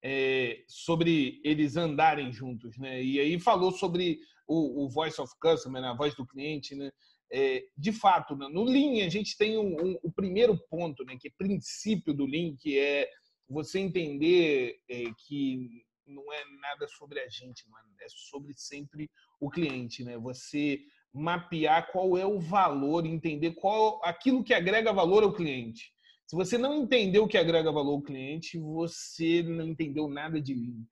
é, 0.03 0.63
sobre 0.69 1.41
eles 1.45 1.77
andarem 1.77 2.33
juntos, 2.33 2.79
né? 2.79 3.03
E 3.03 3.19
aí 3.19 3.39
falou 3.41 3.73
sobre 3.73 4.19
o, 4.47 4.85
o 4.85 4.89
voice 4.89 5.21
of 5.21 5.33
customer, 5.41 5.83
né? 5.83 5.89
a 5.89 5.95
voz 5.95 6.15
do 6.15 6.27
cliente, 6.27 6.75
né? 6.75 6.91
É, 7.33 7.65
de 7.77 7.93
fato, 7.93 8.37
né? 8.37 8.49
no 8.49 8.63
Lean 8.63 9.05
a 9.05 9.09
gente 9.09 9.37
tem 9.37 9.59
um, 9.59 9.75
um, 9.85 9.99
o 10.03 10.13
primeiro 10.13 10.57
ponto, 10.71 11.05
né? 11.05 11.17
Que 11.21 11.29
é 11.29 11.33
princípio 11.37 12.15
do 12.15 12.25
Lean, 12.25 12.55
que 12.57 12.79
é 12.79 13.09
você 13.49 13.81
entender 13.81 14.79
é, 14.89 15.05
que 15.27 15.85
não 16.07 16.33
é 16.33 16.45
nada 16.61 16.87
sobre 16.89 17.21
a 17.21 17.29
gente, 17.29 17.65
é, 18.01 18.05
é 18.05 18.09
sobre 18.09 18.55
sempre 18.57 19.11
o 19.41 19.51
cliente, 19.51 20.05
né? 20.05 20.17
Você 20.19 20.81
mapear 21.13 21.91
qual 21.91 22.17
é 22.17 22.27
o 22.27 22.39
valor, 22.39 23.07
entender 23.07 23.53
qual 23.53 24.01
aquilo 24.05 24.45
que 24.45 24.53
agrega 24.53 24.93
valor 24.93 25.23
ao 25.23 25.33
cliente. 25.33 25.93
Se 26.27 26.35
você 26.35 26.59
não 26.59 26.75
entender 26.75 27.21
o 27.21 27.29
que 27.29 27.39
agrega 27.39 27.73
valor 27.73 27.93
ao 27.95 28.03
cliente, 28.03 28.59
você 28.59 29.43
não 29.43 29.69
entendeu 29.69 30.09
nada 30.09 30.41
de 30.41 30.55
mim. 30.55 30.85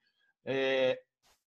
É, 0.47 0.99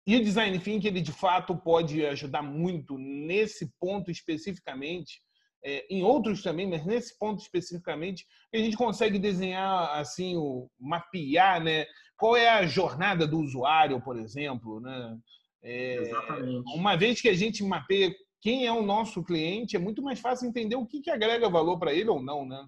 e 0.05 0.15
o 0.15 0.23
design 0.23 0.57
thinking 0.59 0.87
ele 0.87 1.01
de 1.01 1.11
fato 1.11 1.55
pode 1.55 2.05
ajudar 2.05 2.41
muito 2.41 2.97
nesse 2.97 3.71
ponto 3.79 4.11
especificamente, 4.11 5.21
é, 5.63 5.85
em 5.89 6.03
outros 6.03 6.43
também, 6.43 6.67
mas 6.67 6.85
nesse 6.85 7.17
ponto 7.17 7.41
especificamente, 7.41 8.25
a 8.53 8.57
gente 8.57 8.75
consegue 8.75 9.17
desenhar 9.17 9.97
assim, 9.97 10.35
o 10.35 10.69
mapear, 10.77 11.63
né? 11.63 11.85
Qual 12.23 12.37
é 12.37 12.49
a 12.49 12.65
jornada 12.65 13.27
do 13.27 13.37
usuário, 13.37 13.99
por 13.99 14.17
exemplo, 14.17 14.79
né? 14.79 15.17
É, 15.61 15.95
Exatamente. 15.95 16.73
Uma 16.73 16.95
vez 16.95 17.19
que 17.19 17.27
a 17.27 17.33
gente 17.33 17.61
mapeia 17.61 18.15
quem 18.41 18.65
é 18.65 18.71
o 18.71 18.81
nosso 18.81 19.21
cliente, 19.25 19.75
é 19.75 19.79
muito 19.79 20.01
mais 20.01 20.21
fácil 20.21 20.47
entender 20.47 20.77
o 20.77 20.85
que, 20.85 21.01
que 21.01 21.11
agrega 21.11 21.49
valor 21.49 21.77
para 21.77 21.93
ele 21.93 22.09
ou 22.09 22.23
não, 22.23 22.45
né? 22.45 22.65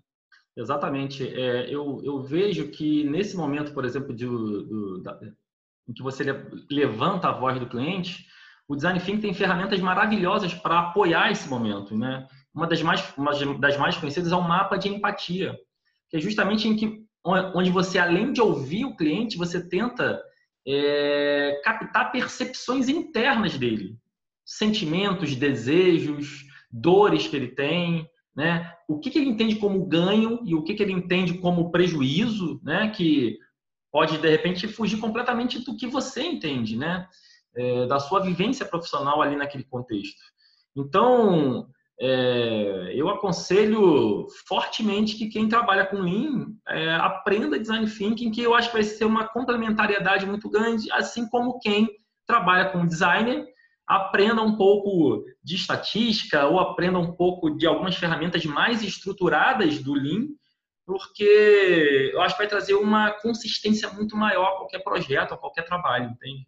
Exatamente. 0.58 1.26
É, 1.26 1.74
eu, 1.74 2.02
eu 2.04 2.22
vejo 2.22 2.68
que 2.70 3.06
nesse 3.06 3.38
momento, 3.38 3.74
por 3.74 3.86
exemplo, 3.86 4.14
de, 4.14 4.26
do, 4.26 5.02
da, 5.02 5.18
em 5.88 5.94
que 5.94 6.04
você 6.04 6.26
levanta 6.70 7.30
a 7.30 7.40
voz 7.40 7.58
do 7.58 7.70
cliente, 7.70 8.26
o 8.68 8.76
Design 8.76 9.00
Thinking 9.00 9.22
tem 9.22 9.34
ferramentas 9.34 9.80
maravilhosas 9.80 10.54
para 10.54 10.80
apoiar 10.80 11.32
esse 11.32 11.48
momento, 11.48 11.98
né? 11.98 12.28
Uma 12.54 12.68
das 12.68 12.82
mais, 12.82 13.14
uma 13.16 13.32
das 13.58 13.78
mais 13.78 13.96
conhecidas 13.96 14.34
é 14.34 14.36
o 14.36 14.46
mapa 14.46 14.76
de 14.76 14.90
empatia, 14.90 15.58
que 16.10 16.18
é 16.18 16.20
justamente 16.20 16.68
em 16.68 16.76
que 16.76 17.05
onde 17.26 17.72
você, 17.72 17.98
além 17.98 18.32
de 18.32 18.40
ouvir 18.40 18.86
o 18.86 18.96
cliente, 18.96 19.38
você 19.38 19.68
tenta 19.68 20.22
é, 20.68 21.60
captar 21.64 22.12
percepções 22.12 22.88
internas 22.88 23.58
dele, 23.58 23.98
sentimentos, 24.46 25.36
desejos, 25.36 26.46
dores 26.72 27.28
que 27.28 27.36
ele 27.36 27.48
tem, 27.48 28.08
né? 28.36 28.72
O 28.88 29.00
que, 29.00 29.10
que 29.10 29.18
ele 29.18 29.30
entende 29.30 29.56
como 29.56 29.86
ganho 29.86 30.42
e 30.46 30.54
o 30.54 30.64
que, 30.64 30.76
que 30.76 30.84
ele 30.84 30.92
entende 30.92 31.40
como 31.40 31.72
prejuízo, 31.72 32.62
né? 32.64 32.90
Que 32.90 33.40
pode 33.92 34.18
de 34.20 34.30
repente 34.30 34.68
fugir 34.68 35.00
completamente 35.00 35.64
do 35.64 35.76
que 35.76 35.88
você 35.88 36.22
entende, 36.22 36.78
né? 36.78 37.08
É, 37.56 37.88
da 37.88 38.00
sua 38.00 38.20
vivência 38.20 38.66
profissional 38.66 39.22
ali 39.22 39.36
naquele 39.36 39.64
contexto. 39.64 40.22
Então, 40.76 41.68
é, 42.00 42.92
eu 42.94 43.10
aconselho 43.10 44.28
fortemente 44.48 45.16
que 45.16 45.30
quem 45.30 45.48
trabalha 45.48 45.86
com 45.86 45.98
Lean 45.98 46.48
é, 46.68 46.94
aprenda 46.96 47.60
Design 47.60 47.90
Thinking, 47.90 48.32
que 48.32 48.42
eu 48.42 48.54
acho 48.54 48.70
que 48.70 48.76
vai 48.76 48.84
ser 48.84 49.06
uma 49.06 49.28
complementariedade 49.28 50.26
muito 50.26 50.50
grande, 50.50 50.92
assim 50.92 51.28
como 51.30 51.60
quem 51.60 51.90
trabalha 52.28 52.70
com 52.70 52.86
designer 52.86 53.48
aprenda 53.88 54.42
um 54.42 54.58
pouco 54.58 55.24
de 55.44 55.56
estatística 55.56 56.46
ou 56.48 56.60
aprenda 56.60 56.98
um 56.98 57.14
pouco 57.14 57.52
de 57.52 57.68
algumas 57.68 57.96
ferramentas 57.96 58.44
mais 58.44 58.82
estruturadas 58.82 59.82
do 59.82 59.94
Lean, 59.94 60.28
porque 60.86 62.12
eu 62.14 62.22
acho 62.22 62.36
que 62.36 62.42
vai 62.42 62.48
trazer 62.48 62.74
uma 62.74 63.12
consistência 63.12 63.90
muito 63.92 64.18
maior 64.18 64.46
a 64.46 64.58
qualquer 64.58 64.80
projeto, 64.80 65.34
a 65.34 65.38
qualquer 65.38 65.66
trabalho, 65.66 66.10
entende? 66.10 66.48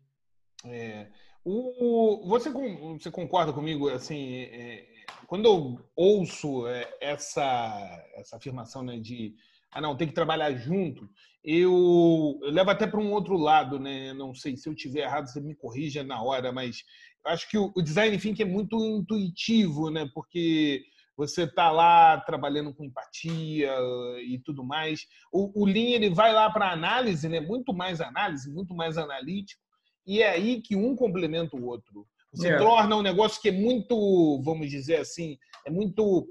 É, 0.66 1.08
o, 1.46 2.28
você, 2.28 2.50
você 2.50 3.12
concorda 3.12 3.54
comigo, 3.54 3.88
assim, 3.90 4.42
é, 4.42 4.97
quando 5.28 5.46
eu 5.46 5.80
ouço 5.96 6.68
é, 6.68 6.90
essa, 7.02 8.06
essa 8.16 8.38
afirmação 8.38 8.84
né, 8.84 8.98
de 8.98 9.36
ah, 9.72 9.82
não, 9.82 9.96
tem 9.96 10.08
que 10.08 10.14
trabalhar 10.14 10.54
junto, 10.54 11.08
eu, 11.44 12.40
eu 12.42 12.50
levo 12.52 12.70
até 12.70 12.88
para 12.88 13.00
um 13.00 13.12
outro 13.12 13.38
lado, 13.38 13.80
né? 13.80 14.14
Não 14.14 14.34
sei 14.34 14.56
se 14.58 14.68
eu 14.68 14.76
tiver 14.76 15.02
errado, 15.02 15.28
você 15.28 15.40
me 15.40 15.56
corrija 15.56 16.04
na 16.04 16.22
hora, 16.22 16.52
mas 16.52 16.84
acho 17.26 17.50
que 17.50 17.58
o, 17.58 17.72
o 17.76 17.82
design 17.82 18.18
thinking 18.18 18.44
é 18.44 18.46
muito 18.46 18.78
intuitivo, 18.78 19.90
né? 19.90 20.10
Porque 20.14 20.84
você 21.16 21.44
está 21.44 21.72
lá 21.72 22.20
trabalhando 22.22 22.74
com 22.74 22.86
empatia 22.86 23.74
e 24.22 24.40
tudo 24.44 24.64
mais. 24.64 25.06
O, 25.32 25.64
o 25.64 25.66
Lean 25.66 25.96
ele 25.96 26.10
vai 26.10 26.32
lá 26.32 26.50
para 26.50 26.72
análise, 26.72 27.28
né? 27.28 27.40
Muito 27.40 27.74
mais 27.74 28.00
análise, 28.00 28.52
muito 28.52 28.74
mais 28.76 28.98
analítico. 28.98 29.62
E 30.06 30.22
é 30.22 30.30
aí 30.30 30.62
que 30.62 30.76
um 30.76 30.96
complementa 30.96 31.56
o 31.58 31.66
outro. 31.66 32.08
É. 32.46 32.58
torna 32.58 32.96
um 32.96 33.02
negócio 33.02 33.42
que 33.42 33.50
é 33.50 33.52
muito, 33.52 34.42
vamos 34.44 34.70
dizer 34.70 34.98
assim, 34.98 35.38
é 35.66 35.72
muito, 35.72 36.28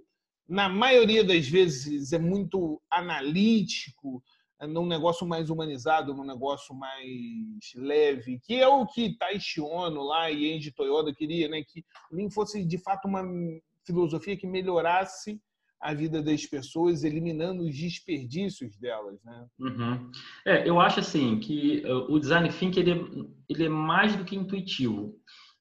na 0.48 0.68
maioria 0.68 1.24
das 1.24 1.48
vezes, 1.48 2.12
é 2.12 2.18
muito 2.18 2.80
analítico, 2.90 4.22
é 4.60 4.66
num 4.66 4.86
negócio 4.86 5.26
mais 5.26 5.50
humanizado, 5.50 6.14
num 6.14 6.24
negócio 6.24 6.74
mais 6.74 7.72
leve, 7.74 8.40
que 8.42 8.54
é 8.54 8.66
o 8.66 8.86
que 8.86 9.16
Taishi 9.18 9.60
Ono 9.60 10.02
lá 10.02 10.30
e 10.30 10.54
Andy 10.54 10.70
Toyoda 10.72 11.14
queria, 11.14 11.48
né? 11.48 11.62
Que 11.62 11.84
Lean 12.10 12.30
fosse 12.30 12.64
de 12.64 12.78
fato 12.78 13.06
uma 13.06 13.22
filosofia 13.84 14.36
que 14.36 14.46
melhorasse 14.46 15.40
a 15.80 15.92
vida 15.92 16.22
das 16.22 16.46
pessoas, 16.46 17.04
eliminando 17.04 17.62
os 17.62 17.76
desperdícios 17.76 18.76
delas, 18.78 19.22
né? 19.22 19.46
Uhum. 19.58 20.10
É, 20.44 20.68
eu 20.68 20.80
acho 20.80 21.00
assim 21.00 21.38
que 21.38 21.82
eh, 21.84 21.92
o 21.92 22.18
design 22.18 22.48
thinking 22.48 22.80
ele 22.80 22.92
é, 22.92 23.00
ele 23.48 23.64
é 23.66 23.68
mais 23.68 24.16
do 24.16 24.24
que 24.24 24.34
intuitivo. 24.34 25.14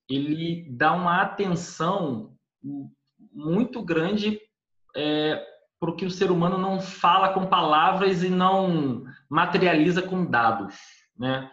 Ele 0.10 0.68
dá 0.72 0.94
uma 0.94 1.22
atenção 1.22 2.34
muito 3.32 3.82
grande 3.84 4.40
é, 4.96 5.44
para 5.80 5.90
o 5.90 5.96
que 5.96 6.06
o 6.06 6.12
ser 6.12 6.32
humano 6.32 6.58
não 6.58 6.80
fala 6.80 7.34
com 7.34 7.46
palavras 7.46 8.24
e 8.24 8.30
não 8.30 9.04
materializa 9.30 10.02
com 10.02 10.26
dados, 10.26 10.76
né? 11.18 11.50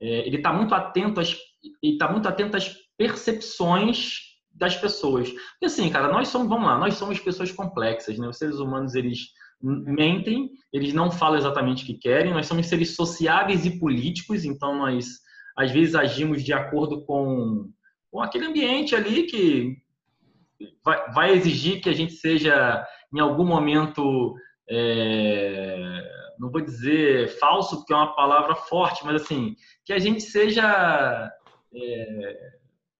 É, 0.00 0.26
ele 0.26 0.36
está 0.36 0.52
muito 0.52 0.74
atento 0.74 1.20
às, 1.20 1.34
ele 1.82 1.94
está 1.94 2.10
muito 2.10 2.28
atento 2.28 2.56
às 2.56 2.74
percepções 2.98 4.20
das 4.50 4.76
pessoas. 4.76 5.30
Porque 5.30 5.66
assim, 5.66 5.88
cara, 5.90 6.08
nós 6.08 6.28
somos, 6.28 6.48
vamos 6.48 6.66
lá, 6.66 6.78
nós 6.78 6.94
somos 6.94 7.18
pessoas 7.18 7.52
complexas, 7.52 8.18
né? 8.18 8.28
Os 8.28 8.38
seres 8.38 8.58
humanos 8.58 8.94
eles 8.94 9.18
mentem, 9.62 10.50
eles 10.72 10.92
não 10.92 11.10
falam 11.10 11.38
exatamente 11.38 11.82
o 11.82 11.86
que 11.86 11.94
querem. 11.94 12.32
Nós 12.32 12.46
somos 12.46 12.66
seres 12.66 12.94
sociáveis 12.94 13.64
e 13.64 13.78
políticos, 13.78 14.44
então 14.44 14.76
nós 14.76 15.06
às 15.56 15.70
vezes 15.70 15.94
agimos 15.94 16.44
de 16.44 16.52
acordo 16.52 17.04
com, 17.04 17.70
com 18.10 18.20
aquele 18.20 18.46
ambiente 18.46 18.94
ali 18.94 19.24
que 19.24 19.76
vai, 20.84 21.12
vai 21.12 21.32
exigir 21.32 21.80
que 21.80 21.88
a 21.88 21.94
gente 21.94 22.14
seja 22.14 22.86
em 23.12 23.20
algum 23.20 23.44
momento, 23.44 24.34
é, 24.68 26.02
não 26.38 26.50
vou 26.50 26.60
dizer 26.60 27.28
falso, 27.38 27.76
porque 27.76 27.92
é 27.92 27.96
uma 27.96 28.14
palavra 28.14 28.54
forte, 28.54 29.04
mas 29.04 29.22
assim, 29.22 29.56
que 29.84 29.92
a 29.92 29.98
gente 29.98 30.22
seja 30.22 31.32
é, 31.74 32.56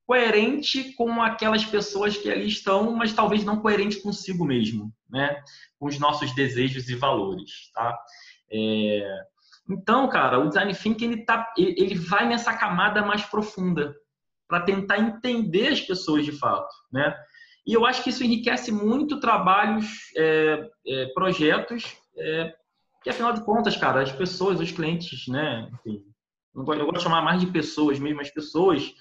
coerente 0.06 0.92
com 0.94 1.20
aquelas 1.20 1.64
pessoas 1.64 2.16
que 2.16 2.30
ali 2.30 2.46
estão, 2.46 2.92
mas 2.92 3.12
talvez 3.12 3.44
não 3.44 3.60
coerente 3.60 4.00
consigo 4.00 4.44
mesmo, 4.44 4.92
né? 5.10 5.42
Com 5.78 5.86
os 5.86 5.98
nossos 5.98 6.34
desejos 6.34 6.88
e 6.88 6.94
valores, 6.94 7.70
tá? 7.74 7.98
É, 8.50 9.20
então, 9.68 10.08
cara, 10.08 10.38
o 10.38 10.48
design 10.48 10.72
thinking 10.72 11.12
ele, 11.12 11.24
tá, 11.24 11.52
ele 11.58 11.96
vai 11.96 12.28
nessa 12.28 12.54
camada 12.54 13.04
mais 13.04 13.22
profunda 13.24 13.96
para 14.48 14.60
tentar 14.60 14.98
entender 14.98 15.68
as 15.68 15.80
pessoas 15.80 16.24
de 16.24 16.32
fato, 16.32 16.72
né? 16.92 17.14
E 17.66 17.72
eu 17.72 17.84
acho 17.84 18.02
que 18.04 18.10
isso 18.10 18.22
enriquece 18.22 18.70
muito 18.70 19.18
trabalhos, 19.18 19.86
é, 20.16 20.70
é, 20.86 21.06
projetos, 21.06 21.96
é, 22.16 22.54
que 23.02 23.10
afinal 23.10 23.32
de 23.32 23.44
contas, 23.44 23.76
cara, 23.76 24.02
as 24.02 24.12
pessoas, 24.12 24.60
os 24.60 24.70
clientes, 24.70 25.26
né? 25.26 25.68
Enfim, 25.74 26.02
eu 26.54 26.64
gosto 26.64 26.92
de 26.92 27.02
chamar 27.02 27.22
mais 27.22 27.40
de 27.40 27.46
pessoas 27.48 27.98
mesmo, 27.98 28.20
as 28.20 28.30
pessoas, 28.30 28.94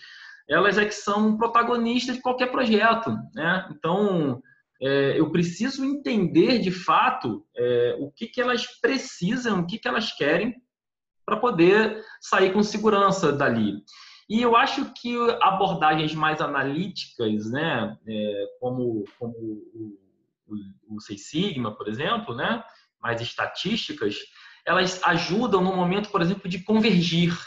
elas 0.49 0.77
é 0.77 0.85
que 0.85 0.93
são 0.93 1.37
protagonistas 1.37 2.15
de 2.15 2.21
qualquer 2.21 2.51
projeto, 2.51 3.15
né? 3.35 3.67
Então, 3.71 4.41
é, 4.81 5.19
eu 5.19 5.31
preciso 5.31 5.85
entender 5.85 6.59
de 6.59 6.71
fato 6.71 7.45
é, 7.55 7.97
o 7.99 8.11
que, 8.11 8.27
que 8.27 8.41
elas 8.41 8.65
precisam, 8.79 9.59
o 9.59 9.67
que, 9.67 9.77
que 9.77 9.87
elas 9.87 10.11
querem 10.11 10.55
para 11.25 11.37
poder 11.37 12.03
sair 12.21 12.53
com 12.53 12.61
segurança 12.61 13.31
dali. 13.31 13.81
E 14.27 14.41
eu 14.41 14.55
acho 14.55 14.91
que 14.93 15.15
abordagens 15.41 16.15
mais 16.15 16.41
analíticas, 16.41 17.51
né, 17.51 17.97
é, 18.07 18.45
como, 18.59 19.03
como 19.19 19.33
o, 19.33 19.97
o, 20.47 20.95
o 20.95 21.01
Seis 21.01 21.29
Sigma, 21.29 21.75
por 21.75 21.87
exemplo, 21.87 22.35
né, 22.35 22.63
mais 22.99 23.21
estatísticas, 23.21 24.17
elas 24.65 24.99
ajudam 25.03 25.61
no 25.61 25.75
momento, 25.75 26.09
por 26.09 26.21
exemplo, 26.21 26.49
de 26.49 26.59
convergir, 26.59 27.37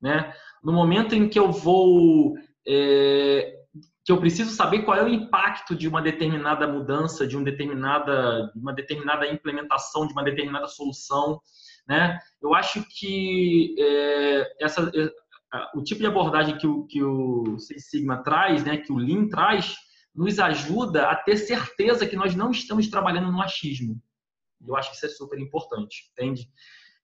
né? 0.00 0.34
No 0.62 0.72
momento 0.72 1.14
em 1.14 1.26
que 1.26 1.38
eu 1.38 1.50
vou 1.50 2.36
é, 2.68 3.56
que 4.04 4.12
eu 4.12 4.20
preciso 4.20 4.50
saber 4.50 4.82
qual 4.82 4.96
é 4.96 5.02
o 5.02 5.08
impacto 5.08 5.74
de 5.74 5.88
uma 5.88 6.00
determinada 6.00 6.64
mudança, 6.68 7.26
de, 7.26 7.36
um 7.36 7.42
determinada, 7.42 8.52
de 8.54 8.60
uma 8.60 8.72
determinada 8.72 9.26
implementação, 9.26 10.06
de 10.06 10.12
uma 10.12 10.22
determinada 10.22 10.68
solução, 10.68 11.40
né? 11.88 12.18
Eu 12.40 12.54
acho 12.54 12.84
que 12.88 13.74
é, 13.78 14.64
essa 14.64 14.92
o 15.74 15.82
tipo 15.82 16.00
de 16.00 16.06
abordagem 16.06 16.56
que 16.58 16.66
o, 16.66 16.86
que 16.86 17.02
o 17.02 17.58
Six 17.58 17.90
Sigma 17.90 18.22
traz, 18.22 18.64
né, 18.64 18.76
que 18.76 18.92
o 18.92 18.96
Lean 18.96 19.28
traz, 19.28 19.74
nos 20.14 20.38
ajuda 20.38 21.08
a 21.10 21.16
ter 21.16 21.36
certeza 21.36 22.06
que 22.06 22.16
nós 22.16 22.34
não 22.34 22.50
estamos 22.50 22.88
trabalhando 22.88 23.30
no 23.30 23.42
achismo. 23.42 24.00
Eu 24.66 24.74
acho 24.76 24.90
que 24.90 24.96
isso 24.96 25.06
é 25.06 25.10
super 25.10 25.38
importante, 25.38 26.10
entende? 26.12 26.48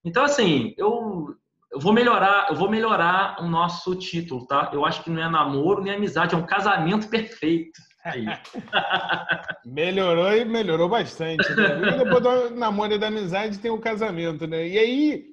Então, 0.05 0.25
assim, 0.25 0.75
eu, 0.77 1.29
eu 1.71 1.79
vou 1.79 1.93
melhorar, 1.93 2.49
eu 2.49 2.57
vou 2.57 2.71
melhorar 2.71 3.37
o 3.41 3.49
nosso 3.49 3.95
título, 3.95 4.47
tá? 4.47 4.71
Eu 4.73 4.85
acho 4.85 5.05
que 5.05 5.11
não 5.11 5.23
é 5.23 5.29
namoro 5.29 5.83
nem 5.83 5.95
amizade, 5.95 6.35
é 6.35 6.39
um 6.39 6.47
casamento 6.47 7.09
perfeito. 7.09 7.81
Aí. 8.05 8.25
melhorou 9.65 10.33
e 10.35 10.45
melhorou 10.45 10.89
bastante. 10.89 11.49
Né? 11.55 11.95
E 11.95 12.05
depois 12.05 12.23
do 12.23 12.57
namoro 12.57 12.95
e 12.95 12.99
da 12.99 13.07
amizade 13.09 13.61
tem 13.61 13.71
o 13.71 13.81
casamento, 13.81 14.47
né? 14.47 14.67
E 14.67 14.79
aí, 14.79 15.25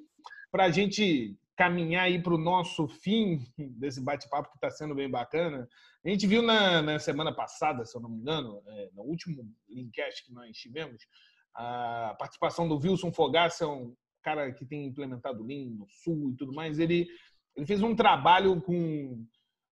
para 0.52 0.64
a 0.64 0.70
gente 0.70 1.36
caminhar 1.60 2.04
aí 2.04 2.18
para 2.18 2.32
o 2.32 2.38
nosso 2.38 2.88
fim 2.88 3.44
desse 3.58 4.00
bate-papo 4.00 4.48
que 4.48 4.56
está 4.56 4.70
sendo 4.70 4.94
bem 4.94 5.10
bacana. 5.10 5.68
A 6.02 6.08
gente 6.08 6.26
viu 6.26 6.40
na, 6.40 6.80
na, 6.80 6.98
semana 6.98 7.34
passada, 7.34 7.84
se 7.84 7.94
eu 7.94 8.00
não 8.00 8.08
me 8.08 8.16
engano, 8.16 8.62
é, 8.66 8.88
no 8.94 9.02
último 9.02 9.46
Linkcast 9.68 10.24
que 10.24 10.32
nós 10.32 10.56
tivemos, 10.56 11.02
a 11.54 12.16
participação 12.18 12.66
do 12.66 12.78
Wilson 12.78 13.12
Fogaça, 13.12 13.68
um 13.68 13.94
cara 14.22 14.50
que 14.50 14.64
tem 14.64 14.86
implementado 14.86 15.44
Lean 15.44 15.66
no 15.66 15.86
Sul 15.86 16.30
e 16.30 16.36
tudo 16.38 16.54
mais. 16.54 16.78
Ele, 16.78 17.06
ele 17.54 17.66
fez 17.66 17.82
um 17.82 17.94
trabalho 17.94 18.58
com, 18.62 19.22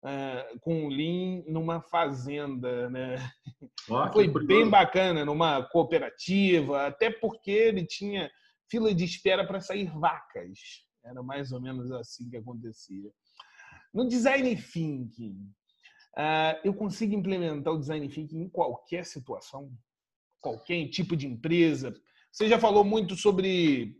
uh, 0.03 0.59
com 0.61 0.87
o 0.87 0.89
Lean 0.89 1.43
numa 1.47 1.81
fazenda, 1.81 2.89
né? 2.89 3.17
Foi 4.11 4.27
bem 4.27 4.67
bacana, 4.67 5.23
numa 5.23 5.61
cooperativa, 5.61 6.87
até 6.87 7.11
porque 7.11 7.51
ele 7.51 7.85
tinha 7.85 8.31
fila 8.71 8.91
de 8.91 9.03
espera 9.03 9.45
para 9.45 9.61
sair 9.61 9.85
vacas. 9.95 10.84
Era 11.05 11.21
mais 11.21 11.51
ou 11.51 11.61
menos 11.61 11.91
assim 11.91 12.29
que 12.29 12.37
acontecia. 12.37 13.11
No 13.93 14.07
design 14.07 14.55
thinking, 14.55 15.37
uh, 16.17 16.59
eu 16.63 16.73
consigo 16.73 17.13
implementar 17.13 17.73
o 17.73 17.79
design 17.79 18.09
thinking 18.09 18.41
em 18.41 18.49
qualquer 18.49 19.05
situação, 19.05 19.71
qualquer 20.41 20.87
tipo 20.89 21.15
de 21.15 21.27
empresa. 21.27 21.93
Você 22.31 22.49
já 22.49 22.59
falou 22.59 22.83
muito 22.83 23.15
sobre 23.15 23.95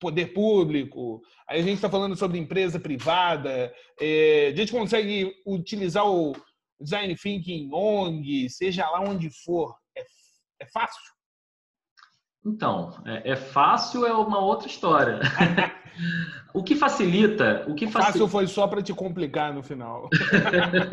poder 0.00 0.32
público, 0.32 1.20
aí 1.48 1.58
a 1.58 1.62
gente 1.62 1.74
está 1.74 1.90
falando 1.90 2.16
sobre 2.16 2.38
empresa 2.38 2.78
privada. 2.78 3.74
É, 4.00 4.48
a 4.52 4.56
gente 4.56 4.70
consegue 4.70 5.34
utilizar 5.44 6.06
o 6.06 6.32
design 6.80 7.16
thinking 7.16 7.64
em 7.64 7.74
ONG, 7.74 8.48
seja 8.48 8.88
lá 8.88 9.00
onde 9.00 9.28
for. 9.44 9.76
É, 9.96 10.06
é 10.60 10.66
fácil? 10.66 11.17
Então, 12.48 12.94
é, 13.04 13.32
é, 13.32 13.36
fácil 13.36 14.06
é 14.06 14.12
uma 14.12 14.38
outra 14.38 14.66
história. 14.66 15.20
o 16.54 16.62
que 16.62 16.74
facilita, 16.74 17.64
o 17.68 17.74
que 17.74 17.86
facilita... 17.86 18.12
Fácil 18.12 18.28
foi 18.28 18.46
só 18.46 18.66
para 18.66 18.82
te 18.82 18.94
complicar 18.94 19.52
no 19.52 19.62
final. 19.62 20.08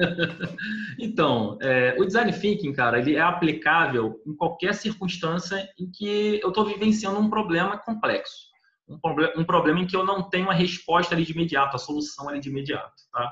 então, 0.99 1.57
é, 1.61 1.95
o 1.97 2.05
design 2.05 2.31
thinking, 2.33 2.73
cara, 2.73 2.99
ele 2.99 3.15
é 3.15 3.21
aplicável 3.21 4.21
em 4.27 4.35
qualquer 4.35 4.73
circunstância 4.73 5.67
em 5.79 5.89
que 5.89 6.39
eu 6.43 6.49
estou 6.49 6.65
vivenciando 6.65 7.19
um 7.19 7.29
problema 7.29 7.77
complexo, 7.77 8.47
um, 8.87 8.99
proble 8.99 9.31
um 9.37 9.45
problema 9.45 9.79
em 9.79 9.87
que 9.87 9.95
eu 9.95 10.05
não 10.05 10.29
tenho 10.29 10.49
a 10.49 10.53
resposta 10.53 11.15
ali 11.15 11.23
de 11.23 11.31
imediato, 11.31 11.75
a 11.75 11.79
solução 11.79 12.27
ali 12.27 12.41
de 12.41 12.49
imediato, 12.49 12.93
tá? 13.11 13.31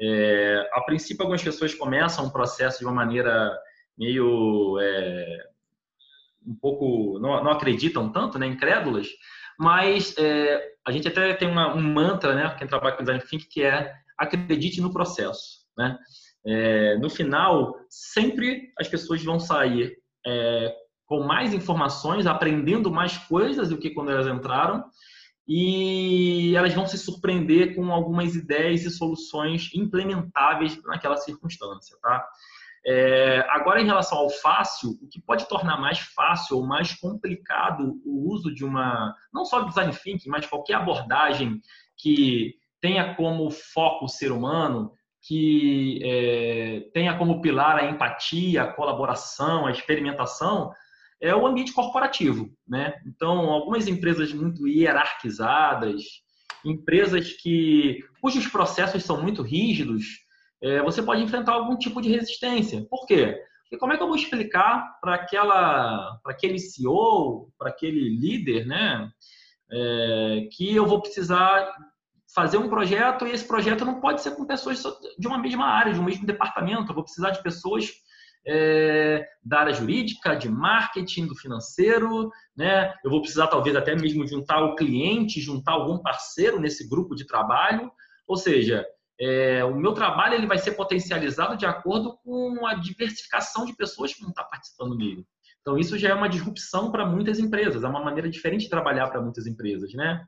É, 0.00 0.68
a 0.72 0.80
princípio, 0.80 1.22
algumas 1.22 1.42
pessoas 1.42 1.72
começam 1.72 2.24
um 2.24 2.30
processo 2.30 2.80
de 2.80 2.84
uma 2.84 2.92
maneira 2.92 3.56
meio 3.96 4.76
é, 4.80 5.53
um 6.46 6.54
pouco 6.54 7.18
não, 7.20 7.42
não 7.42 7.50
acreditam 7.50 8.10
tanto, 8.10 8.38
né, 8.38 8.46
incrédulas, 8.46 9.08
mas 9.58 10.14
é, 10.18 10.72
a 10.86 10.92
gente 10.92 11.08
até 11.08 11.32
tem 11.34 11.48
uma, 11.48 11.74
um 11.74 11.82
mantra, 11.82 12.34
né, 12.34 12.54
quem 12.58 12.66
trabalha 12.66 12.96
com 12.96 13.02
design 13.02 13.22
thinking, 13.22 13.48
que 13.48 13.62
é 13.62 13.92
acredite 14.18 14.80
no 14.80 14.92
processo, 14.92 15.64
né? 15.76 15.98
É, 16.46 16.98
no 16.98 17.08
final, 17.08 17.74
sempre 17.88 18.72
as 18.78 18.86
pessoas 18.86 19.24
vão 19.24 19.40
sair 19.40 19.96
é, 20.26 20.74
com 21.06 21.22
mais 21.22 21.54
informações, 21.54 22.26
aprendendo 22.26 22.90
mais 22.90 23.16
coisas 23.16 23.70
do 23.70 23.78
que 23.78 23.90
quando 23.90 24.10
elas 24.10 24.26
entraram 24.26 24.84
e 25.46 26.54
elas 26.56 26.72
vão 26.74 26.86
se 26.86 26.98
surpreender 26.98 27.74
com 27.74 27.92
algumas 27.92 28.34
ideias 28.34 28.82
e 28.84 28.90
soluções 28.90 29.70
implementáveis 29.74 30.80
naquela 30.84 31.16
circunstância, 31.16 31.96
tá? 32.02 32.26
É, 32.86 33.44
agora, 33.48 33.80
em 33.80 33.86
relação 33.86 34.18
ao 34.18 34.28
fácil, 34.28 34.90
o 35.00 35.08
que 35.08 35.20
pode 35.20 35.48
tornar 35.48 35.80
mais 35.80 35.98
fácil 35.98 36.58
ou 36.58 36.66
mais 36.66 36.92
complicado 36.94 38.00
o 38.04 38.30
uso 38.30 38.54
de 38.54 38.64
uma, 38.64 39.14
não 39.32 39.44
só 39.44 39.62
design 39.62 39.92
thinking, 39.92 40.28
mas 40.28 40.46
qualquer 40.46 40.74
abordagem 40.74 41.60
que 41.96 42.54
tenha 42.80 43.14
como 43.14 43.50
foco 43.50 44.04
o 44.04 44.08
ser 44.08 44.30
humano, 44.30 44.92
que 45.26 45.98
é, 46.04 46.90
tenha 46.92 47.16
como 47.16 47.40
pilar 47.40 47.78
a 47.78 47.90
empatia, 47.90 48.62
a 48.62 48.72
colaboração, 48.72 49.66
a 49.66 49.70
experimentação, 49.70 50.70
é 51.18 51.34
o 51.34 51.46
ambiente 51.46 51.72
corporativo, 51.72 52.50
né? 52.68 53.00
Então, 53.06 53.50
algumas 53.50 53.88
empresas 53.88 54.30
muito 54.34 54.68
hierarquizadas, 54.68 56.02
empresas 56.62 57.32
que 57.32 58.04
cujos 58.20 58.46
processos 58.46 59.02
são 59.02 59.22
muito 59.22 59.40
rígidos, 59.40 60.23
é, 60.64 60.82
você 60.82 61.02
pode 61.02 61.22
enfrentar 61.22 61.52
algum 61.52 61.76
tipo 61.76 62.00
de 62.00 62.10
resistência. 62.10 62.86
Por 62.88 63.04
quê? 63.06 63.38
Porque 63.64 63.76
como 63.76 63.92
é 63.92 63.98
que 63.98 64.02
eu 64.02 64.06
vou 64.06 64.16
explicar 64.16 64.98
para 64.98 65.14
aquela, 65.14 66.18
para 66.22 66.32
aquele 66.32 66.58
CEO, 66.58 67.52
para 67.58 67.68
aquele 67.68 68.08
líder, 68.08 68.66
né, 68.66 69.10
é, 69.70 70.48
que 70.50 70.74
eu 70.74 70.86
vou 70.86 71.02
precisar 71.02 71.70
fazer 72.34 72.56
um 72.56 72.68
projeto 72.68 73.26
e 73.26 73.32
esse 73.32 73.46
projeto 73.46 73.84
não 73.84 74.00
pode 74.00 74.22
ser 74.22 74.32
com 74.32 74.46
pessoas 74.46 74.82
de 75.18 75.26
uma 75.26 75.38
mesma 75.38 75.66
área, 75.66 75.92
de 75.92 76.00
um 76.00 76.04
mesmo 76.04 76.26
departamento. 76.26 76.90
Eu 76.90 76.94
vou 76.94 77.04
precisar 77.04 77.30
de 77.30 77.42
pessoas 77.42 77.90
é, 78.46 79.24
da 79.44 79.60
área 79.60 79.72
jurídica, 79.74 80.34
de 80.34 80.48
marketing, 80.48 81.26
do 81.26 81.36
financeiro, 81.36 82.30
né? 82.56 82.92
Eu 83.04 83.10
vou 83.10 83.20
precisar 83.20 83.48
talvez 83.48 83.76
até 83.76 83.94
mesmo 83.94 84.26
juntar 84.26 84.62
o 84.64 84.74
cliente, 84.74 85.40
juntar 85.40 85.72
algum 85.72 85.98
parceiro 85.98 86.58
nesse 86.58 86.88
grupo 86.88 87.14
de 87.14 87.26
trabalho. 87.26 87.90
Ou 88.26 88.36
seja, 88.36 88.84
é, 89.20 89.64
o 89.64 89.74
meu 89.74 89.92
trabalho 89.92 90.34
ele 90.34 90.46
vai 90.46 90.58
ser 90.58 90.72
potencializado 90.72 91.56
de 91.56 91.66
acordo 91.66 92.16
com 92.24 92.66
a 92.66 92.74
diversificação 92.74 93.64
de 93.64 93.74
pessoas 93.74 94.12
que 94.12 94.20
vão 94.20 94.30
estar 94.30 94.44
participando 94.44 94.96
dele. 94.96 95.24
Então, 95.60 95.78
isso 95.78 95.96
já 95.96 96.10
é 96.10 96.14
uma 96.14 96.28
disrupção 96.28 96.90
para 96.90 97.06
muitas 97.06 97.38
empresas, 97.38 97.84
é 97.84 97.88
uma 97.88 98.04
maneira 98.04 98.28
diferente 98.28 98.64
de 98.64 98.70
trabalhar 98.70 99.08
para 99.08 99.22
muitas 99.22 99.46
empresas, 99.46 99.94
né? 99.94 100.22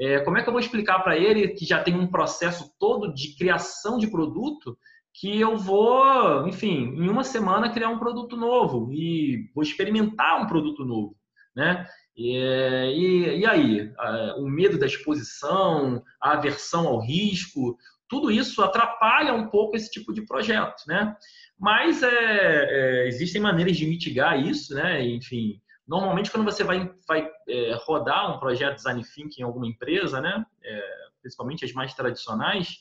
É, 0.00 0.20
como 0.20 0.38
é 0.38 0.42
que 0.42 0.48
eu 0.48 0.52
vou 0.52 0.60
explicar 0.60 1.00
para 1.00 1.16
ele 1.16 1.48
que 1.48 1.64
já 1.64 1.82
tem 1.82 1.94
um 1.94 2.10
processo 2.10 2.72
todo 2.80 3.12
de 3.12 3.36
criação 3.36 3.98
de 3.98 4.10
produto 4.10 4.76
que 5.14 5.38
eu 5.38 5.56
vou, 5.56 6.48
enfim, 6.48 6.94
em 6.96 7.08
uma 7.08 7.22
semana 7.22 7.70
criar 7.70 7.90
um 7.90 7.98
produto 7.98 8.36
novo 8.36 8.90
e 8.92 9.50
vou 9.54 9.62
experimentar 9.62 10.42
um 10.42 10.46
produto 10.46 10.84
novo, 10.84 11.14
né? 11.54 11.86
E, 12.16 12.36
e, 12.36 13.38
e 13.40 13.46
aí, 13.46 13.92
o 14.38 14.48
medo 14.48 14.78
da 14.78 14.86
exposição, 14.86 16.02
a 16.20 16.32
aversão 16.32 16.86
ao 16.86 17.00
risco, 17.00 17.76
tudo 18.12 18.30
isso 18.30 18.62
atrapalha 18.62 19.32
um 19.32 19.48
pouco 19.48 19.74
esse 19.74 19.90
tipo 19.90 20.12
de 20.12 20.26
projeto, 20.26 20.82
né? 20.86 21.16
Mas 21.58 22.02
é, 22.02 22.08
é, 22.10 23.08
existem 23.08 23.40
maneiras 23.40 23.74
de 23.74 23.86
mitigar 23.86 24.38
isso, 24.38 24.74
né? 24.74 25.02
Enfim, 25.02 25.58
normalmente 25.88 26.30
quando 26.30 26.44
você 26.44 26.62
vai, 26.62 26.92
vai 27.08 27.26
é, 27.48 27.74
rodar 27.86 28.36
um 28.36 28.38
projeto 28.38 28.76
design 28.76 29.02
thinking 29.02 29.40
em 29.40 29.44
alguma 29.44 29.66
empresa, 29.66 30.20
né? 30.20 30.44
É, 30.62 30.80
principalmente 31.22 31.64
as 31.64 31.72
mais 31.72 31.94
tradicionais, 31.94 32.76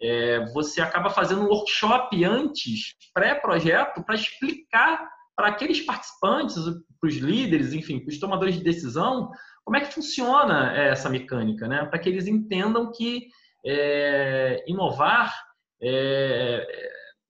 é, 0.00 0.46
você 0.54 0.80
acaba 0.80 1.10
fazendo 1.10 1.42
um 1.42 1.48
workshop 1.48 2.24
antes, 2.24 2.94
pré-projeto, 3.12 4.02
para 4.02 4.14
explicar 4.14 5.10
para 5.36 5.48
aqueles 5.48 5.82
participantes, 5.82 6.54
para 6.98 7.08
os 7.08 7.16
líderes, 7.16 7.74
enfim, 7.74 7.98
para 7.98 8.12
os 8.12 8.18
tomadores 8.18 8.54
de 8.54 8.64
decisão, 8.64 9.30
como 9.62 9.76
é 9.76 9.80
que 9.80 9.92
funciona 9.92 10.72
essa 10.74 11.10
mecânica, 11.10 11.68
né? 11.68 11.84
Para 11.84 11.98
que 11.98 12.08
eles 12.08 12.26
entendam 12.26 12.90
que 12.90 13.28
é, 13.64 14.64
inovar 14.66 15.34
é, 15.80 16.66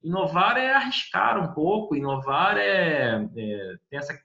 inovar 0.03 0.57
é 0.59 0.75
arriscar 0.75 1.43
um 1.43 1.55
pouco, 1.55 1.97
inovar 1.97 2.57
é, 2.59 3.27
é 3.37 3.77
essa, 3.91 4.17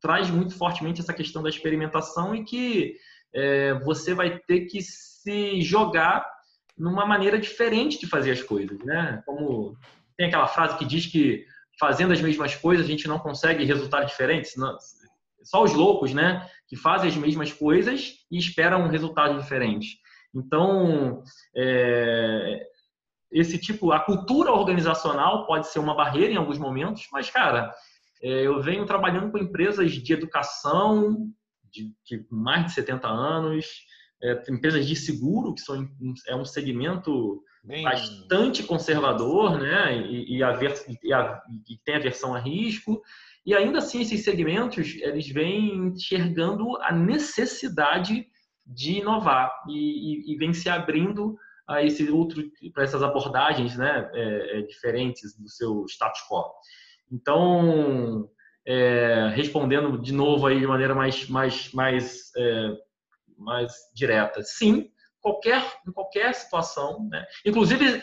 traz 0.00 0.28
muito 0.28 0.56
fortemente 0.56 1.00
essa 1.00 1.14
questão 1.14 1.42
da 1.42 1.48
experimentação 1.48 2.34
e 2.34 2.44
que 2.44 2.96
é, 3.32 3.74
você 3.80 4.14
vai 4.14 4.38
ter 4.38 4.66
que 4.66 4.82
se 4.82 5.62
jogar 5.62 6.30
numa 6.76 7.06
maneira 7.06 7.38
diferente 7.38 7.98
de 7.98 8.06
fazer 8.06 8.32
as 8.32 8.42
coisas, 8.42 8.78
né? 8.80 9.22
Como 9.24 9.76
tem 10.16 10.26
aquela 10.26 10.46
frase 10.46 10.76
que 10.76 10.84
diz 10.84 11.06
que 11.06 11.46
fazendo 11.78 12.12
as 12.12 12.20
mesmas 12.20 12.54
coisas 12.54 12.84
a 12.84 12.88
gente 12.88 13.08
não 13.08 13.18
consegue 13.18 13.64
resultados 13.64 14.10
diferentes, 14.10 14.54
só 15.42 15.62
os 15.62 15.72
loucos, 15.72 16.14
né, 16.14 16.48
que 16.68 16.76
fazem 16.76 17.10
as 17.10 17.16
mesmas 17.16 17.52
coisas 17.52 18.14
e 18.30 18.38
esperam 18.38 18.82
um 18.82 18.88
resultado 18.88 19.38
diferente. 19.38 19.98
Então, 20.34 21.22
é, 21.54 22.66
esse 23.30 23.58
tipo, 23.58 23.92
a 23.92 24.00
cultura 24.00 24.52
organizacional 24.52 25.46
pode 25.46 25.68
ser 25.68 25.78
uma 25.78 25.94
barreira 25.94 26.32
em 26.32 26.36
alguns 26.36 26.58
momentos, 26.58 27.06
mas, 27.12 27.30
cara, 27.30 27.72
é, 28.22 28.46
eu 28.46 28.60
venho 28.62 28.86
trabalhando 28.86 29.30
com 29.30 29.38
empresas 29.38 29.92
de 29.92 30.12
educação 30.12 31.30
de, 31.70 31.92
de 32.04 32.26
mais 32.30 32.66
de 32.66 32.72
70 32.72 33.08
anos, 33.08 33.66
é, 34.22 34.42
empresas 34.48 34.86
de 34.86 34.96
seguro, 34.96 35.54
que 35.54 35.60
são, 35.60 35.88
é 36.26 36.34
um 36.34 36.44
segmento 36.44 37.42
Bem... 37.62 37.82
bastante 37.82 38.62
conservador, 38.62 39.58
né? 39.58 39.98
E, 39.98 40.38
e, 40.38 40.42
a, 40.42 40.58
e, 41.02 41.12
a, 41.12 41.42
e 41.68 41.76
tem 41.84 41.96
aversão 41.96 42.34
a 42.34 42.38
risco. 42.38 43.02
E 43.44 43.54
ainda 43.54 43.78
assim, 43.78 44.00
esses 44.00 44.24
segmentos, 44.24 44.94
eles 45.00 45.28
vêm 45.28 45.88
enxergando 45.88 46.76
a 46.80 46.92
necessidade 46.92 48.26
de 48.66 48.98
inovar 48.98 49.62
e, 49.68 50.30
e, 50.30 50.32
e 50.32 50.36
vem 50.36 50.52
se 50.52 50.68
abrindo 50.68 51.36
a 51.66 51.82
esse 51.82 52.10
outro 52.10 52.42
para 52.72 52.84
essas 52.84 53.02
abordagens 53.02 53.76
né, 53.76 54.10
é, 54.12 54.58
é, 54.58 54.62
diferentes 54.62 55.36
do 55.38 55.48
seu 55.48 55.84
status 55.86 56.20
quo. 56.28 56.44
Então, 57.10 58.28
é, 58.66 59.30
respondendo 59.34 59.98
de 59.98 60.12
novo 60.12 60.46
aí 60.46 60.58
de 60.60 60.66
maneira 60.66 60.94
mais 60.94 61.28
mais 61.28 61.72
mais 61.72 62.30
é, 62.36 62.76
mais 63.36 63.72
direta, 63.94 64.42
sim, 64.42 64.90
qualquer 65.24 65.64
em 65.88 65.90
qualquer 65.90 66.34
situação, 66.34 67.08
né? 67.10 67.24
Inclusive 67.46 68.02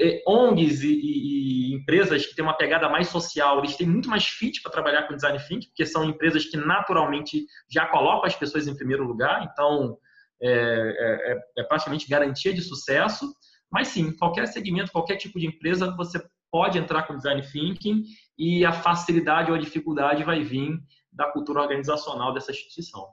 é, 0.00 0.22
ONGs 0.26 0.82
e, 0.82 0.88
e, 0.88 1.70
e, 1.70 1.74
empresas 1.76 2.26
que 2.26 2.34
têm 2.34 2.44
uma 2.44 2.56
pegada 2.56 2.88
mais 2.88 3.06
social, 3.06 3.60
eles 3.60 3.76
têm 3.76 3.86
muito 3.86 4.08
mais 4.08 4.26
fit 4.26 4.60
para 4.60 4.72
trabalhar 4.72 5.04
com 5.06 5.14
design 5.14 5.38
thinking, 5.38 5.68
porque 5.68 5.86
são 5.86 6.04
empresas 6.04 6.44
que 6.44 6.56
naturalmente 6.56 7.46
já 7.70 7.86
colocam 7.86 8.24
as 8.26 8.34
pessoas 8.34 8.66
em 8.66 8.74
primeiro 8.74 9.04
lugar, 9.04 9.48
então 9.48 9.96
é, 10.42 10.50
é, 10.50 11.32
é, 11.32 11.38
é 11.58 11.62
praticamente 11.62 12.08
garantia 12.08 12.52
de 12.52 12.62
sucesso. 12.62 13.32
Mas 13.70 13.88
sim, 13.88 14.16
qualquer 14.16 14.46
segmento, 14.48 14.90
qualquer 14.90 15.16
tipo 15.16 15.38
de 15.38 15.46
empresa, 15.46 15.94
você 15.96 16.20
pode 16.50 16.78
entrar 16.78 17.04
com 17.04 17.16
design 17.16 17.42
thinking 17.42 18.02
e 18.36 18.64
a 18.64 18.72
facilidade 18.72 19.52
ou 19.52 19.56
a 19.56 19.60
dificuldade 19.60 20.24
vai 20.24 20.42
vir 20.42 20.80
da 21.12 21.30
cultura 21.30 21.60
organizacional 21.60 22.34
dessa 22.34 22.50
instituição. 22.50 23.06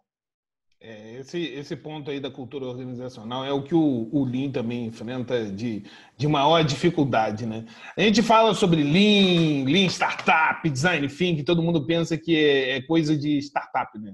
É, 0.85 1.13
esse, 1.21 1.39
esse 1.39 1.77
ponto 1.77 2.11
aí 2.11 2.19
da 2.19 2.29
cultura 2.29 2.65
organizacional 2.65 3.45
é 3.45 3.53
o 3.53 3.63
que 3.63 3.73
o, 3.73 4.09
o 4.11 4.25
Lean 4.25 4.51
também 4.51 4.87
enfrenta 4.87 5.49
de, 5.49 5.85
de 6.17 6.27
maior 6.27 6.61
dificuldade, 6.61 7.45
né? 7.45 7.65
A 7.97 8.01
gente 8.01 8.21
fala 8.21 8.53
sobre 8.53 8.83
Lean, 8.83 9.63
Lean 9.63 9.85
Startup, 9.85 10.69
Design 10.69 11.07
Thinking, 11.07 11.45
todo 11.45 11.63
mundo 11.63 11.85
pensa 11.85 12.17
que 12.17 12.35
é, 12.35 12.71
é 12.75 12.81
coisa 12.81 13.17
de 13.17 13.37
startup, 13.37 13.97
né? 13.97 14.13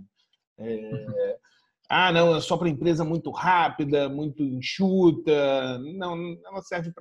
É, 0.59 1.38
ah, 1.89 2.11
não, 2.11 2.36
é 2.36 2.39
só 2.39 2.55
para 2.55 2.70
empresa 2.70 3.03
muito 3.03 3.32
rápida, 3.32 4.07
muito 4.07 4.43
enxuta. 4.43 5.80
Não, 5.80 6.38
ela 6.45 6.61
serve 6.61 6.93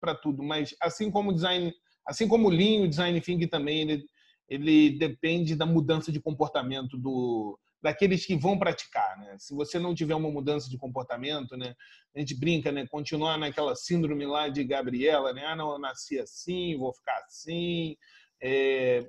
para 0.00 0.14
tudo, 0.16 0.42
mas 0.42 0.74
assim 0.82 1.08
como 1.08 1.30
o 1.30 1.34
design, 1.34 1.72
assim 2.04 2.26
como 2.26 2.48
o 2.48 2.50
Lean, 2.50 2.82
o 2.82 2.88
Design 2.88 3.20
Thinking 3.20 3.46
também, 3.46 3.82
ele, 3.82 4.04
ele 4.48 4.98
depende 4.98 5.54
da 5.54 5.64
mudança 5.64 6.10
de 6.10 6.20
comportamento 6.20 6.98
do 6.98 7.56
daqueles 7.84 8.24
que 8.24 8.34
vão 8.34 8.58
praticar, 8.58 9.18
né? 9.18 9.36
Se 9.38 9.54
você 9.54 9.78
não 9.78 9.94
tiver 9.94 10.14
uma 10.14 10.30
mudança 10.30 10.70
de 10.70 10.78
comportamento, 10.78 11.54
né? 11.54 11.76
A 12.16 12.18
gente 12.18 12.34
brinca, 12.34 12.72
né? 12.72 12.86
Continuar 12.86 13.36
naquela 13.36 13.76
síndrome 13.76 14.24
lá 14.24 14.48
de 14.48 14.64
Gabriela, 14.64 15.34
né? 15.34 15.44
Ah, 15.44 15.54
não, 15.54 15.72
eu 15.72 15.78
nasci 15.78 16.18
assim, 16.18 16.78
vou 16.78 16.94
ficar 16.94 17.22
assim. 17.26 17.94
É... 18.42 19.06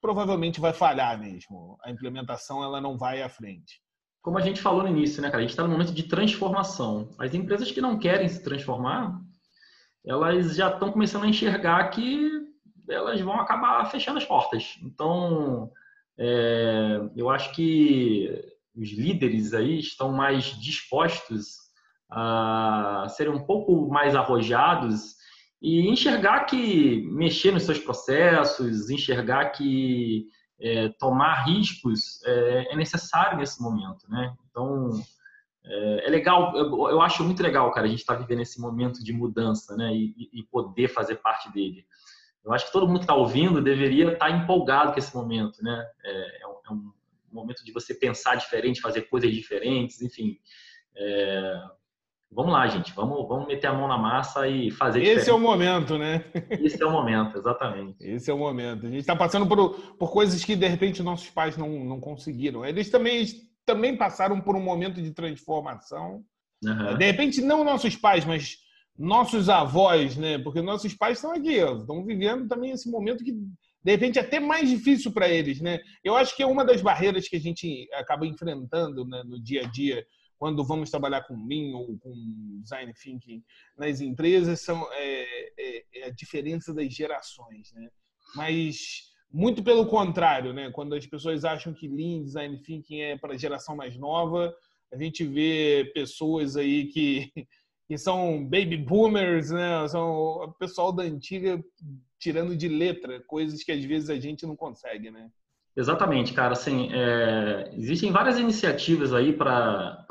provavelmente 0.00 0.60
vai 0.60 0.72
falhar 0.72 1.20
mesmo. 1.20 1.78
A 1.84 1.90
implementação 1.90 2.64
ela 2.64 2.80
não 2.80 2.96
vai 2.96 3.20
à 3.20 3.28
frente. 3.28 3.82
Como 4.22 4.38
a 4.38 4.40
gente 4.40 4.62
falou 4.62 4.82
no 4.82 4.88
início, 4.88 5.20
né, 5.20 5.28
cara? 5.28 5.40
A 5.40 5.42
gente 5.42 5.50
está 5.50 5.62
no 5.62 5.68
momento 5.68 5.92
de 5.92 6.04
transformação. 6.04 7.10
As 7.18 7.34
empresas 7.34 7.70
que 7.70 7.82
não 7.82 7.98
querem 7.98 8.28
se 8.30 8.42
transformar, 8.42 9.20
elas 10.06 10.56
já 10.56 10.70
estão 10.70 10.90
começando 10.90 11.24
a 11.24 11.28
enxergar 11.28 11.90
que 11.90 12.30
elas 12.88 13.20
vão 13.20 13.38
acabar 13.38 13.84
fechando 13.90 14.16
as 14.16 14.24
portas. 14.24 14.78
Então, 14.82 15.70
é, 16.18 17.00
eu 17.16 17.28
acho 17.30 17.52
que 17.52 18.30
os 18.74 18.90
líderes 18.90 19.54
aí 19.54 19.78
estão 19.78 20.12
mais 20.12 20.44
dispostos 20.60 21.66
a 22.10 23.06
serem 23.10 23.32
um 23.32 23.44
pouco 23.44 23.88
mais 23.88 24.14
arrojados 24.14 25.16
e 25.60 25.88
enxergar 25.88 26.44
que 26.44 27.02
mexer 27.10 27.50
nos 27.50 27.64
seus 27.64 27.78
processos, 27.78 28.90
enxergar 28.90 29.46
que 29.50 30.26
é, 30.60 30.88
tomar 30.98 31.44
riscos 31.44 32.22
é, 32.24 32.72
é, 32.72 32.76
necessário 32.76 33.38
nesse 33.38 33.60
momento, 33.62 34.08
né? 34.08 34.34
Então, 34.50 34.90
é, 35.64 36.06
é 36.06 36.10
legal, 36.10 36.56
eu, 36.56 36.90
eu, 36.90 37.00
acho 37.00 37.24
muito 37.24 37.42
legal, 37.42 37.70
cara, 37.72 37.86
a 37.86 37.90
gente 37.90 38.00
estar 38.00 38.14
tá 38.14 38.20
vivendo 38.20 38.42
esse 38.42 38.60
momento 38.60 39.02
de 39.02 39.12
mudança, 39.12 39.76
né? 39.76 39.94
E, 39.94 40.14
e, 40.32 40.42
poder 40.44 40.88
fazer 40.88 41.16
parte 41.16 41.50
dele. 41.52 41.84
Eu 42.46 42.52
acho 42.52 42.66
que 42.66 42.72
todo 42.72 42.86
mundo 42.86 42.98
que 42.98 43.04
está 43.04 43.14
ouvindo 43.14 43.60
deveria 43.60 44.12
estar 44.12 44.26
tá 44.26 44.30
empolgado 44.30 44.92
com 44.92 44.98
esse 44.98 45.14
momento, 45.14 45.62
né? 45.62 45.84
É, 46.04 46.42
é, 46.42 46.46
um, 46.46 46.52
é, 46.52 46.72
um, 46.72 46.92
momento 47.32 47.64
de 47.64 47.72
você 47.72 47.92
pensar 47.92 48.36
diferente, 48.36 48.80
fazer 48.80 49.02
coisas 49.02 49.30
diferentes, 49.32 50.00
enfim. 50.00 50.38
É, 50.96 51.60
vamos 52.30 52.52
lá, 52.52 52.66
gente, 52.68 52.94
vamos, 52.94 53.26
vamos 53.28 53.48
meter 53.48 53.66
a 53.66 53.74
mão 53.74 53.88
na 53.88 53.98
massa 53.98 54.46
e 54.46 54.70
fazer 54.70 55.00
Esse 55.00 55.08
diferente. 55.08 55.30
é 55.30 55.34
o 55.34 55.40
momento, 55.40 55.98
né? 55.98 56.24
Esse 56.50 56.80
é 56.80 56.86
o 56.86 56.90
momento, 56.90 57.36
exatamente. 57.36 57.96
Esse 58.00 58.30
é 58.30 58.34
o 58.34 58.38
momento. 58.38 58.86
A 58.86 58.90
gente 58.90 59.00
está 59.00 59.16
passando 59.16 59.46
por, 59.46 59.96
por 59.96 60.12
coisas 60.12 60.44
que, 60.44 60.54
de 60.54 60.68
repente, 60.68 61.02
nossos 61.02 61.28
pais 61.28 61.56
não, 61.56 61.68
não 61.84 62.00
conseguiram. 62.00 62.64
Eles 62.64 62.88
também 62.88 63.26
também 63.66 63.96
passaram 63.96 64.40
por 64.40 64.54
um 64.54 64.62
momento 64.62 65.02
de 65.02 65.10
transformação. 65.10 66.24
Uhum. 66.62 66.96
De 66.96 67.04
repente, 67.04 67.40
não 67.42 67.64
nossos 67.64 67.96
pais, 67.96 68.24
mas 68.24 68.58
nossos 68.98 69.48
avós, 69.48 70.16
né? 70.16 70.38
Porque 70.38 70.62
nossos 70.62 70.94
pais 70.94 71.18
estão 71.18 71.32
aqui, 71.32 71.54
estão 71.54 72.04
vivendo 72.04 72.48
também 72.48 72.70
esse 72.70 72.90
momento 72.90 73.24
que, 73.24 73.32
de 73.32 73.90
repente, 73.90 74.18
é 74.18 74.22
até 74.22 74.40
mais 74.40 74.68
difícil 74.68 75.12
para 75.12 75.28
eles, 75.28 75.60
né? 75.60 75.78
Eu 76.02 76.16
acho 76.16 76.34
que 76.36 76.42
é 76.42 76.46
uma 76.46 76.64
das 76.64 76.80
barreiras 76.80 77.28
que 77.28 77.36
a 77.36 77.40
gente 77.40 77.88
acaba 77.94 78.26
enfrentando 78.26 79.06
né, 79.06 79.22
no 79.24 79.40
dia 79.42 79.62
a 79.62 79.70
dia 79.70 80.06
quando 80.38 80.64
vamos 80.64 80.90
trabalhar 80.90 81.22
com 81.22 81.46
Lean 81.46 81.74
ou 81.76 81.98
com 81.98 82.12
Design 82.62 82.92
Thinking 82.92 83.42
nas 83.76 84.00
empresas 84.00 84.60
são 84.60 84.86
é, 84.92 85.24
é, 85.58 85.84
é 85.94 86.06
a 86.06 86.10
diferença 86.10 86.74
das 86.74 86.92
gerações, 86.92 87.72
né? 87.72 87.88
Mas 88.34 89.14
muito 89.32 89.62
pelo 89.62 89.86
contrário, 89.86 90.52
né? 90.52 90.70
Quando 90.70 90.94
as 90.94 91.06
pessoas 91.06 91.44
acham 91.44 91.72
que 91.72 91.88
Lean 91.88 92.22
Design 92.22 92.60
Thinking 92.62 93.00
é 93.00 93.18
para 93.18 93.34
a 93.34 93.38
geração 93.38 93.76
mais 93.76 93.96
nova, 93.96 94.54
a 94.92 94.96
gente 95.02 95.24
vê 95.24 95.90
pessoas 95.94 96.56
aí 96.56 96.86
que, 96.86 97.30
que 97.86 97.96
são 97.96 98.44
baby 98.44 98.76
boomers, 98.76 99.50
né? 99.50 99.86
São 99.88 100.10
o 100.10 100.52
pessoal 100.52 100.92
da 100.92 101.04
antiga 101.04 101.62
tirando 102.18 102.56
de 102.56 102.68
letra 102.68 103.20
coisas 103.20 103.62
que 103.62 103.72
às 103.72 103.84
vezes 103.84 104.10
a 104.10 104.16
gente 104.16 104.46
não 104.46 104.56
consegue, 104.56 105.10
né? 105.10 105.30
Exatamente, 105.76 106.32
cara. 106.32 106.52
Assim, 106.52 106.88
é, 106.92 107.70
existem 107.74 108.10
várias 108.10 108.38
iniciativas 108.38 109.12
aí 109.12 109.32
para 109.32 110.04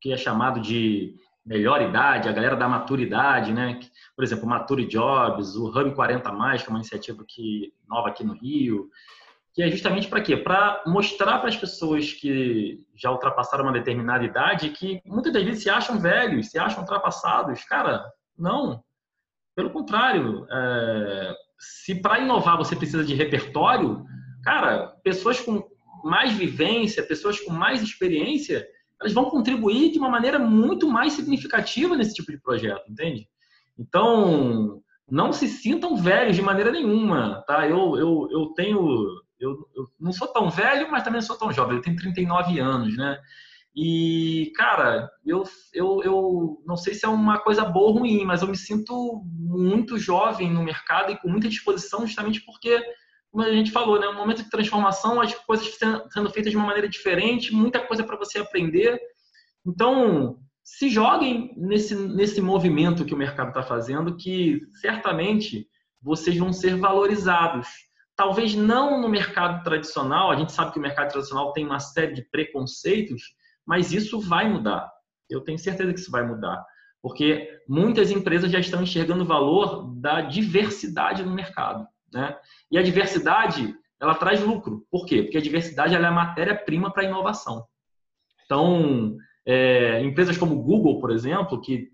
que 0.00 0.12
é 0.12 0.16
chamado 0.16 0.60
de 0.60 1.14
melhor 1.44 1.82
idade, 1.82 2.28
a 2.28 2.32
galera 2.32 2.56
da 2.56 2.68
maturidade, 2.68 3.52
né? 3.52 3.80
Por 4.14 4.22
exemplo, 4.22 4.46
Mature 4.46 4.86
Jobs, 4.86 5.56
o 5.56 5.66
Hub 5.68 5.94
40 5.94 6.30
que 6.30 6.66
é 6.66 6.68
uma 6.68 6.78
iniciativa 6.78 7.24
que, 7.26 7.74
nova 7.88 8.08
aqui 8.08 8.24
no 8.24 8.34
Rio, 8.34 8.88
que 9.52 9.62
é 9.62 9.70
justamente 9.70 10.08
para 10.08 10.20
quê? 10.20 10.36
Para 10.36 10.82
mostrar 10.86 11.38
para 11.38 11.48
as 11.48 11.56
pessoas 11.56 12.12
que 12.12 12.78
já 12.94 13.10
ultrapassaram 13.10 13.64
uma 13.64 13.72
determinada 13.72 14.24
idade 14.24 14.70
que 14.70 15.00
muitas 15.04 15.32
das 15.32 15.42
vezes 15.42 15.62
se 15.62 15.70
acham 15.70 15.98
velhos, 15.98 16.50
se 16.50 16.58
acham 16.58 16.80
ultrapassados. 16.80 17.64
Cara, 17.64 18.04
não. 18.38 18.82
Pelo 19.54 19.70
contrário, 19.70 20.46
é, 20.50 21.34
se 21.58 21.94
para 21.96 22.20
inovar 22.20 22.56
você 22.56 22.76
precisa 22.76 23.04
de 23.04 23.14
repertório, 23.14 24.04
cara, 24.44 24.94
pessoas 25.02 25.40
com 25.40 25.68
mais 26.04 26.32
vivência, 26.32 27.02
pessoas 27.02 27.40
com 27.40 27.52
mais 27.52 27.82
experiência, 27.82 28.66
elas 29.00 29.12
vão 29.12 29.30
contribuir 29.30 29.90
de 29.90 29.98
uma 29.98 30.08
maneira 30.08 30.38
muito 30.38 30.88
mais 30.88 31.14
significativa 31.14 31.96
nesse 31.96 32.14
tipo 32.14 32.30
de 32.30 32.40
projeto, 32.40 32.90
entende? 32.90 33.28
Então, 33.78 34.82
não 35.10 35.32
se 35.32 35.48
sintam 35.48 35.96
velhos 35.96 36.36
de 36.36 36.42
maneira 36.42 36.70
nenhuma, 36.70 37.42
tá? 37.46 37.66
Eu, 37.66 37.96
eu, 37.96 38.28
eu 38.30 38.46
tenho, 38.54 39.06
eu, 39.40 39.68
eu 39.74 39.84
não 39.98 40.12
sou 40.12 40.28
tão 40.28 40.50
velho, 40.50 40.90
mas 40.90 41.02
também 41.02 41.20
não 41.20 41.26
sou 41.26 41.38
tão 41.38 41.52
jovem, 41.52 41.76
eu 41.76 41.82
tenho 41.82 41.96
39 41.96 42.58
anos, 42.60 42.96
né? 42.96 43.18
E, 43.74 44.52
cara, 44.56 45.10
eu, 45.24 45.44
eu, 45.72 46.02
eu 46.02 46.62
não 46.66 46.76
sei 46.76 46.92
se 46.92 47.06
é 47.06 47.08
uma 47.08 47.38
coisa 47.38 47.64
boa 47.64 47.88
ou 47.88 47.98
ruim, 47.98 48.24
mas 48.24 48.42
eu 48.42 48.48
me 48.48 48.56
sinto 48.56 49.22
muito 49.24 49.96
jovem 49.96 50.50
no 50.50 50.62
mercado 50.62 51.12
e 51.12 51.16
com 51.16 51.28
muita 51.28 51.48
disposição, 51.48 52.06
justamente 52.06 52.44
porque 52.44 52.82
como 53.30 53.44
a 53.44 53.52
gente 53.52 53.70
falou, 53.70 53.98
né, 53.98 54.08
um 54.08 54.16
momento 54.16 54.42
de 54.42 54.50
transformação, 54.50 55.20
as 55.20 55.32
coisas 55.34 55.72
sendo 56.12 56.30
feitas 56.30 56.50
de 56.50 56.56
uma 56.56 56.66
maneira 56.66 56.88
diferente, 56.88 57.54
muita 57.54 57.78
coisa 57.78 58.02
para 58.02 58.16
você 58.16 58.40
aprender. 58.40 59.00
Então, 59.64 60.40
se 60.64 60.88
joguem 60.88 61.54
nesse, 61.56 61.94
nesse 61.94 62.40
movimento 62.40 63.04
que 63.04 63.14
o 63.14 63.18
mercado 63.18 63.48
está 63.48 63.62
fazendo, 63.62 64.16
que 64.16 64.60
certamente 64.80 65.68
vocês 66.02 66.36
vão 66.36 66.52
ser 66.52 66.76
valorizados. 66.76 67.68
Talvez 68.20 68.54
não 68.54 69.00
no 69.00 69.08
mercado 69.08 69.64
tradicional, 69.64 70.30
a 70.30 70.36
gente 70.36 70.52
sabe 70.52 70.72
que 70.72 70.78
o 70.78 70.82
mercado 70.82 71.10
tradicional 71.10 71.54
tem 71.54 71.64
uma 71.64 71.80
série 71.80 72.12
de 72.12 72.20
preconceitos, 72.20 73.34
mas 73.64 73.92
isso 73.92 74.20
vai 74.20 74.46
mudar. 74.46 74.92
Eu 75.30 75.40
tenho 75.40 75.58
certeza 75.58 75.90
que 75.90 76.00
isso 76.00 76.10
vai 76.10 76.22
mudar. 76.22 76.62
Porque 77.00 77.48
muitas 77.66 78.10
empresas 78.10 78.52
já 78.52 78.60
estão 78.60 78.82
enxergando 78.82 79.24
o 79.24 79.26
valor 79.26 79.94
da 79.94 80.20
diversidade 80.20 81.22
no 81.22 81.34
mercado. 81.34 81.88
Né? 82.12 82.36
E 82.70 82.76
a 82.76 82.82
diversidade, 82.82 83.74
ela 83.98 84.14
traz 84.14 84.42
lucro. 84.42 84.86
Por 84.90 85.06
quê? 85.06 85.22
Porque 85.22 85.38
a 85.38 85.42
diversidade 85.42 85.94
é 85.94 85.98
a 85.98 86.10
matéria-prima 86.10 86.92
para 86.92 87.04
a 87.04 87.06
inovação. 87.06 87.64
Então, 88.44 89.16
é, 89.46 90.02
empresas 90.02 90.36
como 90.36 90.62
Google, 90.62 91.00
por 91.00 91.10
exemplo, 91.10 91.58
que 91.58 91.88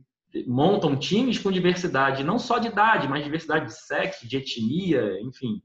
montam 0.45 0.97
times 0.97 1.39
com 1.39 1.53
diversidade, 1.53 2.25
não 2.25 2.37
só 2.37 2.59
de 2.59 2.67
idade, 2.67 3.07
mas 3.07 3.23
diversidade 3.23 3.67
de 3.67 3.79
sexo, 3.79 4.27
de 4.27 4.39
etnia, 4.39 5.21
enfim. 5.21 5.63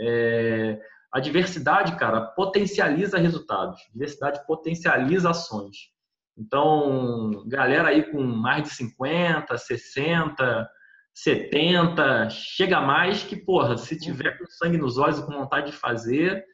É, 0.00 0.80
a 1.12 1.20
diversidade, 1.20 1.96
cara, 1.96 2.20
potencializa 2.20 3.18
resultados. 3.18 3.80
Diversidade 3.92 4.46
potencializa 4.46 5.30
ações. 5.30 5.76
Então, 6.38 7.44
galera 7.46 7.88
aí 7.88 8.10
com 8.10 8.22
mais 8.22 8.62
de 8.62 8.70
50, 8.70 9.58
60, 9.58 10.70
70, 11.12 12.30
chega 12.30 12.80
mais 12.80 13.22
que, 13.22 13.36
porra, 13.36 13.76
se 13.76 13.98
tiver 13.98 14.38
com 14.38 14.46
sangue 14.46 14.78
nos 14.78 14.96
olhos 14.96 15.18
e 15.18 15.26
com 15.26 15.32
vontade 15.32 15.70
de 15.70 15.76
fazer, 15.76 16.44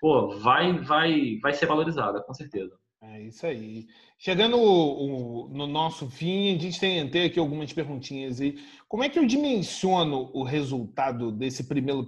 pô, 0.00 0.38
vai, 0.38 0.78
vai, 0.80 1.38
vai 1.40 1.52
ser 1.52 1.66
valorizada, 1.66 2.20
com 2.22 2.34
certeza. 2.34 2.76
É 3.02 3.22
isso 3.22 3.46
aí. 3.46 3.86
Chegando 4.18 4.56
o, 4.56 5.44
o, 5.44 5.48
no 5.50 5.66
nosso 5.66 6.08
fim, 6.10 6.56
a 6.56 6.58
gente 6.58 6.80
tem, 6.80 7.08
tem 7.08 7.26
aqui 7.26 7.38
algumas 7.38 7.72
perguntinhas 7.72 8.40
aí. 8.40 8.58
Como 8.88 9.04
é 9.04 9.08
que 9.08 9.18
eu 9.18 9.26
dimensiono 9.26 10.30
o 10.32 10.42
resultado 10.42 11.30
desse 11.30 11.64
primeiro 11.64 12.04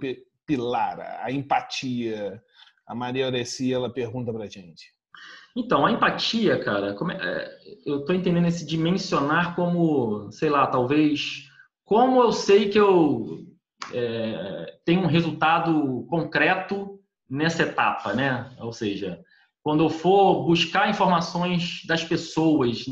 pilar, 0.49 1.19
a 1.23 1.31
empatia? 1.31 2.41
A 2.87 2.95
Maria 2.95 3.27
Aurecia, 3.27 3.75
ela 3.75 3.93
pergunta 3.93 4.33
pra 4.33 4.47
gente. 4.47 4.91
Então, 5.55 5.85
a 5.85 5.91
empatia, 5.91 6.57
cara, 6.63 6.95
é, 7.21 7.57
eu 7.85 7.99
estou 7.99 8.15
entendendo 8.15 8.47
esse 8.47 8.65
dimensionar 8.65 9.55
como, 9.55 10.31
sei 10.31 10.49
lá, 10.49 10.65
talvez 10.65 11.47
como 11.85 12.21
eu 12.23 12.31
sei 12.31 12.69
que 12.69 12.79
eu 12.79 13.45
é, 13.93 14.79
tenho 14.83 15.01
um 15.01 15.07
resultado 15.07 16.03
concreto 16.09 16.99
nessa 17.29 17.61
etapa, 17.61 18.13
né? 18.13 18.51
Ou 18.59 18.73
seja, 18.73 19.23
quando 19.61 19.83
eu 19.83 19.89
for 19.89 20.45
buscar 20.45 20.89
informações 20.89 21.83
das 21.85 22.03
pessoas 22.03 22.85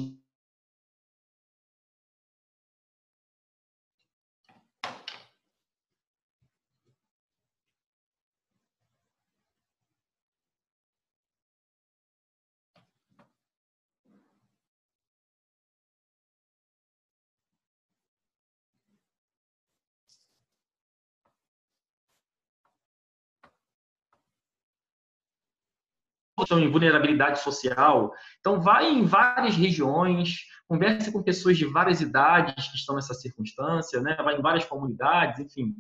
estão 26.44 26.60
em 26.60 26.70
vulnerabilidade 26.70 27.40
social. 27.42 28.12
Então, 28.40 28.60
vai 28.60 28.92
em 28.92 29.06
várias 29.06 29.56
regiões, 29.56 30.40
converse 30.68 31.12
com 31.12 31.24
pessoas 31.24 31.58
de 31.58 31.66
várias 31.66 32.02
idades 32.02 32.68
que 32.68 32.78
estão 32.78 32.96
nessa 32.96 33.14
circunstância, 33.14 34.02
né? 34.02 34.16
vai 34.24 34.38
em 34.38 34.42
várias 34.42 34.66
comunidades, 34.66 35.40
enfim. 35.40 35.76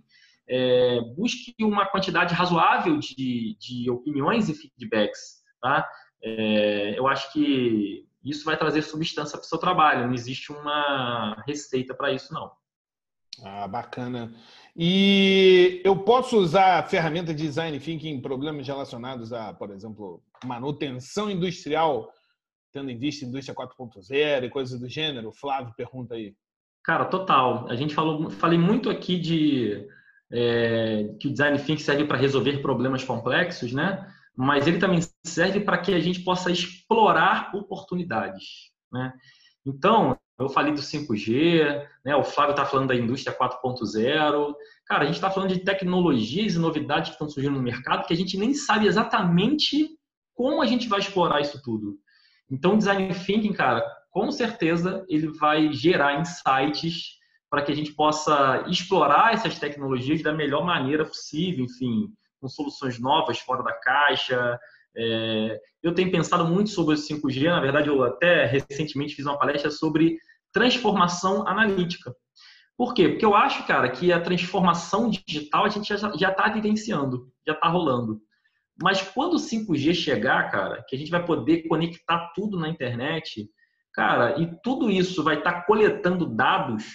É, 0.49 1.01
busque 1.15 1.53
uma 1.61 1.85
quantidade 1.85 2.33
razoável 2.33 2.97
de, 2.99 3.57
de 3.59 3.89
opiniões 3.91 4.47
e 4.47 4.53
feedbacks. 4.53 5.41
Tá? 5.61 5.87
É, 6.23 6.97
eu 6.97 7.07
acho 7.07 7.31
que 7.33 8.07
isso 8.23 8.45
vai 8.45 8.57
trazer 8.57 8.81
substância 8.81 9.37
para 9.37 9.45
o 9.45 9.47
seu 9.47 9.57
trabalho. 9.57 10.07
Não 10.07 10.13
existe 10.13 10.51
uma 10.51 11.41
receita 11.45 11.93
para 11.93 12.11
isso, 12.11 12.33
não. 12.33 12.51
Ah, 13.43 13.67
bacana. 13.67 14.33
E 14.75 15.81
eu 15.83 15.95
posso 16.03 16.37
usar 16.37 16.79
a 16.79 16.83
ferramenta 16.83 17.33
de 17.33 17.43
design 17.43 17.79
thinking 17.79 18.09
em 18.09 18.21
problemas 18.21 18.67
relacionados 18.67 19.33
a, 19.33 19.53
por 19.53 19.71
exemplo, 19.71 20.21
manutenção 20.43 21.29
industrial, 21.29 22.11
tendo 22.71 22.89
em 22.91 22.97
vista 22.97 23.25
indústria 23.25 23.55
4.0 23.55 24.43
e 24.43 24.49
coisas 24.49 24.79
do 24.79 24.87
gênero? 24.87 25.31
Flávio 25.31 25.73
pergunta 25.75 26.15
aí. 26.15 26.35
Cara, 26.83 27.05
total. 27.05 27.67
A 27.69 27.75
gente 27.75 27.93
falou, 27.93 28.29
falei 28.29 28.57
muito 28.57 28.89
aqui 28.89 29.19
de 29.19 29.87
é, 30.31 31.15
que 31.19 31.27
o 31.27 31.31
design 31.31 31.57
thinking 31.57 31.83
serve 31.83 32.05
para 32.05 32.17
resolver 32.17 32.61
problemas 32.61 33.03
complexos, 33.03 33.71
né? 33.71 34.07
mas 34.37 34.67
ele 34.67 34.77
também 34.77 34.99
serve 35.25 35.59
para 35.59 35.79
que 35.79 35.95
a 35.95 35.99
gente 35.99 36.19
possa 36.19 36.51
explorar 36.51 37.49
oportunidades. 37.55 38.71
Né? 38.91 39.11
Então, 39.65 40.15
eu 40.39 40.49
falei 40.49 40.73
do 40.73 40.81
5G, 40.81 41.83
né? 42.05 42.15
o 42.15 42.23
Flávio 42.23 42.51
está 42.51 42.65
falando 42.65 42.89
da 42.89 42.95
indústria 42.95 43.35
4.0. 43.35 44.55
Cara, 44.85 45.03
a 45.03 45.05
gente 45.05 45.15
está 45.15 45.31
falando 45.31 45.53
de 45.53 45.59
tecnologias 45.59 46.53
e 46.53 46.59
novidades 46.59 47.09
que 47.09 47.15
estão 47.15 47.27
surgindo 47.27 47.55
no 47.55 47.61
mercado 47.61 48.05
que 48.05 48.13
a 48.13 48.17
gente 48.17 48.37
nem 48.37 48.53
sabe 48.53 48.85
exatamente 48.85 49.89
como 50.35 50.61
a 50.61 50.65
gente 50.67 50.87
vai 50.87 50.99
explorar 50.99 51.41
isso 51.41 51.59
tudo. 51.63 51.97
Então, 52.49 52.77
design 52.77 53.11
thinking, 53.13 53.53
cara, 53.53 53.83
com 54.11 54.31
certeza 54.31 55.03
ele 55.09 55.27
vai 55.27 55.73
gerar 55.73 56.19
insights 56.19 57.17
para 57.49 57.63
que 57.63 57.71
a 57.71 57.75
gente 57.75 57.93
possa 57.93 58.63
explorar 58.67 59.33
essas 59.33 59.57
tecnologias 59.57 60.21
da 60.21 60.33
melhor 60.33 60.63
maneira 60.63 61.05
possível, 61.05 61.65
enfim, 61.65 62.13
com 62.39 62.47
soluções 62.47 62.99
novas, 62.99 63.39
fora 63.39 63.63
da 63.63 63.73
caixa. 63.73 64.59
É, 64.95 65.59
eu 65.81 65.93
tenho 65.93 66.11
pensado 66.11 66.45
muito 66.45 66.69
sobre 66.69 66.95
o 66.95 66.97
5G, 66.97 67.45
na 67.45 67.61
verdade, 67.61 67.87
eu 67.87 68.03
até 68.03 68.45
recentemente 68.45 69.15
fiz 69.15 69.25
uma 69.25 69.37
palestra 69.37 69.71
sobre 69.71 70.17
transformação 70.57 71.47
analítica. 71.47 72.11
Por 72.75 72.93
quê? 72.93 73.09
Porque 73.09 73.25
eu 73.25 73.35
acho, 73.35 73.65
cara, 73.67 73.89
que 73.89 74.11
a 74.11 74.19
transformação 74.19 75.09
digital 75.09 75.65
a 75.65 75.69
gente 75.69 75.87
já 75.87 76.29
está 76.29 76.47
vivenciando, 76.49 77.31
já 77.45 77.53
está 77.53 77.67
rolando. 77.67 78.19
Mas 78.81 79.01
quando 79.01 79.33
o 79.33 79.39
5G 79.39 79.93
chegar, 79.93 80.49
cara, 80.49 80.83
que 80.87 80.95
a 80.95 80.99
gente 80.99 81.11
vai 81.11 81.23
poder 81.23 81.67
conectar 81.67 82.31
tudo 82.35 82.59
na 82.59 82.69
internet, 82.69 83.47
cara, 83.93 84.39
e 84.39 84.59
tudo 84.63 84.89
isso 84.89 85.23
vai 85.23 85.37
estar 85.37 85.53
tá 85.53 85.61
coletando 85.61 86.25
dados, 86.25 86.85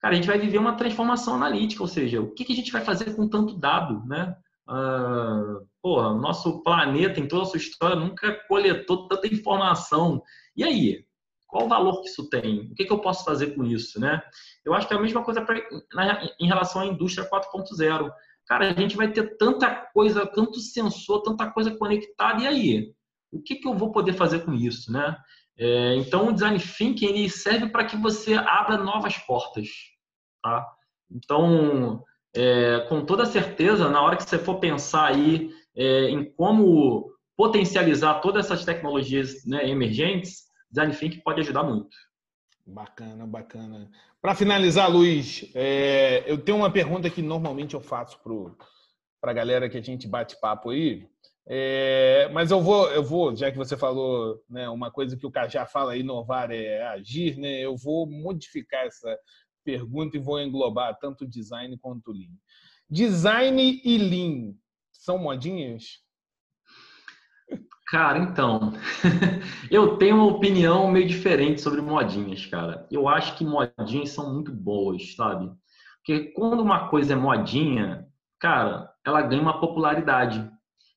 cara, 0.00 0.14
a 0.14 0.16
gente 0.16 0.28
vai 0.28 0.38
viver 0.38 0.58
uma 0.58 0.76
transformação 0.76 1.34
analítica, 1.34 1.82
ou 1.82 1.88
seja, 1.88 2.20
o 2.20 2.32
que, 2.32 2.44
que 2.44 2.52
a 2.52 2.56
gente 2.56 2.72
vai 2.72 2.82
fazer 2.82 3.14
com 3.14 3.28
tanto 3.28 3.58
dado, 3.58 4.04
né? 4.06 4.34
Uh, 4.68 5.66
porra, 5.82 6.14
nosso 6.14 6.62
planeta, 6.62 7.18
em 7.18 7.26
toda 7.26 7.44
a 7.44 7.46
sua 7.46 7.56
história, 7.56 7.96
nunca 7.96 8.34
coletou 8.46 9.08
tanta 9.08 9.26
informação. 9.26 10.22
E 10.54 10.62
aí? 10.62 11.07
Qual 11.48 11.64
o 11.64 11.68
valor 11.68 12.02
que 12.02 12.08
isso 12.08 12.28
tem? 12.28 12.70
O 12.70 12.74
que, 12.74 12.84
que 12.84 12.92
eu 12.92 13.00
posso 13.00 13.24
fazer 13.24 13.54
com 13.54 13.64
isso, 13.64 13.98
né? 13.98 14.22
Eu 14.64 14.74
acho 14.74 14.86
que 14.86 14.92
é 14.92 14.96
a 14.96 15.00
mesma 15.00 15.24
coisa 15.24 15.40
pra, 15.40 15.58
na, 15.94 16.28
em 16.38 16.46
relação 16.46 16.82
à 16.82 16.86
indústria 16.86 17.28
4.0. 17.28 18.10
Cara, 18.46 18.70
a 18.70 18.72
gente 18.74 18.96
vai 18.96 19.10
ter 19.10 19.36
tanta 19.38 19.74
coisa, 19.92 20.26
tanto 20.26 20.60
sensor, 20.60 21.22
tanta 21.22 21.50
coisa 21.50 21.74
conectada, 21.74 22.42
e 22.42 22.46
aí? 22.46 22.94
O 23.32 23.42
que, 23.42 23.56
que 23.56 23.66
eu 23.66 23.74
vou 23.74 23.90
poder 23.90 24.12
fazer 24.12 24.40
com 24.40 24.52
isso, 24.52 24.92
né? 24.92 25.16
É, 25.58 25.94
então, 25.96 26.28
o 26.28 26.32
Design 26.32 26.58
Thinking 26.58 27.06
ele 27.06 27.30
serve 27.30 27.68
para 27.68 27.84
que 27.84 27.96
você 27.96 28.34
abra 28.34 28.76
novas 28.76 29.16
portas, 29.18 29.68
tá? 30.42 30.66
Então, 31.10 32.04
é, 32.36 32.86
com 32.88 33.04
toda 33.04 33.26
certeza, 33.26 33.88
na 33.88 34.02
hora 34.02 34.16
que 34.16 34.22
você 34.22 34.38
for 34.38 34.60
pensar 34.60 35.06
aí 35.06 35.50
é, 35.74 36.10
em 36.10 36.30
como 36.32 37.10
potencializar 37.36 38.20
todas 38.20 38.46
essas 38.46 38.64
tecnologias 38.64 39.44
né, 39.46 39.68
emergentes, 39.68 40.47
Design 40.70 40.94
Thinking 40.94 41.20
pode 41.20 41.40
ajudar 41.40 41.62
muito. 41.62 41.96
Bacana, 42.66 43.26
bacana. 43.26 43.90
Para 44.20 44.34
finalizar, 44.34 44.90
Luiz, 44.90 45.50
é, 45.54 46.22
eu 46.30 46.36
tenho 46.36 46.58
uma 46.58 46.70
pergunta 46.70 47.08
que 47.08 47.22
normalmente 47.22 47.74
eu 47.74 47.80
faço 47.80 48.20
para 49.20 49.30
a 49.30 49.34
galera 49.34 49.68
que 49.70 49.78
a 49.78 49.82
gente 49.82 50.06
bate 50.06 50.38
papo 50.38 50.70
aí. 50.70 51.08
É, 51.50 52.28
mas 52.30 52.50
eu 52.50 52.60
vou, 52.60 52.90
eu 52.90 53.02
vou, 53.02 53.34
já 53.34 53.50
que 53.50 53.56
você 53.56 53.74
falou, 53.74 54.44
né, 54.50 54.68
uma 54.68 54.90
coisa 54.90 55.16
que 55.16 55.26
o 55.26 55.30
Cajá 55.30 55.64
fala, 55.64 55.96
inovar 55.96 56.50
é 56.50 56.82
agir, 56.88 57.38
né? 57.38 57.60
Eu 57.60 57.74
vou 57.74 58.06
modificar 58.06 58.84
essa 58.84 59.18
pergunta 59.64 60.18
e 60.18 60.20
vou 60.20 60.38
englobar 60.38 60.98
tanto 60.98 61.26
design 61.26 61.78
quanto 61.78 62.12
lean. 62.12 62.36
Design 62.90 63.80
e 63.82 63.96
lean 63.96 64.54
são 64.92 65.16
modinhas? 65.16 66.02
Cara, 67.88 68.18
então, 68.18 68.74
eu 69.70 69.96
tenho 69.96 70.16
uma 70.16 70.26
opinião 70.26 70.90
meio 70.90 71.06
diferente 71.06 71.62
sobre 71.62 71.80
modinhas, 71.80 72.44
cara. 72.44 72.86
Eu 72.90 73.08
acho 73.08 73.34
que 73.36 73.44
modinhas 73.44 74.10
são 74.10 74.34
muito 74.34 74.52
boas, 74.52 75.14
sabe? 75.14 75.50
Porque 75.96 76.32
quando 76.32 76.60
uma 76.60 76.88
coisa 76.88 77.14
é 77.14 77.16
modinha, 77.16 78.06
cara, 78.38 78.90
ela 79.06 79.22
ganha 79.22 79.40
uma 79.40 79.58
popularidade. 79.58 80.50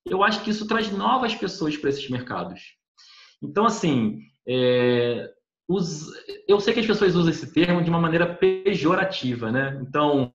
Eu 0.05 0.21
acho 0.21 0.43
que 0.43 0.49
isso 0.49 0.67
traz 0.67 0.91
novas 0.91 1.33
pessoas 1.33 1.77
para 1.77 1.89
esses 1.89 2.09
mercados. 2.09 2.59
Então, 3.41 3.65
assim, 3.65 4.19
é, 4.45 5.29
os, 5.69 6.09
eu 6.45 6.59
sei 6.59 6.73
que 6.73 6.81
as 6.81 6.85
pessoas 6.85 7.15
usam 7.15 7.31
esse 7.31 7.53
termo 7.53 7.81
de 7.81 7.89
uma 7.89 8.01
maneira 8.01 8.35
pejorativa, 8.35 9.49
né? 9.49 9.79
Então, 9.81 10.29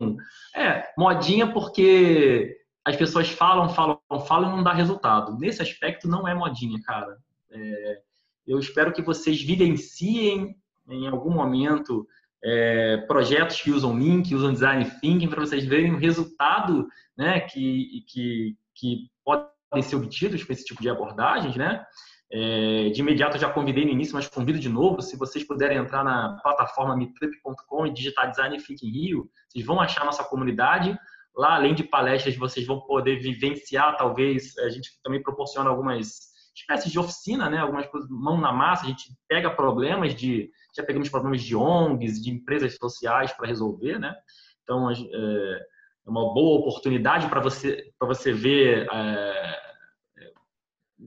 é, 0.54 0.86
modinha 0.96 1.52
porque 1.52 2.56
as 2.82 2.96
pessoas 2.96 3.28
falam, 3.28 3.68
falam, 3.68 3.95
falam 4.26 4.52
e 4.52 4.56
não 4.56 4.62
dá 4.62 4.72
resultado. 4.72 5.36
Nesse 5.38 5.62
aspecto, 5.62 6.08
não 6.08 6.26
é 6.26 6.34
modinha, 6.34 6.80
cara. 6.82 7.16
É, 7.50 8.00
eu 8.46 8.58
espero 8.58 8.92
que 8.92 9.02
vocês 9.02 9.42
vivenciem 9.42 10.56
em 10.88 11.08
algum 11.08 11.30
momento 11.30 12.06
é, 12.44 12.98
projetos 13.08 13.60
que 13.60 13.70
usam 13.70 13.98
link, 13.98 14.34
usam 14.34 14.52
design 14.52 14.84
thinking, 15.00 15.28
para 15.28 15.40
vocês 15.40 15.64
verem 15.64 15.92
o 15.92 15.98
resultado 15.98 16.86
né, 17.16 17.40
que, 17.40 18.04
que, 18.06 18.56
que 18.74 19.10
podem 19.24 19.82
ser 19.82 19.96
obtidos 19.96 20.44
com 20.44 20.52
esse 20.52 20.64
tipo 20.64 20.80
de 20.80 20.88
abordagens, 20.88 21.56
né? 21.56 21.84
É, 22.30 22.90
de 22.90 23.00
imediato 23.00 23.38
já 23.38 23.48
convidei 23.48 23.84
no 23.84 23.92
início, 23.92 24.14
mas 24.14 24.26
convido 24.26 24.58
de 24.58 24.68
novo. 24.68 25.00
Se 25.00 25.16
vocês 25.16 25.44
puderem 25.44 25.78
entrar 25.78 26.02
na 26.02 26.36
plataforma 26.42 26.96
meetup.com 26.96 27.86
e 27.86 27.92
digitar 27.92 28.30
Design 28.30 28.60
Thinking 28.60 28.90
Rio, 28.90 29.30
vocês 29.48 29.64
vão 29.64 29.80
achar 29.80 30.04
nossa 30.04 30.24
comunidade. 30.24 30.96
Lá, 31.36 31.56
além 31.56 31.74
de 31.74 31.84
palestras, 31.84 32.36
vocês 32.36 32.66
vão 32.66 32.80
poder 32.80 33.20
vivenciar, 33.20 33.96
talvez, 33.96 34.56
a 34.58 34.70
gente 34.70 34.90
também 35.02 35.22
proporciona 35.22 35.68
algumas 35.68 36.34
espécies 36.54 36.90
de 36.90 36.98
oficina, 36.98 37.50
né? 37.50 37.58
Algumas 37.58 37.86
coisas, 37.86 38.08
mão 38.10 38.40
na 38.40 38.52
massa, 38.52 38.84
a 38.84 38.88
gente 38.88 39.12
pega 39.28 39.50
problemas 39.50 40.14
de, 40.14 40.50
já 40.74 40.82
pegamos 40.82 41.10
problemas 41.10 41.42
de 41.42 41.54
ONGs, 41.54 42.22
de 42.22 42.30
empresas 42.30 42.76
sociais 42.76 43.32
para 43.32 43.46
resolver, 43.46 43.98
né? 43.98 44.14
Então, 44.62 44.90
é, 44.90 44.94
é 44.94 46.10
uma 46.10 46.32
boa 46.32 46.60
oportunidade 46.60 47.28
para 47.28 47.40
você, 47.40 47.92
para 47.98 48.08
você 48.08 48.32
ver 48.32 48.88
é, 48.92 49.60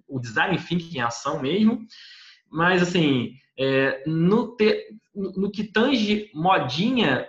o 0.07 0.19
design 0.19 0.57
thinking 0.57 0.97
em 0.97 1.01
ação 1.01 1.41
mesmo. 1.41 1.86
Mas, 2.51 2.82
assim, 2.82 3.34
é, 3.57 4.03
no, 4.05 4.55
te, 4.55 4.88
no, 5.13 5.51
que 5.51 5.63
tange 5.63 6.30
modinha, 6.34 7.27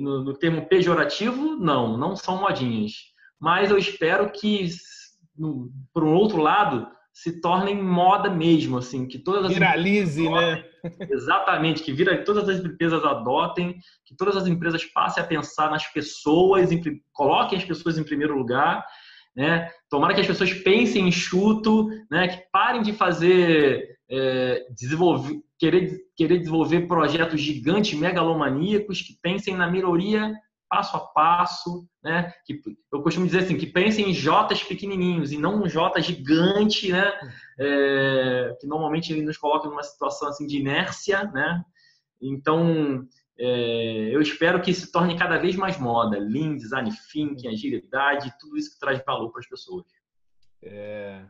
no, 0.00 0.24
no, 0.24 0.34
termo 0.34 0.66
pejorativo, 0.66 1.56
não, 1.56 1.96
não 1.96 2.16
são 2.16 2.40
modinhas. 2.40 2.92
Mas 3.40 3.70
eu 3.70 3.78
espero 3.78 4.30
que, 4.30 4.68
no, 5.36 5.70
por 5.92 6.04
um 6.04 6.14
outro 6.14 6.38
lado, 6.38 6.86
se 7.12 7.40
tornem 7.40 7.80
moda 7.80 8.30
mesmo, 8.30 8.78
assim, 8.78 9.06
que 9.06 9.18
todas 9.18 9.46
as 9.46 9.52
viralize, 9.52 10.28
né? 10.28 10.64
Exatamente, 11.10 11.82
que 11.82 11.92
vira, 11.92 12.24
todas 12.24 12.48
as 12.48 12.64
empresas 12.64 13.04
adotem, 13.04 13.76
que 14.06 14.16
todas 14.16 14.36
as 14.36 14.46
empresas 14.46 14.84
passem 14.84 15.22
a 15.22 15.26
pensar 15.26 15.70
nas 15.70 15.86
pessoas, 15.92 16.70
em, 16.70 16.80
coloquem 17.12 17.58
as 17.58 17.64
pessoas 17.64 17.98
em 17.98 18.04
primeiro 18.04 18.36
lugar 18.36 18.84
né? 19.38 19.70
Tomara 19.88 20.14
que 20.14 20.20
as 20.20 20.26
pessoas 20.26 20.52
pensem 20.52 21.06
enxuto, 21.06 21.88
né? 22.10 22.26
que 22.26 22.42
parem 22.50 22.82
de 22.82 22.92
fazer, 22.92 23.96
é, 24.10 24.66
desenvolver, 24.70 25.40
querer, 25.58 25.98
querer 26.16 26.38
desenvolver 26.38 26.86
projetos 26.86 27.40
gigantes, 27.40 27.98
megalomaníacos, 27.98 29.02
que 29.02 29.18
pensem 29.20 29.54
na 29.54 29.70
melhoria 29.70 30.34
passo 30.68 30.96
a 30.96 31.00
passo, 31.00 31.88
né? 32.02 32.32
Que 32.44 32.60
eu 32.92 33.02
costumo 33.02 33.26
dizer 33.26 33.40
assim, 33.40 33.56
que 33.56 33.66
pensem 33.66 34.10
em 34.10 34.12
Jotas 34.12 34.62
pequenininhos 34.62 35.32
e 35.32 35.38
não 35.38 35.62
um 35.62 35.66
J 35.66 36.00
gigante, 36.02 36.92
né? 36.92 37.10
É, 37.58 38.56
que 38.60 38.66
normalmente 38.66 39.14
nos 39.22 39.38
coloca 39.38 39.68
numa 39.68 39.82
situação 39.82 40.28
assim 40.28 40.46
de 40.46 40.58
inércia, 40.58 41.24
né? 41.24 41.64
Então, 42.20 43.06
é, 43.38 44.14
eu 44.14 44.20
espero 44.20 44.60
que 44.60 44.74
se 44.74 44.92
torne 44.92 45.16
cada 45.16 45.38
vez 45.38 45.56
mais 45.56 45.78
moda. 45.78 46.18
Lean, 46.18 46.56
design 46.56 46.90
thinking, 47.10 47.48
agilidade, 47.48 48.34
tudo 48.38 48.56
isso 48.56 48.72
que 48.72 48.80
traz 48.80 49.02
valor 49.04 49.30
para 49.30 49.40
as 49.40 49.48
pessoas. 49.48 49.86
É... 50.62 51.24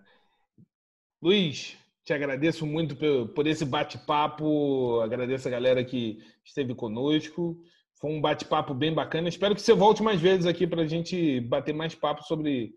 Luiz, 1.20 1.76
te 2.08 2.14
agradeço 2.14 2.66
muito 2.66 2.96
por, 3.34 3.46
esse 3.46 3.66
bate-papo. 3.66 4.98
Agradeço 5.02 5.46
a 5.46 5.50
galera 5.50 5.84
que 5.84 6.18
esteve 6.42 6.74
conosco. 6.74 7.60
Foi 8.00 8.10
um 8.10 8.18
bate-papo 8.18 8.72
bem 8.72 8.94
bacana. 8.94 9.28
Espero 9.28 9.54
que 9.54 9.60
você 9.60 9.74
volte 9.74 10.02
mais 10.02 10.18
vezes 10.18 10.46
aqui 10.46 10.66
para 10.66 10.80
a 10.82 10.86
gente 10.86 11.38
bater 11.42 11.74
mais 11.74 11.94
papo 11.94 12.22
sobre. 12.22 12.72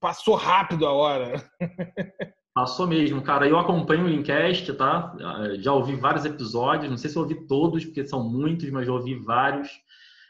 Passou 0.00 0.34
rápido 0.34 0.84
a 0.84 0.92
hora. 0.92 1.48
Passou 2.52 2.88
mesmo, 2.88 3.22
cara. 3.22 3.46
Eu 3.46 3.56
acompanho 3.56 4.04
o 4.04 4.08
Linkcast, 4.08 4.72
tá? 4.72 5.16
Já 5.60 5.72
ouvi 5.72 5.94
vários 5.94 6.24
episódios, 6.24 6.90
não 6.90 6.96
sei 6.96 7.08
se 7.08 7.16
eu 7.16 7.22
ouvi 7.22 7.46
todos, 7.46 7.84
porque 7.84 8.04
são 8.04 8.28
muitos, 8.28 8.68
mas 8.70 8.84
já 8.84 8.92
ouvi 8.92 9.14
vários. 9.14 9.70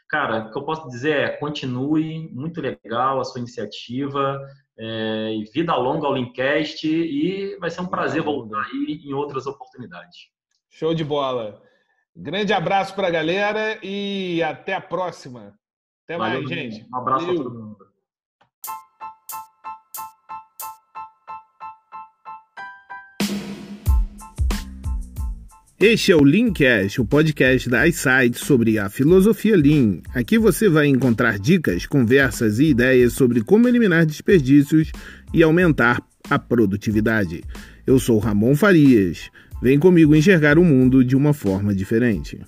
Cara, 0.09 0.45
o 0.45 0.51
que 0.51 0.57
eu 0.57 0.63
posso 0.63 0.87
dizer 0.87 1.17
é 1.17 1.29
continue, 1.37 2.29
muito 2.33 2.61
legal 2.61 3.19
a 3.19 3.25
sua 3.25 3.39
iniciativa, 3.39 4.39
é, 4.79 5.35
vida 5.53 5.75
longa 5.75 6.07
ao 6.07 6.15
Linkcast 6.15 6.87
e 6.87 7.57
vai 7.59 7.69
ser 7.69 7.81
um 7.81 7.87
prazer 7.87 8.21
voltar 8.21 8.61
aí 8.61 9.01
em 9.03 9.13
outras 9.13 9.45
oportunidades. 9.45 10.29
Show 10.69 10.93
de 10.93 11.03
bola. 11.03 11.61
Grande 12.15 12.53
abraço 12.53 12.95
para 12.95 13.07
a 13.07 13.11
galera 13.11 13.79
e 13.83 14.41
até 14.43 14.73
a 14.73 14.81
próxima. 14.81 15.53
Até 16.05 16.17
Valeu, 16.17 16.43
mais, 16.43 16.49
gente. 16.49 16.87
Um 16.91 16.97
abraço 16.97 17.25
Valeu. 17.25 17.41
a 17.41 17.43
todo 17.43 17.66
Este 25.79 26.11
é 26.11 26.15
o 26.15 26.23
Leancast, 26.23 26.99
o 26.99 27.05
podcast 27.05 27.69
da 27.69 27.87
iSight 27.87 28.35
sobre 28.35 28.79
a 28.79 28.89
filosofia 28.89 29.55
Lean. 29.55 29.99
Aqui 30.11 30.39
você 30.39 30.67
vai 30.67 30.87
encontrar 30.87 31.37
dicas, 31.37 31.85
conversas 31.85 32.57
e 32.57 32.69
ideias 32.69 33.13
sobre 33.13 33.41
como 33.41 33.67
eliminar 33.67 34.03
desperdícios 34.03 34.91
e 35.31 35.43
aumentar 35.43 36.01
a 36.27 36.39
produtividade. 36.39 37.43
Eu 37.85 37.99
sou 37.99 38.17
Ramon 38.17 38.55
Farias. 38.55 39.29
Vem 39.61 39.77
comigo 39.77 40.15
enxergar 40.15 40.57
o 40.57 40.63
mundo 40.63 41.05
de 41.05 41.15
uma 41.15 41.31
forma 41.31 41.75
diferente. 41.75 42.39